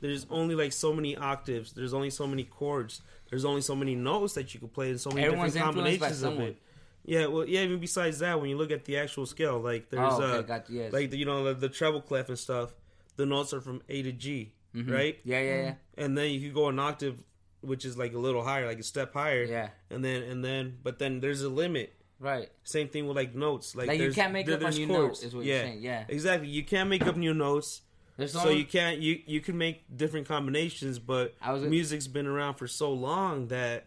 there's 0.00 0.26
only 0.30 0.54
like 0.54 0.72
so 0.72 0.92
many 0.92 1.16
octaves. 1.16 1.72
There's 1.72 1.94
only 1.94 2.10
so 2.10 2.26
many 2.26 2.42
chords. 2.44 3.02
There's 3.28 3.44
only 3.44 3.60
so 3.60 3.76
many 3.76 3.94
notes 3.94 4.32
that 4.34 4.52
you 4.52 4.58
can 4.58 4.68
play, 4.70 4.90
and 4.90 5.00
so 5.00 5.10
many 5.10 5.26
Everyone's 5.26 5.52
different 5.52 5.74
combinations 5.76 6.22
of 6.22 6.40
it. 6.40 6.56
Yeah, 7.04 7.26
well, 7.26 7.46
yeah. 7.46 7.62
Even 7.62 7.80
besides 7.80 8.18
that, 8.20 8.40
when 8.40 8.50
you 8.50 8.56
look 8.56 8.70
at 8.70 8.84
the 8.84 8.98
actual 8.98 9.26
scale, 9.26 9.58
like 9.58 9.90
there's 9.90 10.12
oh, 10.14 10.22
okay, 10.22 10.52
uh. 10.52 10.60
Yes. 10.68 10.92
like 10.92 11.10
the, 11.10 11.16
you 11.18 11.24
know 11.24 11.44
the, 11.44 11.54
the 11.54 11.68
treble 11.68 12.00
clef 12.02 12.28
and 12.28 12.38
stuff. 12.38 12.74
The 13.16 13.26
notes 13.26 13.52
are 13.52 13.60
from 13.60 13.82
A 13.88 14.02
to 14.02 14.12
G, 14.12 14.52
Mhm. 14.74 14.90
right? 14.90 15.18
Yeah, 15.24 15.40
yeah, 15.40 15.62
yeah, 15.62 15.74
And 15.98 16.16
then 16.16 16.30
you 16.30 16.40
could 16.40 16.54
go 16.54 16.68
an 16.68 16.78
octave, 16.78 17.22
which 17.60 17.84
is 17.84 17.98
like 17.98 18.14
a 18.14 18.18
little 18.18 18.42
higher, 18.44 18.66
like 18.66 18.78
a 18.78 18.82
step 18.84 19.12
higher. 19.12 19.44
yeah. 19.44 19.68
And 19.90 20.04
then 20.04 20.22
and 20.22 20.44
then, 20.44 20.78
but 20.82 20.98
then 20.98 21.20
there's 21.20 21.42
a 21.42 21.48
limit. 21.48 21.92
Right. 22.18 22.50
Same 22.64 22.88
thing 22.88 23.06
with 23.06 23.16
like 23.16 23.34
notes. 23.34 23.74
Like, 23.74 23.88
Like 23.88 23.98
you 24.00 24.12
can't 24.12 24.32
make 24.32 24.46
there- 24.46 24.56
up 24.62 24.74
new 24.74 24.86
chords. 24.86 25.22
note. 25.22 25.26
Is 25.26 25.34
what 25.34 25.44
yeah. 25.46 25.54
you're 25.54 25.64
saying. 25.64 25.82
Yeah. 25.82 26.04
Exactly. 26.08 26.48
You 26.48 26.64
can't 26.64 26.88
make 26.90 27.06
up 27.06 27.16
new 27.16 27.32
notes. 27.34 27.80
There's 28.18 28.32
So 28.32 28.40
only- 28.40 28.58
you 28.58 28.64
can't 28.66 28.98
you 29.00 29.20
you 29.26 29.40
can 29.40 29.56
make 29.56 29.84
different 29.96 30.28
combinations, 30.28 30.98
but 30.98 31.34
was- 31.46 31.62
music's 31.62 32.06
been 32.08 32.26
around 32.26 32.54
for 32.56 32.66
so 32.68 32.92
long 32.92 33.48
that 33.48 33.86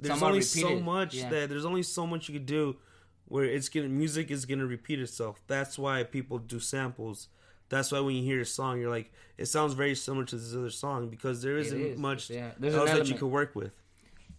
there's 0.00 0.18
Some 0.18 0.26
are 0.28 0.30
only 0.30 0.42
so 0.42 0.62
repeated, 0.68 0.84
much 0.84 1.14
yeah. 1.14 1.28
that 1.30 1.48
there's 1.48 1.64
only 1.64 1.82
so 1.82 2.06
much 2.06 2.28
you 2.28 2.34
could 2.34 2.46
do 2.46 2.76
where 3.26 3.44
it's 3.44 3.68
gonna 3.68 3.88
music 3.88 4.30
is 4.30 4.46
gonna 4.46 4.66
repeat 4.66 5.00
itself. 5.00 5.40
That's 5.46 5.78
why 5.78 6.02
people 6.04 6.38
do 6.38 6.60
samples. 6.60 7.28
That's 7.68 7.92
why 7.92 8.00
when 8.00 8.14
you 8.16 8.22
hear 8.22 8.40
a 8.40 8.46
song, 8.46 8.80
you're 8.80 8.90
like, 8.90 9.12
it 9.36 9.46
sounds 9.46 9.74
very 9.74 9.94
similar 9.94 10.24
to 10.26 10.36
this 10.36 10.54
other 10.54 10.70
song 10.70 11.08
because 11.10 11.42
there 11.42 11.58
isn't 11.58 11.78
is, 11.80 11.98
much 11.98 12.30
yeah. 12.30 12.52
There's 12.58 12.74
an 12.74 12.80
else 12.80 12.88
that 12.90 12.94
you 12.96 13.00
element. 13.02 13.18
could 13.20 13.26
work 13.28 13.54
with. 13.54 13.72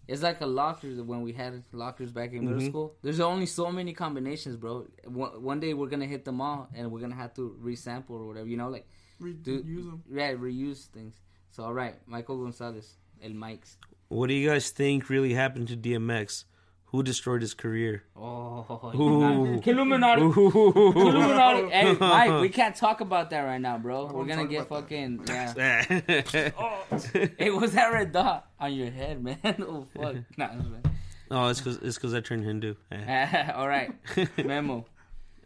It's 0.08 0.24
like 0.24 0.42
a 0.42 0.48
locker 0.48 0.88
when 1.04 1.22
we 1.22 1.34
had 1.34 1.62
lockers 1.72 2.12
back 2.12 2.34
in 2.34 2.44
middle 2.46 2.60
Mhm. 2.62 2.70
school. 2.70 2.96
There's 3.04 3.20
only 3.20 3.46
so 3.46 3.72
many 3.72 3.94
combinations, 3.94 4.56
bro. 4.56 4.88
One, 5.06 5.44
one 5.44 5.60
day 5.60 5.76
we're 5.76 5.90
gonna 5.90 6.08
hit 6.08 6.26
them 6.26 6.42
all, 6.42 6.68
and 6.74 6.92
we're 6.92 7.02
gonna 7.02 7.14
have 7.24 7.36
to 7.36 7.56
resample 7.64 8.12
or 8.22 8.26
whatever. 8.26 8.48
You 8.48 8.58
know, 8.58 8.70
like 8.70 8.88
Re- 9.20 9.34
Dude. 9.34 9.68
use 9.68 9.86
them. 9.86 10.02
yeah, 10.12 10.34
reuse 10.34 10.86
things. 10.88 11.20
So 11.52 11.64
all 11.64 11.74
right, 11.76 11.96
Michael 12.08 12.42
Gonzalez, 12.42 12.96
El 13.22 13.34
Mikes. 13.34 13.78
What 14.10 14.28
do 14.28 14.34
you 14.34 14.50
guys 14.50 14.72
think 14.72 15.10
really 15.10 15.34
happened 15.34 15.68
to 15.70 15.78
DMX? 15.78 16.46
Who 16.86 17.04
destroyed 17.04 17.42
his 17.42 17.54
career? 17.54 18.04
Oh, 18.18 18.66
Ooh. 18.96 19.62
Illuminati. 19.66 20.22
Illuminati. 20.24 21.70
Hey, 21.72 21.96
Mike, 22.00 22.42
we 22.42 22.50
can't 22.50 22.76
talk 22.76 23.02
about 23.02 23.30
that 23.30 23.42
right 23.42 23.62
now, 23.62 23.78
bro. 23.78 24.08
We're 24.08 24.26
gonna 24.26 24.48
get 24.48 24.66
about 24.66 24.90
fucking 24.90 25.22
yeah. 25.28 26.52
oh, 26.58 26.84
Hey, 27.38 27.52
was 27.52 27.74
that 27.74 27.94
red 27.94 28.12
dot 28.12 28.48
on 28.60 28.74
your 28.74 28.90
head, 28.90 29.24
man? 29.24 29.38
Oh 29.60 29.86
fuck. 29.96 30.16
Nah, 30.38 30.50
Oh, 31.30 31.48
it's 31.50 31.60
because 31.60 31.78
it's 31.78 31.96
because 31.96 32.16
I 32.16 32.22
turned 32.22 32.44
Hindu. 32.44 32.74
Man. 32.90 33.08
Eh. 33.08 33.52
all 33.54 33.68
right, 33.68 33.94
memo. 34.44 34.86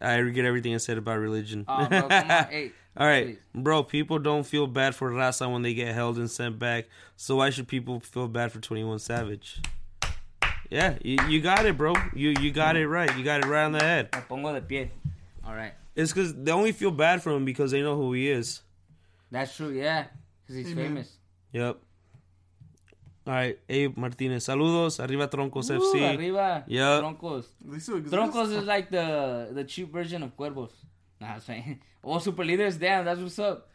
I 0.00 0.16
forget 0.16 0.46
everything 0.46 0.72
I 0.74 0.78
said 0.78 0.96
about 0.96 1.18
religion. 1.18 1.66
Oh, 1.68 1.86
bro, 1.86 2.00
come 2.08 2.30
on. 2.30 2.44
Hey, 2.44 2.72
All 2.96 3.06
right, 3.06 3.26
please. 3.26 3.38
bro. 3.62 3.82
People 3.82 4.18
don't 4.20 4.44
feel 4.44 4.66
bad 4.68 4.94
for 4.94 5.10
Raza 5.10 5.50
when 5.52 5.62
they 5.62 5.74
get 5.74 5.94
held 5.94 6.16
and 6.16 6.30
sent 6.30 6.58
back. 6.58 6.86
So 7.16 7.36
why 7.36 7.50
should 7.50 7.66
people 7.66 7.98
feel 8.00 8.28
bad 8.28 8.52
for 8.52 8.60
Twenty 8.60 8.84
One 8.84 8.98
Savage? 9.00 9.60
Yeah, 10.70 10.96
you, 11.02 11.18
you 11.28 11.40
got 11.40 11.66
it, 11.66 11.76
bro. 11.76 11.94
You 12.14 12.34
you 12.40 12.50
got 12.52 12.76
it 12.76 12.86
right. 12.88 13.10
You 13.18 13.24
got 13.24 13.44
it 13.44 13.46
right 13.48 13.64
on 13.64 13.72
the 13.72 13.80
head. 13.82 14.08
Me 14.14 14.20
pongo 14.28 14.52
de 14.54 14.60
pie. 14.62 14.90
All 15.46 15.54
right, 15.54 15.72
It's 15.94 16.10
because 16.12 16.34
they 16.34 16.52
only 16.52 16.72
feel 16.72 16.90
bad 16.90 17.22
for 17.22 17.32
him 17.32 17.44
because 17.44 17.70
they 17.72 17.82
know 17.82 17.96
who 17.96 18.12
he 18.14 18.30
is. 18.30 18.62
that's 19.30 19.54
true. 19.56 19.70
Yeah, 19.70 20.06
because 20.42 20.56
he's 20.56 20.72
Amen. 20.72 20.84
famous. 20.86 21.18
Yep. 21.52 21.76
All 23.26 23.32
right, 23.34 23.58
Abe 23.68 23.96
Martinez. 23.96 24.44
Saludos. 24.46 25.00
Arriba 25.06 25.26
Troncos 25.28 25.70
Ooh, 25.70 25.80
FC. 25.80 26.16
arriba. 26.16 26.64
Yeah. 26.66 27.00
Troncos. 27.00 27.46
They 27.64 27.78
still 27.78 27.96
exist. 27.98 28.14
Troncos 28.14 28.52
is 28.56 28.64
like 28.64 28.90
the 28.90 29.50
the 29.52 29.64
cheap 29.64 29.92
version 29.92 30.22
of 30.22 30.36
Cuervos. 30.36 30.70
Nah, 31.24 31.34
I'm 31.34 31.40
saying. 31.50 31.80
Oh, 32.04 32.18
super 32.18 32.44
leaders. 32.44 32.76
Damn, 32.76 33.04
that's 33.06 33.20
what's 33.20 33.38
up. 33.38 33.68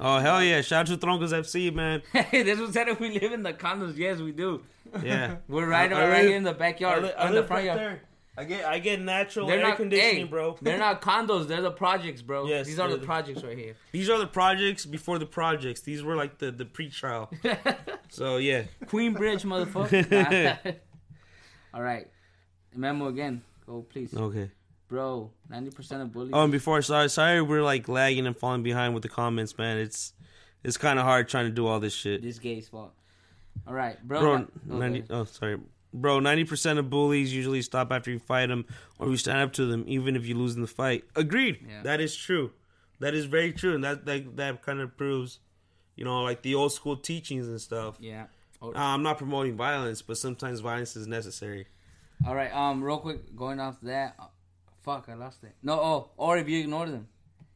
Oh 0.00 0.18
hell 0.18 0.42
yeah! 0.44 0.60
Shout 0.60 0.88
out 0.90 1.00
to 1.00 1.06
Troncos 1.06 1.32
FC, 1.32 1.74
man. 1.74 2.02
Hey, 2.12 2.42
this 2.44 2.58
was 2.60 2.72
said 2.72 2.86
if 2.88 3.00
we 3.00 3.18
live 3.18 3.32
in 3.32 3.42
the 3.42 3.52
condos. 3.52 3.96
Yes, 3.96 4.18
we 4.20 4.30
do. 4.32 4.62
Yeah. 5.02 5.36
We're 5.48 5.66
right, 5.66 5.92
I- 5.92 5.96
I 6.02 6.08
right 6.08 6.16
live- 6.18 6.26
here 6.28 6.36
in 6.36 6.44
the 6.44 6.52
backyard, 6.52 7.02
I 7.04 7.06
li- 7.08 7.12
I 7.18 7.28
in 7.28 7.34
the 7.34 7.42
front 7.42 7.50
right 7.60 7.64
yard. 7.66 7.78
there. 7.78 8.02
I 8.36 8.44
get 8.44 8.64
I 8.64 8.78
get 8.78 9.00
natural 9.00 9.48
They're 9.48 9.58
air 9.58 9.66
not 9.66 9.76
conditioning, 9.76 10.16
hey, 10.26 10.30
bro. 10.30 10.56
They're 10.62 10.78
not 10.78 11.02
condos. 11.02 11.48
They're 11.48 11.60
the 11.62 11.72
projects, 11.72 12.22
bro. 12.22 12.46
Yes, 12.46 12.66
These 12.68 12.78
are 12.78 12.86
the 12.86 12.90
they're 12.94 13.00
the- 13.00 13.06
projects 13.06 13.42
right 13.42 13.58
here. 13.58 13.74
These 13.90 14.08
are 14.08 14.18
the 14.18 14.28
projects 14.28 14.86
before 14.86 15.18
the 15.18 15.26
projects. 15.26 15.80
These 15.80 16.04
were 16.04 16.14
like 16.14 16.38
the 16.38 16.52
the 16.52 16.64
pre-trial. 16.64 17.32
so 18.08 18.36
yeah, 18.36 18.62
Queen 18.86 19.14
Bridge, 19.14 19.42
motherfucker. 19.42 20.76
All 21.74 21.82
right, 21.82 22.06
memo 22.76 23.08
again. 23.08 23.42
Go 23.66 23.82
please, 23.82 24.14
okay. 24.14 24.50
Bro. 24.88 25.30
Ninety 25.48 25.70
percent 25.70 26.02
of 26.02 26.12
bullies. 26.12 26.32
Oh, 26.34 26.42
and 26.42 26.52
before 26.52 26.80
sorry, 26.82 27.08
sorry, 27.08 27.40
we're 27.42 27.62
like 27.62 27.88
lagging 27.88 28.26
and 28.26 28.36
falling 28.36 28.62
behind 28.62 28.94
with 28.94 29.02
the 29.02 29.08
comments, 29.08 29.56
man. 29.58 29.78
It's 29.78 30.12
it's 30.64 30.76
kind 30.76 30.98
of 30.98 31.04
hard 31.04 31.28
trying 31.28 31.46
to 31.46 31.52
do 31.52 31.66
all 31.66 31.80
this 31.80 31.94
shit, 31.94 32.22
this 32.22 32.38
gay's 32.38 32.68
fault. 32.68 32.92
All 33.66 33.74
right, 33.74 33.96
bro. 34.06 34.20
bro. 34.20 34.46
oh, 34.70 34.76
Ninety. 34.78 35.00
okay. 35.02 35.08
Oh, 35.14 35.24
sorry, 35.24 35.58
bro. 35.92 36.20
Ninety 36.20 36.44
percent 36.44 36.78
of 36.78 36.90
bullies 36.90 37.32
usually 37.34 37.62
stop 37.62 37.92
after 37.92 38.10
you 38.10 38.18
fight 38.18 38.46
them, 38.46 38.64
or 38.98 39.08
you 39.08 39.16
stand 39.16 39.38
up 39.38 39.52
to 39.54 39.66
them, 39.66 39.84
even 39.86 40.16
if 40.16 40.26
you 40.26 40.34
lose 40.36 40.54
in 40.56 40.62
the 40.62 40.66
fight. 40.68 41.04
Agreed. 41.16 41.64
Yeah. 41.68 41.82
That 41.82 42.00
is 42.00 42.14
true. 42.16 42.52
That 43.00 43.14
is 43.14 43.26
very 43.26 43.52
true, 43.52 43.74
and 43.74 43.84
that 43.84 44.06
that 44.06 44.36
that 44.36 44.62
kind 44.62 44.80
of 44.80 44.96
proves, 44.96 45.38
you 45.96 46.04
know, 46.04 46.22
like 46.22 46.42
the 46.42 46.54
old 46.54 46.72
school 46.72 46.96
teachings 46.96 47.46
and 47.46 47.60
stuff. 47.60 47.96
Yeah. 48.00 48.26
Oh, 48.60 48.70
Uh, 48.72 48.78
I'm 48.78 49.04
not 49.04 49.18
promoting 49.18 49.56
violence, 49.56 50.02
but 50.02 50.18
sometimes 50.18 50.58
violence 50.60 50.96
is 50.96 51.06
necessary. 51.06 51.66
All 52.26 52.34
right. 52.34 52.52
Um, 52.52 52.82
real 52.82 52.98
quick, 52.98 53.36
going 53.36 53.60
off 53.60 53.76
that. 53.82 54.16
Fuck, 54.88 55.08
I 55.08 55.14
lost 55.14 55.44
it. 55.44 55.54
No. 55.62 55.74
Oh, 55.90 56.10
or 56.16 56.38
if 56.38 56.48
you 56.48 56.60
ignore 56.60 56.86
them, 56.86 57.08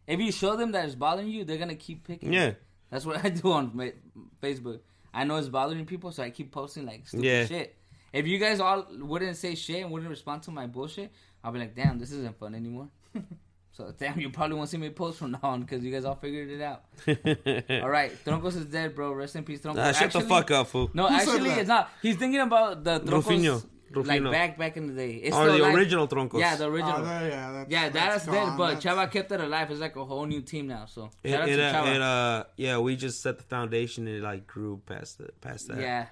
if 0.07 0.21
you 0.21 0.31
show 0.33 0.57
them 0.57 0.73
that 0.73 0.85
it's 0.87 0.95
bothering 0.95 1.29
you, 1.29 1.45
they're 1.45 1.59
gonna 1.65 1.75
keep 1.89 2.07
picking. 2.07 2.33
Yeah. 2.33 2.53
That's 2.91 3.07
what 3.07 3.25
I 3.25 3.29
do 3.31 3.53
on 3.53 3.71
ma- 3.75 3.97
Facebook. 4.43 4.81
I 5.15 5.25
know 5.25 5.37
it's 5.37 5.49
bothering 5.49 5.87
people, 5.87 6.11
so 6.13 6.23
I 6.23 6.31
keep 6.31 6.51
posting 6.53 6.87
like 6.87 7.07
stupid 7.09 7.25
Yeah. 7.27 7.47
shit. 7.47 7.77
If 8.13 8.27
you 8.27 8.39
guys 8.39 8.61
all 8.61 8.87
wouldn't 9.13 9.37
say 9.37 9.55
shit 9.55 9.83
and 9.83 9.91
wouldn't 9.91 10.11
respond 10.11 10.43
to 10.45 10.51
my 10.51 10.67
bullshit, 10.67 11.11
I'll 11.43 11.53
be 11.53 11.59
like, 11.61 11.75
damn, 11.75 11.99
this 11.99 12.13
isn't 12.13 12.39
fun 12.39 12.55
anymore. 12.55 12.89
so 13.73 13.93
damn, 13.99 14.21
you 14.21 14.29
probably 14.31 14.57
won't 14.57 14.69
see 14.69 14.77
me 14.77 14.91
post 14.91 15.19
from 15.19 15.31
now 15.33 15.39
on 15.43 15.63
because 15.63 15.83
you 15.83 15.91
guys 15.91 16.05
all 16.05 16.15
figured 16.17 16.51
it 16.51 16.61
out. 16.61 16.85
All 17.83 17.89
right, 17.89 18.13
Troncos 18.25 18.57
is 18.57 18.67
dead, 18.67 18.95
bro. 18.95 19.13
Rest 19.13 19.37
in 19.37 19.45
peace, 19.45 19.61
Troncos. 19.61 19.77
Nah, 19.77 19.93
shut 19.93 20.13
the 20.13 20.21
fuck 20.21 20.51
up, 20.51 20.67
fool. 20.67 20.91
No, 20.93 21.09
actually, 21.09 21.51
it's 21.51 21.69
not. 21.69 21.91
He's 22.03 22.17
thinking 22.17 22.41
about 22.41 22.85
the 22.85 23.01
Troncos, 23.01 23.65
Rufino. 23.97 24.31
like 24.31 24.33
back 24.33 24.59
back 24.59 24.77
in 24.77 24.87
the 24.89 24.95
day. 24.95 25.15
It's 25.15 25.37
Oh, 25.37 25.43
still 25.43 25.53
the 25.59 25.63
alive. 25.65 25.75
original 25.75 26.09
Troncos. 26.09 26.41
Yeah, 26.41 26.57
the 26.57 26.65
Oh, 26.65 26.69
original. 26.71 27.03
that- 27.05 27.31
yeah, 27.31 27.53
that's, 27.53 27.71
yeah, 27.71 27.89
that's, 27.89 28.27
dead, 28.27 28.57
but 28.59 28.81
That's- 28.81 28.85
Chava 28.85 29.11
kept 29.11 29.33
it 29.33 29.41
alive. 29.41 29.71
It's 29.71 29.81
like 29.81 29.97
a 29.97 30.05
whole 30.05 30.27
new 30.27 30.43
team 30.43 30.67
now. 30.69 30.87
So 30.87 31.11
It, 31.23 31.31
shout 31.31 31.49
it, 31.49 31.57
to 31.57 31.63
uh, 31.65 31.73
Chava. 31.75 31.95
it, 31.97 32.03
uh, 32.03 32.45
yeah, 32.57 32.79
we 32.79 32.97
just 32.97 33.23
set 33.23 33.39
the 33.39 33.45
foundation 33.45 34.07
and 34.07 34.17
it 34.19 34.23
like 34.23 34.47
grew 34.47 34.81
past 34.87 35.19
the, 35.19 35.29
past 35.41 35.69
that. 35.69 35.79
Yeah, 35.79 36.07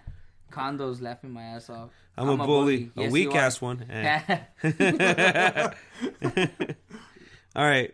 condos 0.53 1.01
laughing 1.03 1.31
my 1.33 1.43
ass 1.43 1.71
off. 1.71 1.91
I'm, 2.17 2.29
a 2.29 2.37
bully, 2.37 2.91
a 2.97 3.03
Yes, 3.03 3.13
weak 3.13 3.35
ass 3.35 3.61
one. 3.63 3.85
Eh. 3.91 4.41
All 7.57 7.65
right, 7.67 7.93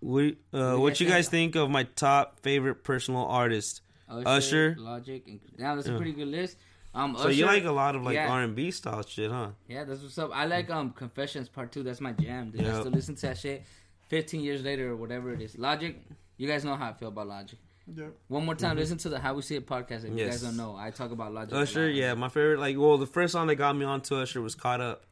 we, 0.00 0.36
uh, 0.52 0.76
what 0.76 0.98
you 1.00 1.06
guys 1.06 1.28
think 1.28 1.54
of 1.54 1.70
my 1.70 1.84
top 1.84 2.40
favorite 2.40 2.82
personal 2.84 3.24
artist? 3.26 3.82
Usher. 4.08 4.76
Logic, 4.78 5.22
and 5.26 5.40
now 5.58 5.74
that's 5.76 5.88
a 5.88 5.96
pretty 5.96 6.12
good 6.12 6.28
list. 6.28 6.56
Um, 6.96 7.16
So 7.18 7.28
you 7.28 7.44
like 7.46 7.64
a 7.64 7.70
lot 7.72 7.94
of 7.94 8.02
like 8.02 8.14
yeah. 8.14 8.32
R 8.32 8.42
and 8.42 8.54
B 8.54 8.70
style 8.70 9.02
shit, 9.06 9.30
huh? 9.30 9.50
Yeah, 9.68 9.84
that's 9.84 10.00
what's 10.02 10.16
up. 10.18 10.30
I 10.34 10.46
like 10.46 10.70
um 10.70 10.90
Confessions 10.92 11.48
Part 11.48 11.70
Two. 11.72 11.82
That's 11.82 12.00
my 12.00 12.12
jam. 12.12 12.50
Dude. 12.50 12.62
I 12.62 12.64
Yeah. 12.64 12.80
still 12.80 12.92
listen 12.92 13.14
to 13.16 13.20
that 13.28 13.38
shit. 13.38 13.64
Fifteen 14.08 14.40
years 14.40 14.62
later 14.62 14.90
or 14.92 14.96
whatever 14.96 15.32
it 15.32 15.40
is. 15.42 15.58
Logic. 15.58 15.94
You 16.38 16.48
guys 16.48 16.64
know 16.64 16.74
how 16.76 16.88
I 16.90 16.92
feel 16.94 17.08
about 17.08 17.28
Logic. 17.28 17.58
Yeah. 17.94 18.06
One 18.28 18.44
more 18.46 18.54
time, 18.56 18.76
listen 18.76 18.98
to 18.98 19.08
the 19.08 19.18
How 19.20 19.34
We 19.34 19.42
See 19.42 19.56
It 19.56 19.66
podcast. 19.66 20.04
If 20.04 20.18
you 20.18 20.26
guys 20.26 20.42
don't 20.42 20.56
know, 20.56 20.74
I 20.76 20.90
talk 20.90 21.10
about 21.12 21.32
Logic. 21.32 21.52
a 21.54 21.58
Usher, 21.58 21.88
yeah, 21.88 22.14
my 22.14 22.28
favorite. 22.28 22.58
Like, 22.58 22.76
well, 22.78 22.98
the 22.98 23.06
first 23.06 23.32
song 23.32 23.46
that 23.48 23.54
got 23.56 23.76
me 23.76 23.84
onto 23.84 24.16
Usher 24.16 24.40
was 24.40 24.54
"Caught 24.56 24.80
Up." 24.80 25.04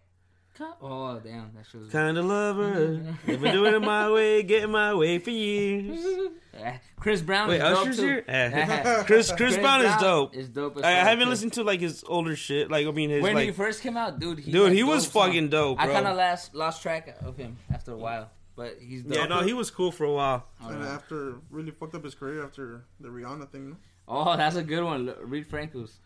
Oh 0.61 1.19
damn, 1.23 1.51
that 1.55 1.67
shit 1.71 1.81
was. 1.81 1.91
Kind 1.91 2.17
of 2.17 2.25
lover, 2.27 3.01
I've 3.27 3.41
been 3.41 3.53
doing 3.53 3.75
it 3.75 3.81
my 3.83 4.11
way, 4.11 4.43
getting 4.43 4.71
my 4.71 4.95
way 4.95 5.19
for 5.19 5.31
years. 5.31 6.05
Eh, 6.57 6.79
Chris 7.01 7.21
Brown. 7.21 7.49
Wait, 7.49 7.57
is 7.57 7.63
dope 7.63 7.79
Usher's 7.79 7.97
too. 7.97 8.03
here? 8.07 8.25
Eh. 8.29 9.03
Chris 9.07 9.33
Chris 9.33 9.57
Brown 9.57 9.85
is 9.85 9.97
dope. 9.97 10.37
Is 10.37 10.49
dope. 10.49 10.77
As 10.77 10.85
I, 10.85 10.91
I 10.91 10.93
haven't 10.93 11.25
too. 11.25 11.31
listened 11.31 11.53
to 11.55 11.65
like 11.65 11.81
his 11.81 12.05
older 12.07 12.37
shit. 12.37 12.71
Like, 12.71 12.87
I 12.87 12.93
mean, 12.93 13.11
his 13.11 13.25
When 13.25 13.37
he 13.37 13.51
first 13.51 13.83
came 13.83 13.97
out, 13.97 14.21
dude. 14.21 14.39
He 14.39 14.53
dude, 14.53 14.69
had 14.69 14.73
he 14.77 14.85
was 14.85 15.03
dope 15.03 15.13
songs. 15.15 15.27
fucking 15.27 15.49
dope, 15.49 15.81
I 15.81 15.89
kind 15.89 16.07
of 16.07 16.17
lost 16.17 16.55
lost 16.55 16.81
track 16.81 17.17
of 17.25 17.37
him 17.37 17.57
after 17.73 17.91
a 17.91 17.97
while, 17.97 18.31
but 18.55 18.77
he's 18.81 19.03
dope. 19.03 19.17
Yeah, 19.17 19.27
no, 19.27 19.41
he 19.43 19.53
was 19.53 19.69
cool 19.73 19.91
for 19.91 20.05
a 20.05 20.13
while. 20.13 20.47
And 20.61 20.77
Alright. 20.77 20.89
after 20.91 21.39
really 21.51 21.73
fucked 21.73 21.97
up 21.97 22.05
his 22.05 22.15
career 22.15 22.45
after 22.45 22.85
the 23.01 23.09
Rihanna 23.09 23.51
thing. 23.51 23.77
Oh, 24.07 24.37
that's 24.37 24.55
a 24.55 24.63
good 24.63 24.85
one. 24.85 25.07
Look, 25.07 25.19
Read 25.23 25.49
Franco's. 25.49 25.99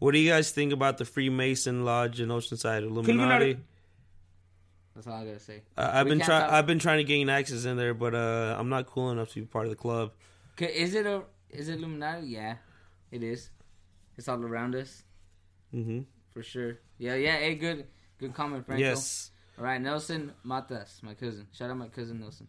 What 0.00 0.12
do 0.12 0.18
you 0.18 0.28
guys 0.30 0.50
think 0.50 0.74
about 0.74 0.98
the 0.98 1.06
Freemason 1.06 1.86
Lodge 1.86 2.20
in 2.20 2.28
Oceanside 2.28 2.82
Illuminati? 2.82 3.56
That's 4.94 5.06
all 5.06 5.14
I 5.14 5.24
gotta 5.24 5.40
say. 5.40 5.62
Uh, 5.76 5.90
I've 5.92 6.06
We 6.06 6.10
been 6.10 6.20
trying. 6.20 6.50
I've 6.50 6.66
been 6.66 6.78
trying 6.78 6.98
to 6.98 7.04
gain 7.04 7.28
access 7.28 7.64
in 7.64 7.76
there, 7.76 7.94
but 7.94 8.14
uh, 8.14 8.56
I'm 8.58 8.68
not 8.68 8.86
cool 8.86 9.10
enough 9.10 9.30
to 9.30 9.40
be 9.40 9.46
part 9.46 9.66
of 9.66 9.70
the 9.70 9.76
club. 9.76 10.12
Is 10.58 10.94
it 10.94 11.06
a 11.06 11.22
is 11.50 11.68
it 11.68 11.78
Illuminati? 11.78 12.28
Yeah, 12.28 12.56
it 13.10 13.22
is. 13.22 13.50
It's 14.16 14.28
all 14.28 14.40
around 14.44 14.74
us 14.76 15.02
hmm 15.72 16.02
for 16.32 16.42
sure. 16.42 16.78
Yeah, 16.98 17.14
yeah. 17.14 17.36
Hey, 17.36 17.54
good 17.56 17.86
good 18.18 18.34
comment, 18.34 18.66
Franco. 18.66 18.80
Yes. 18.80 19.30
All 19.58 19.64
right, 19.64 19.80
Nelson 19.80 20.32
Matas, 20.44 21.02
my 21.02 21.14
cousin. 21.14 21.46
Shout 21.52 21.70
out 21.70 21.76
my 21.76 21.88
cousin 21.88 22.20
Nelson. 22.20 22.48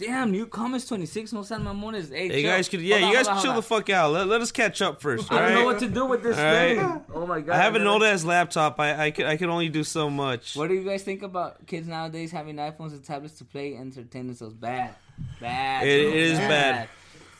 Damn, 0.00 0.30
new 0.32 0.46
comments 0.46 0.86
twenty 0.88 1.04
six. 1.06 1.32
No 1.32 1.42
San 1.42 1.62
Mamones. 1.62 2.08
Hey, 2.10 2.28
Hey, 2.28 2.36
you 2.38 2.42
chill. 2.42 2.50
guys 2.56 2.68
could. 2.70 2.80
Yeah, 2.80 2.94
Hold 2.96 3.04
on, 3.04 3.10
you 3.10 3.16
guys 3.16 3.28
on, 3.28 3.42
chill 3.42 3.52
hold 3.52 3.62
the 3.64 3.68
fuck 3.68 3.90
out. 3.90 4.12
Let, 4.12 4.26
let 4.28 4.40
us 4.40 4.50
catch 4.50 4.80
up 4.80 5.02
first. 5.02 5.30
on. 5.30 5.36
I 5.38 5.42
don't 5.50 5.54
know 5.56 5.64
what 5.66 5.78
to 5.80 5.88
do 5.88 6.06
with 6.06 6.22
this 6.22 6.38
All 6.38 6.44
right. 6.44 6.76
thing. 6.78 7.04
Oh 7.14 7.26
my 7.26 7.40
god. 7.42 7.54
I 7.54 7.58
have 7.62 7.74
an 7.76 7.86
old 7.86 8.02
ass 8.02 8.24
laptop. 8.24 8.80
I 8.80 9.06
I 9.06 9.10
can 9.10 9.26
I 9.26 9.36
can 9.36 9.50
only 9.50 9.68
do 9.68 9.84
so 9.84 10.08
much. 10.08 10.56
What 10.56 10.68
do 10.68 10.74
you 10.74 10.84
guys 10.84 11.02
think 11.02 11.22
about 11.22 11.66
kids 11.66 11.86
nowadays 11.86 12.32
having 12.32 12.56
iPhones 12.56 12.92
and 12.92 13.04
tablets 13.04 13.34
to 13.38 13.44
play 13.44 13.74
and 13.74 13.92
entertain 13.94 14.26
themselves? 14.28 14.54
Bad, 14.54 14.94
bad. 15.38 15.86
It- 15.86 16.00
it 16.08 16.14
is 16.16 16.38
bad. 16.38 16.88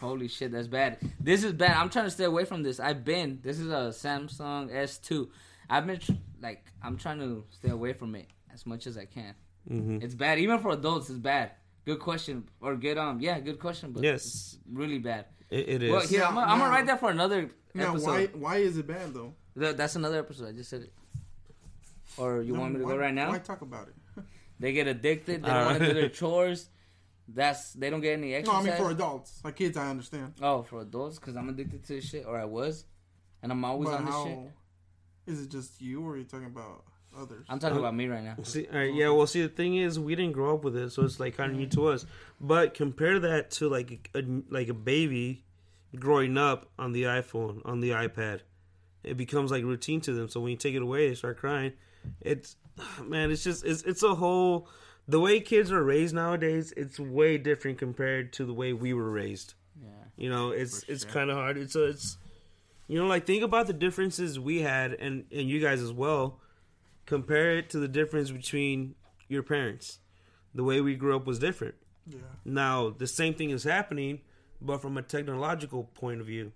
Holy 0.00 0.28
shit, 0.28 0.52
that's 0.52 0.66
bad. 0.68 0.98
This 1.18 1.44
is 1.44 1.52
bad. 1.52 1.76
I'm 1.76 1.90
trying 1.90 2.06
to 2.06 2.10
stay 2.10 2.24
away 2.24 2.44
from 2.44 2.62
this. 2.62 2.78
I've 2.80 3.04
been. 3.04 3.38
This 3.42 3.58
is 3.58 3.68
a 3.68 3.90
Samsung 3.92 4.70
S2. 4.72 5.28
I've 5.68 5.86
been 5.86 5.98
tr- 5.98 6.12
like 6.42 6.64
I'm 6.82 6.96
trying 6.96 7.18
to 7.20 7.44
stay 7.50 7.68
away 7.70 7.92
from 7.94 8.14
it 8.14 8.26
as 8.52 8.66
much 8.66 8.86
as 8.86 8.96
I 8.98 9.04
can. 9.04 9.34
hmm 9.68 9.98
It's 10.02 10.14
bad, 10.14 10.38
even 10.38 10.58
for 10.58 10.70
adults. 10.72 11.10
It's 11.10 11.18
bad. 11.18 11.52
Good 11.90 12.00
question 12.08 12.36
or 12.60 12.76
good 12.76 12.98
um 12.98 13.20
yeah, 13.20 13.36
good 13.40 13.58
question, 13.58 13.86
but 13.92 14.02
Yes. 14.02 14.24
it's 14.24 14.58
really 14.80 14.98
bad. 15.10 15.24
It, 15.50 15.64
it 15.74 15.82
is. 15.82 15.90
Well, 15.92 16.06
here 16.06 16.24
I'm, 16.24 16.34
gonna- 16.34 16.46
I'm 16.52 16.58
gonna 16.60 16.70
write 16.76 16.86
that 16.86 17.00
for 17.00 17.10
another 17.10 17.50
Now, 17.74 17.90
episode. 17.92 18.06
why 18.06 18.26
why 18.44 18.56
is 18.68 18.78
it 18.78 18.86
bad 18.86 19.12
though? 19.14 19.34
Th- 19.58 19.74
That's 19.80 19.96
another 19.96 20.18
episode. 20.24 20.48
I 20.50 20.52
just 20.52 20.70
said 20.70 20.82
it. 20.82 20.92
Or 22.16 22.42
you 22.42 22.52
No, 22.54 22.60
want 22.60 22.72
me 22.74 22.78
to 22.80 22.84
why, 22.86 22.92
go 22.92 22.98
right 22.98 23.14
now? 23.14 23.28
Why 23.30 23.38
talk 23.38 23.62
about 23.62 23.88
it? 23.88 23.94
They 24.60 24.72
get 24.72 24.86
addicted. 24.86 25.42
They 25.42 25.48
don't 25.48 25.56
All 25.56 25.64
want 25.66 25.78
to 25.78 25.86
do 25.86 25.94
their 25.94 26.08
chores. 26.20 26.68
That's 27.26 27.72
they 27.72 27.88
don't 27.90 28.02
get 28.02 28.12
any 28.18 28.30
No, 28.32 28.36
exercise. 28.38 28.66
I 28.66 28.68
mean 28.68 28.76
for 28.76 28.90
adults. 28.90 29.40
Like 29.44 29.56
kids, 29.56 29.76
I 29.76 29.88
understand. 29.88 30.34
oh, 30.42 30.62
for 30.62 30.80
adults, 30.82 31.18
because 31.18 31.34
I'm 31.36 31.48
addicted 31.48 31.82
to 31.86 31.94
this 31.94 32.04
shit, 32.10 32.24
or 32.26 32.38
I 32.38 32.44
was, 32.44 32.84
and 33.42 33.50
I'm 33.52 33.64
always 33.64 33.88
But 33.88 34.00
on 34.00 34.04
this 34.06 34.22
shit. 34.24 34.38
is 35.34 35.42
it 35.44 35.50
just 35.50 35.80
you, 35.80 36.04
or 36.04 36.12
are 36.12 36.16
you 36.18 36.24
talking 36.24 36.46
about 36.56 36.84
others? 37.18 37.46
I'm 37.48 37.58
talking 37.58 37.78
about 37.78 37.94
me 37.94 38.06
right 38.06 38.22
now. 38.22 38.36
See, 38.42 38.66
all 38.72 38.78
right, 38.78 38.92
yeah. 38.94 39.10
Well, 39.10 39.26
see, 39.26 39.42
the 39.42 39.48
thing 39.48 39.76
is, 39.76 39.98
we 39.98 40.14
didn't 40.14 40.32
grow 40.32 40.54
up 40.54 40.64
with 40.64 40.76
it, 40.76 40.90
so 40.90 41.04
it's 41.04 41.20
like 41.20 41.36
kind 41.36 41.52
of 41.52 41.58
new 41.58 41.66
to 41.68 41.88
us. 41.88 42.06
But 42.40 42.74
compare 42.74 43.18
that 43.20 43.50
to 43.52 43.68
like 43.68 44.10
a, 44.14 44.22
like 44.50 44.68
a 44.68 44.74
baby 44.74 45.44
growing 45.98 46.38
up 46.38 46.70
on 46.78 46.92
the 46.92 47.04
iPhone, 47.04 47.62
on 47.64 47.80
the 47.80 47.90
iPad. 47.90 48.40
It 49.02 49.16
becomes 49.16 49.50
like 49.50 49.64
routine 49.64 50.00
to 50.02 50.12
them. 50.12 50.28
So 50.28 50.40
when 50.40 50.50
you 50.50 50.56
take 50.56 50.74
it 50.74 50.82
away, 50.82 51.08
they 51.08 51.14
start 51.14 51.38
crying. 51.38 51.72
It's 52.20 52.56
man, 53.04 53.30
it's 53.30 53.44
just 53.44 53.64
it's 53.64 53.82
it's 53.82 54.02
a 54.02 54.14
whole. 54.14 54.68
The 55.08 55.18
way 55.18 55.40
kids 55.40 55.72
are 55.72 55.82
raised 55.82 56.14
nowadays, 56.14 56.72
it's 56.76 57.00
way 57.00 57.36
different 57.36 57.78
compared 57.78 58.32
to 58.34 58.44
the 58.44 58.54
way 58.54 58.72
we 58.72 58.92
were 58.94 59.10
raised. 59.10 59.54
Yeah. 59.82 59.88
You 60.16 60.30
know, 60.30 60.50
it's 60.50 60.84
For 60.84 60.92
it's 60.92 61.02
sure. 61.02 61.12
kind 61.12 61.30
of 61.30 61.36
hard. 61.36 61.56
It's 61.56 61.74
a, 61.74 61.84
it's 61.84 62.16
you 62.86 62.98
know, 62.98 63.06
like 63.06 63.26
think 63.26 63.42
about 63.42 63.66
the 63.66 63.72
differences 63.72 64.38
we 64.38 64.60
had 64.60 64.92
and 64.92 65.24
and 65.32 65.48
you 65.48 65.60
guys 65.60 65.80
as 65.80 65.92
well. 65.92 66.40
Compare 67.10 67.58
it 67.58 67.68
to 67.70 67.78
the 67.80 67.88
difference 67.88 68.30
between 68.30 68.94
your 69.28 69.42
parents. 69.42 69.98
The 70.54 70.62
way 70.62 70.80
we 70.80 70.94
grew 70.94 71.16
up 71.16 71.26
was 71.26 71.40
different. 71.40 71.74
yeah. 72.06 72.18
Now 72.44 72.90
the 72.90 73.08
same 73.08 73.34
thing 73.34 73.50
is 73.50 73.64
happening, 73.64 74.20
but 74.60 74.80
from 74.80 74.96
a 74.96 75.02
technological 75.02 75.84
point 75.84 76.20
of 76.20 76.26
view. 76.28 76.52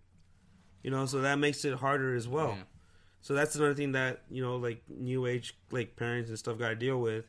You 0.85 0.93
know, 0.93 1.07
so 1.07 1.21
that 1.23 1.41
makes 1.41 1.65
it 1.65 1.75
harder 1.75 2.15
as 2.15 2.29
well. 2.29 2.55
Yeah. 2.57 2.63
So 3.21 3.35
that's 3.35 3.57
another 3.57 3.75
thing 3.75 3.93
that 3.93 4.23
you 4.31 4.43
know, 4.43 4.55
like 4.57 4.83
new 4.89 5.27
age 5.27 5.57
like 5.73 5.97
parents 5.97 6.29
and 6.31 6.39
stuff 6.39 6.57
got 6.57 6.69
to 6.69 6.77
deal 6.77 7.01
with, 7.01 7.25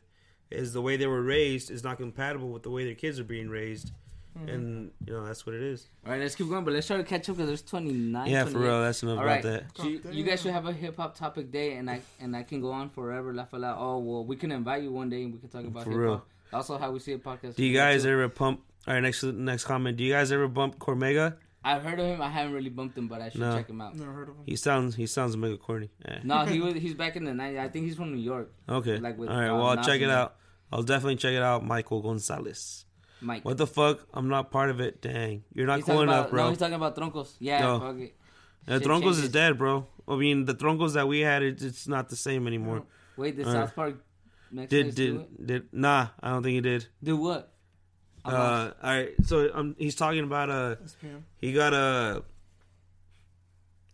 is 0.50 0.72
the 0.72 0.80
way 0.82 0.96
they 0.96 1.08
were 1.08 1.22
raised 1.22 1.70
is 1.70 1.82
not 1.82 1.96
compatible 1.96 2.50
with 2.50 2.62
the 2.62 2.70
way 2.70 2.84
their 2.84 2.94
kids 2.94 3.18
are 3.18 3.24
being 3.24 3.48
raised, 3.48 3.90
Mm-hmm. 4.36 4.48
and 4.48 4.90
you 5.06 5.12
know 5.14 5.24
that's 5.24 5.46
what 5.46 5.54
it 5.54 5.62
is. 5.62 5.88
All 6.04 6.12
right, 6.12 6.20
let's 6.20 6.34
keep 6.34 6.48
going, 6.48 6.64
but 6.64 6.74
let's 6.74 6.86
try 6.86 6.96
to 6.98 7.04
catch 7.04 7.28
up 7.30 7.36
because 7.36 7.48
there's 7.48 7.62
29. 7.62 8.30
Yeah, 8.30 8.44
for 8.44 8.58
real. 8.58 8.82
That's 8.82 9.02
enough 9.02 9.18
All 9.18 9.24
about 9.24 9.26
right, 9.32 9.42
that. 9.42 9.64
so 9.76 9.84
you, 9.84 10.00
you 10.10 10.24
guys 10.24 10.42
should 10.42 10.52
have 10.52 10.66
a 10.66 10.72
hip 10.72 10.96
hop 10.96 11.16
topic 11.16 11.50
day, 11.50 11.74
and 11.76 11.88
I 11.90 12.02
and 12.20 12.36
I 12.36 12.42
can 12.42 12.60
go 12.60 12.70
on 12.72 12.90
forever, 12.90 13.32
laugh 13.32 13.52
a 13.52 13.56
lot. 13.56 13.76
Oh 13.78 13.98
well, 13.98 14.24
we 14.24 14.36
can 14.36 14.52
invite 14.52 14.82
you 14.82 14.92
one 14.92 15.08
day, 15.08 15.22
and 15.22 15.32
we 15.32 15.38
can 15.38 15.48
talk 15.48 15.64
about 15.64 15.84
For 15.84 15.90
hip 15.90 15.98
real. 15.98 16.24
Also, 16.52 16.76
how 16.78 16.90
we 16.90 16.98
see 17.00 17.12
a 17.12 17.18
podcast. 17.18 17.56
Do 17.56 17.64
you 17.64 17.74
guys 17.76 18.04
ever 18.06 18.28
pump? 18.28 18.60
All 18.86 18.94
right, 18.94 19.00
next 19.00 19.22
next 19.22 19.64
comment. 19.64 19.96
Do 19.96 20.04
you 20.04 20.12
guys 20.12 20.30
ever 20.30 20.48
bump 20.48 20.78
Cormega? 20.78 21.36
I've 21.64 21.82
heard 21.82 21.98
of 21.98 22.06
him. 22.06 22.22
I 22.22 22.28
haven't 22.28 22.52
really 22.52 22.70
bumped 22.70 22.96
him, 22.96 23.08
but 23.08 23.20
I 23.20 23.28
should 23.30 23.40
No. 23.40 23.56
check 23.56 23.68
him 23.68 23.80
out. 23.80 23.96
Never 23.96 24.12
heard 24.12 24.28
of 24.28 24.36
him. 24.36 24.44
He 24.46 24.54
sounds 24.54 24.94
he 24.94 25.06
sounds 25.06 25.36
mega 25.36 25.56
corny. 25.56 25.90
Eh. 26.04 26.18
No, 26.22 26.44
he 26.44 26.60
was 26.64 26.74
he's 26.74 26.94
back 26.94 27.16
in 27.16 27.24
the 27.24 27.32
90s. 27.32 27.58
I 27.58 27.68
think 27.68 27.86
he's 27.86 27.96
from 27.96 28.14
New 28.14 28.20
York. 28.22 28.52
Okay. 28.68 28.98
Like 28.98 29.18
with, 29.18 29.28
All 29.28 29.36
right. 29.36 29.48
uh, 29.48 29.54
Well, 29.56 29.66
I'll 29.66 29.82
check 29.82 30.00
it 30.00 30.08
out. 30.08 30.36
I'll 30.72 30.84
definitely 30.84 31.16
check 31.16 31.32
it 31.34 31.42
out. 31.42 31.64
Michael 31.66 32.00
Gonzalez. 32.02 32.84
Mike. 33.20 33.44
What 33.44 33.56
the 33.56 33.66
fuck? 33.66 34.06
I'm 34.12 34.28
not 34.28 34.50
part 34.50 34.70
of 34.70 34.80
it. 34.80 35.00
Dang, 35.00 35.44
you're 35.54 35.66
not 35.66 35.76
He's 35.78 35.84
cool 35.86 36.02
enough, 36.02 36.26
about, 36.26 36.30
bro. 36.30 36.42
No, 36.44 36.48
he's 36.50 36.58
talking 36.58 36.74
about 36.74 36.96
Troncos. 36.96 37.34
Yeah, 37.38 37.60
No. 37.60 37.80
fuck 37.80 37.96
it. 37.98 38.14
The 38.66 38.78
Shit 38.78 38.88
Troncos 38.88 39.22
is 39.22 39.28
dead, 39.30 39.58
bro. 39.58 39.86
I 40.08 40.16
mean, 40.16 40.44
the 40.44 40.54
Troncos 40.54 40.94
that 40.94 41.06
we 41.08 41.20
had, 41.20 41.42
it, 41.42 41.62
it's 41.62 41.86
not 41.88 42.08
the 42.08 42.16
same 42.16 42.46
anymore. 42.46 42.82
Wait, 43.16 43.36
did 43.36 43.46
Uh, 43.46 43.52
South 43.52 43.74
Park 43.74 43.96
Mexicans 44.52 44.94
Did 44.94 45.12
do 45.14 45.20
it? 45.20 45.36
did 45.38 45.46
did? 45.46 45.72
Nah, 45.72 46.08
I 46.20 46.30
don't 46.30 46.42
think 46.42 46.54
he 46.54 46.60
did. 46.60 46.86
Do 47.02 47.16
what? 47.16 47.52
I'm 48.24 48.34
Uh, 48.34 48.38
lost. 48.38 48.76
all 48.82 48.90
right. 48.94 49.10
So 49.24 49.50
um, 49.54 49.76
he's 49.78 49.94
talking 49.94 50.24
about 50.24 50.50
uh, 50.50 50.76
he 51.38 51.52
got 51.52 51.72
a. 51.72 52.22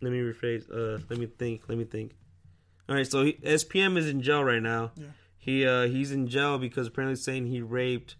Let 0.01 0.11
me 0.11 0.19
rephrase. 0.19 0.69
Uh, 0.69 1.01
let 1.09 1.17
me 1.19 1.27
think. 1.27 1.61
Let 1.69 1.77
me 1.77 1.85
think. 1.85 2.11
All 2.89 2.95
right. 2.95 3.07
So 3.09 3.23
he, 3.25 3.33
SPM 3.33 3.97
is 3.97 4.09
in 4.09 4.21
jail 4.21 4.43
right 4.43 4.61
now. 4.61 4.91
Yeah. 4.95 5.05
He 5.37 5.65
uh 5.65 5.87
he's 5.87 6.11
in 6.11 6.27
jail 6.27 6.57
because 6.57 6.87
apparently 6.87 7.15
saying 7.15 7.47
he 7.47 7.61
raped 7.61 8.15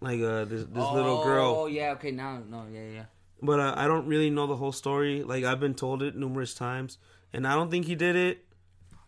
like 0.00 0.20
uh 0.20 0.44
this 0.44 0.64
this 0.64 0.90
little 0.92 1.22
girl. 1.24 1.54
Oh 1.56 1.66
yeah, 1.66 1.92
okay, 1.92 2.10
now 2.10 2.42
no, 2.48 2.64
yeah, 2.72 2.88
yeah. 2.92 3.04
But 3.42 3.60
uh, 3.60 3.74
I 3.76 3.86
don't 3.86 4.06
really 4.06 4.30
know 4.30 4.46
the 4.46 4.56
whole 4.56 4.72
story. 4.72 5.22
Like 5.22 5.44
I've 5.44 5.60
been 5.60 5.74
told 5.74 6.02
it 6.02 6.16
numerous 6.16 6.54
times, 6.54 6.98
and 7.32 7.46
I 7.46 7.54
don't 7.54 7.70
think 7.70 7.86
he 7.86 7.94
did 7.94 8.16
it. 8.16 8.44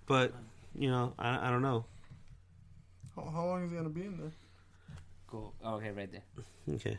But 0.06 0.32
you 0.74 0.90
know, 0.90 1.14
I 1.18 1.48
I 1.48 1.50
don't 1.50 1.62
know. 1.62 1.84
How, 3.16 3.30
how 3.30 3.46
long 3.46 3.64
is 3.64 3.70
he 3.70 3.76
gonna 3.76 3.88
be 3.88 4.02
in 4.02 4.18
there? 4.18 4.32
Cool. 5.26 5.54
Oh, 5.62 5.74
okay, 5.74 5.90
right 5.90 6.10
there. 6.10 6.22
Okay. 6.74 6.98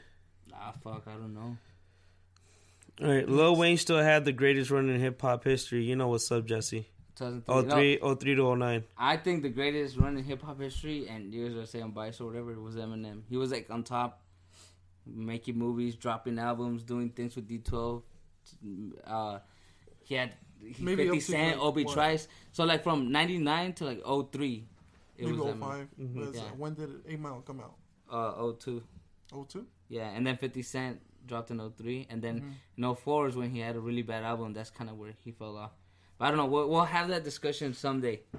Ah, 0.53 0.73
fuck, 0.83 1.03
I 1.07 1.13
don't 1.13 1.33
know. 1.33 1.57
All 3.01 3.07
right. 3.07 3.27
Lil 3.27 3.55
Wayne 3.55 3.77
still 3.77 3.99
had 3.99 4.25
the 4.25 4.31
greatest 4.31 4.69
run 4.71 4.89
in 4.89 4.99
hip 4.99 5.21
hop 5.21 5.43
history. 5.43 5.83
You 5.83 5.95
know 5.95 6.09
what's 6.09 6.31
up, 6.31 6.45
Jesse? 6.45 6.89
2003. 7.19 7.53
Oh 7.53 7.61
No, 7.61 7.75
three, 7.75 7.99
oh 7.99 8.15
three 8.15 8.35
to 8.35 8.41
oh 8.47 8.55
nine. 8.55 8.83
I 8.97 9.17
think 9.17 9.43
the 9.43 9.49
greatest 9.49 9.97
run 9.97 10.17
in 10.17 10.23
hip 10.23 10.41
hop 10.41 10.59
history, 10.59 11.07
and 11.07 11.33
you 11.33 11.47
guys 11.49 11.57
are 11.57 11.65
saying 11.65 11.91
bias 11.91 12.19
or 12.21 12.25
whatever, 12.27 12.59
was 12.59 12.75
Eminem. 12.75 13.21
He 13.29 13.37
was 13.37 13.51
like 13.51 13.69
on 13.69 13.83
top, 13.83 14.21
making 15.05 15.57
movies, 15.57 15.95
dropping 15.95 16.39
albums, 16.39 16.83
doing 16.83 17.09
things 17.09 17.35
with 17.35 17.47
D12. 17.49 18.01
Uh, 19.05 19.39
he 20.03 20.15
had 20.15 20.33
he, 20.61 20.83
Maybe 20.83 21.05
50 21.05 21.19
Cent, 21.19 21.57
like, 21.57 21.65
Obie? 21.65 21.85
Trice. 21.85 22.27
So 22.51 22.63
like 22.65 22.83
from 22.83 23.11
99 23.11 23.73
to 23.73 23.85
like 23.85 24.01
03. 24.05 24.65
It 25.17 25.25
Maybe 25.25 25.37
was 25.37 25.53
05. 25.55 25.59
Eminem. 25.59 25.87
Mhm. 25.99 26.15
Was, 26.27 26.35
Yeah. 26.35 26.41
uh, 26.41 26.45
when 26.57 26.73
did 26.73 26.89
8 27.07 27.19
Mile 27.19 27.41
come 27.45 27.59
out? 27.61 27.75
Uh, 28.09 28.51
02. 28.53 28.81
02? 29.31 29.65
Yeah, 29.89 30.09
and 30.09 30.25
then 30.25 30.37
50 30.37 30.61
Cent 30.61 31.01
dropped 31.25 31.51
in 31.51 31.59
03. 31.59 32.07
And 32.09 32.21
then 32.21 32.41
Mhm. 32.41 32.53
in 32.77 32.83
04 32.95 33.27
is 33.27 33.35
when 33.35 33.51
he 33.51 33.59
had 33.59 33.75
a 33.75 33.79
really 33.79 34.01
bad 34.01 34.23
album. 34.23 34.53
That's 34.53 34.69
kind 34.69 34.89
of 34.89 34.97
where 34.97 35.13
he 35.23 35.31
fell 35.31 35.55
off. 35.57 35.71
But 36.19 36.25
I 36.25 36.27
don't 36.29 36.37
know. 36.37 36.45
We'll, 36.45 36.69
we'll 36.69 36.83
have 36.83 37.07
that 37.07 37.23
discussion 37.23 37.73
someday. 37.73 38.19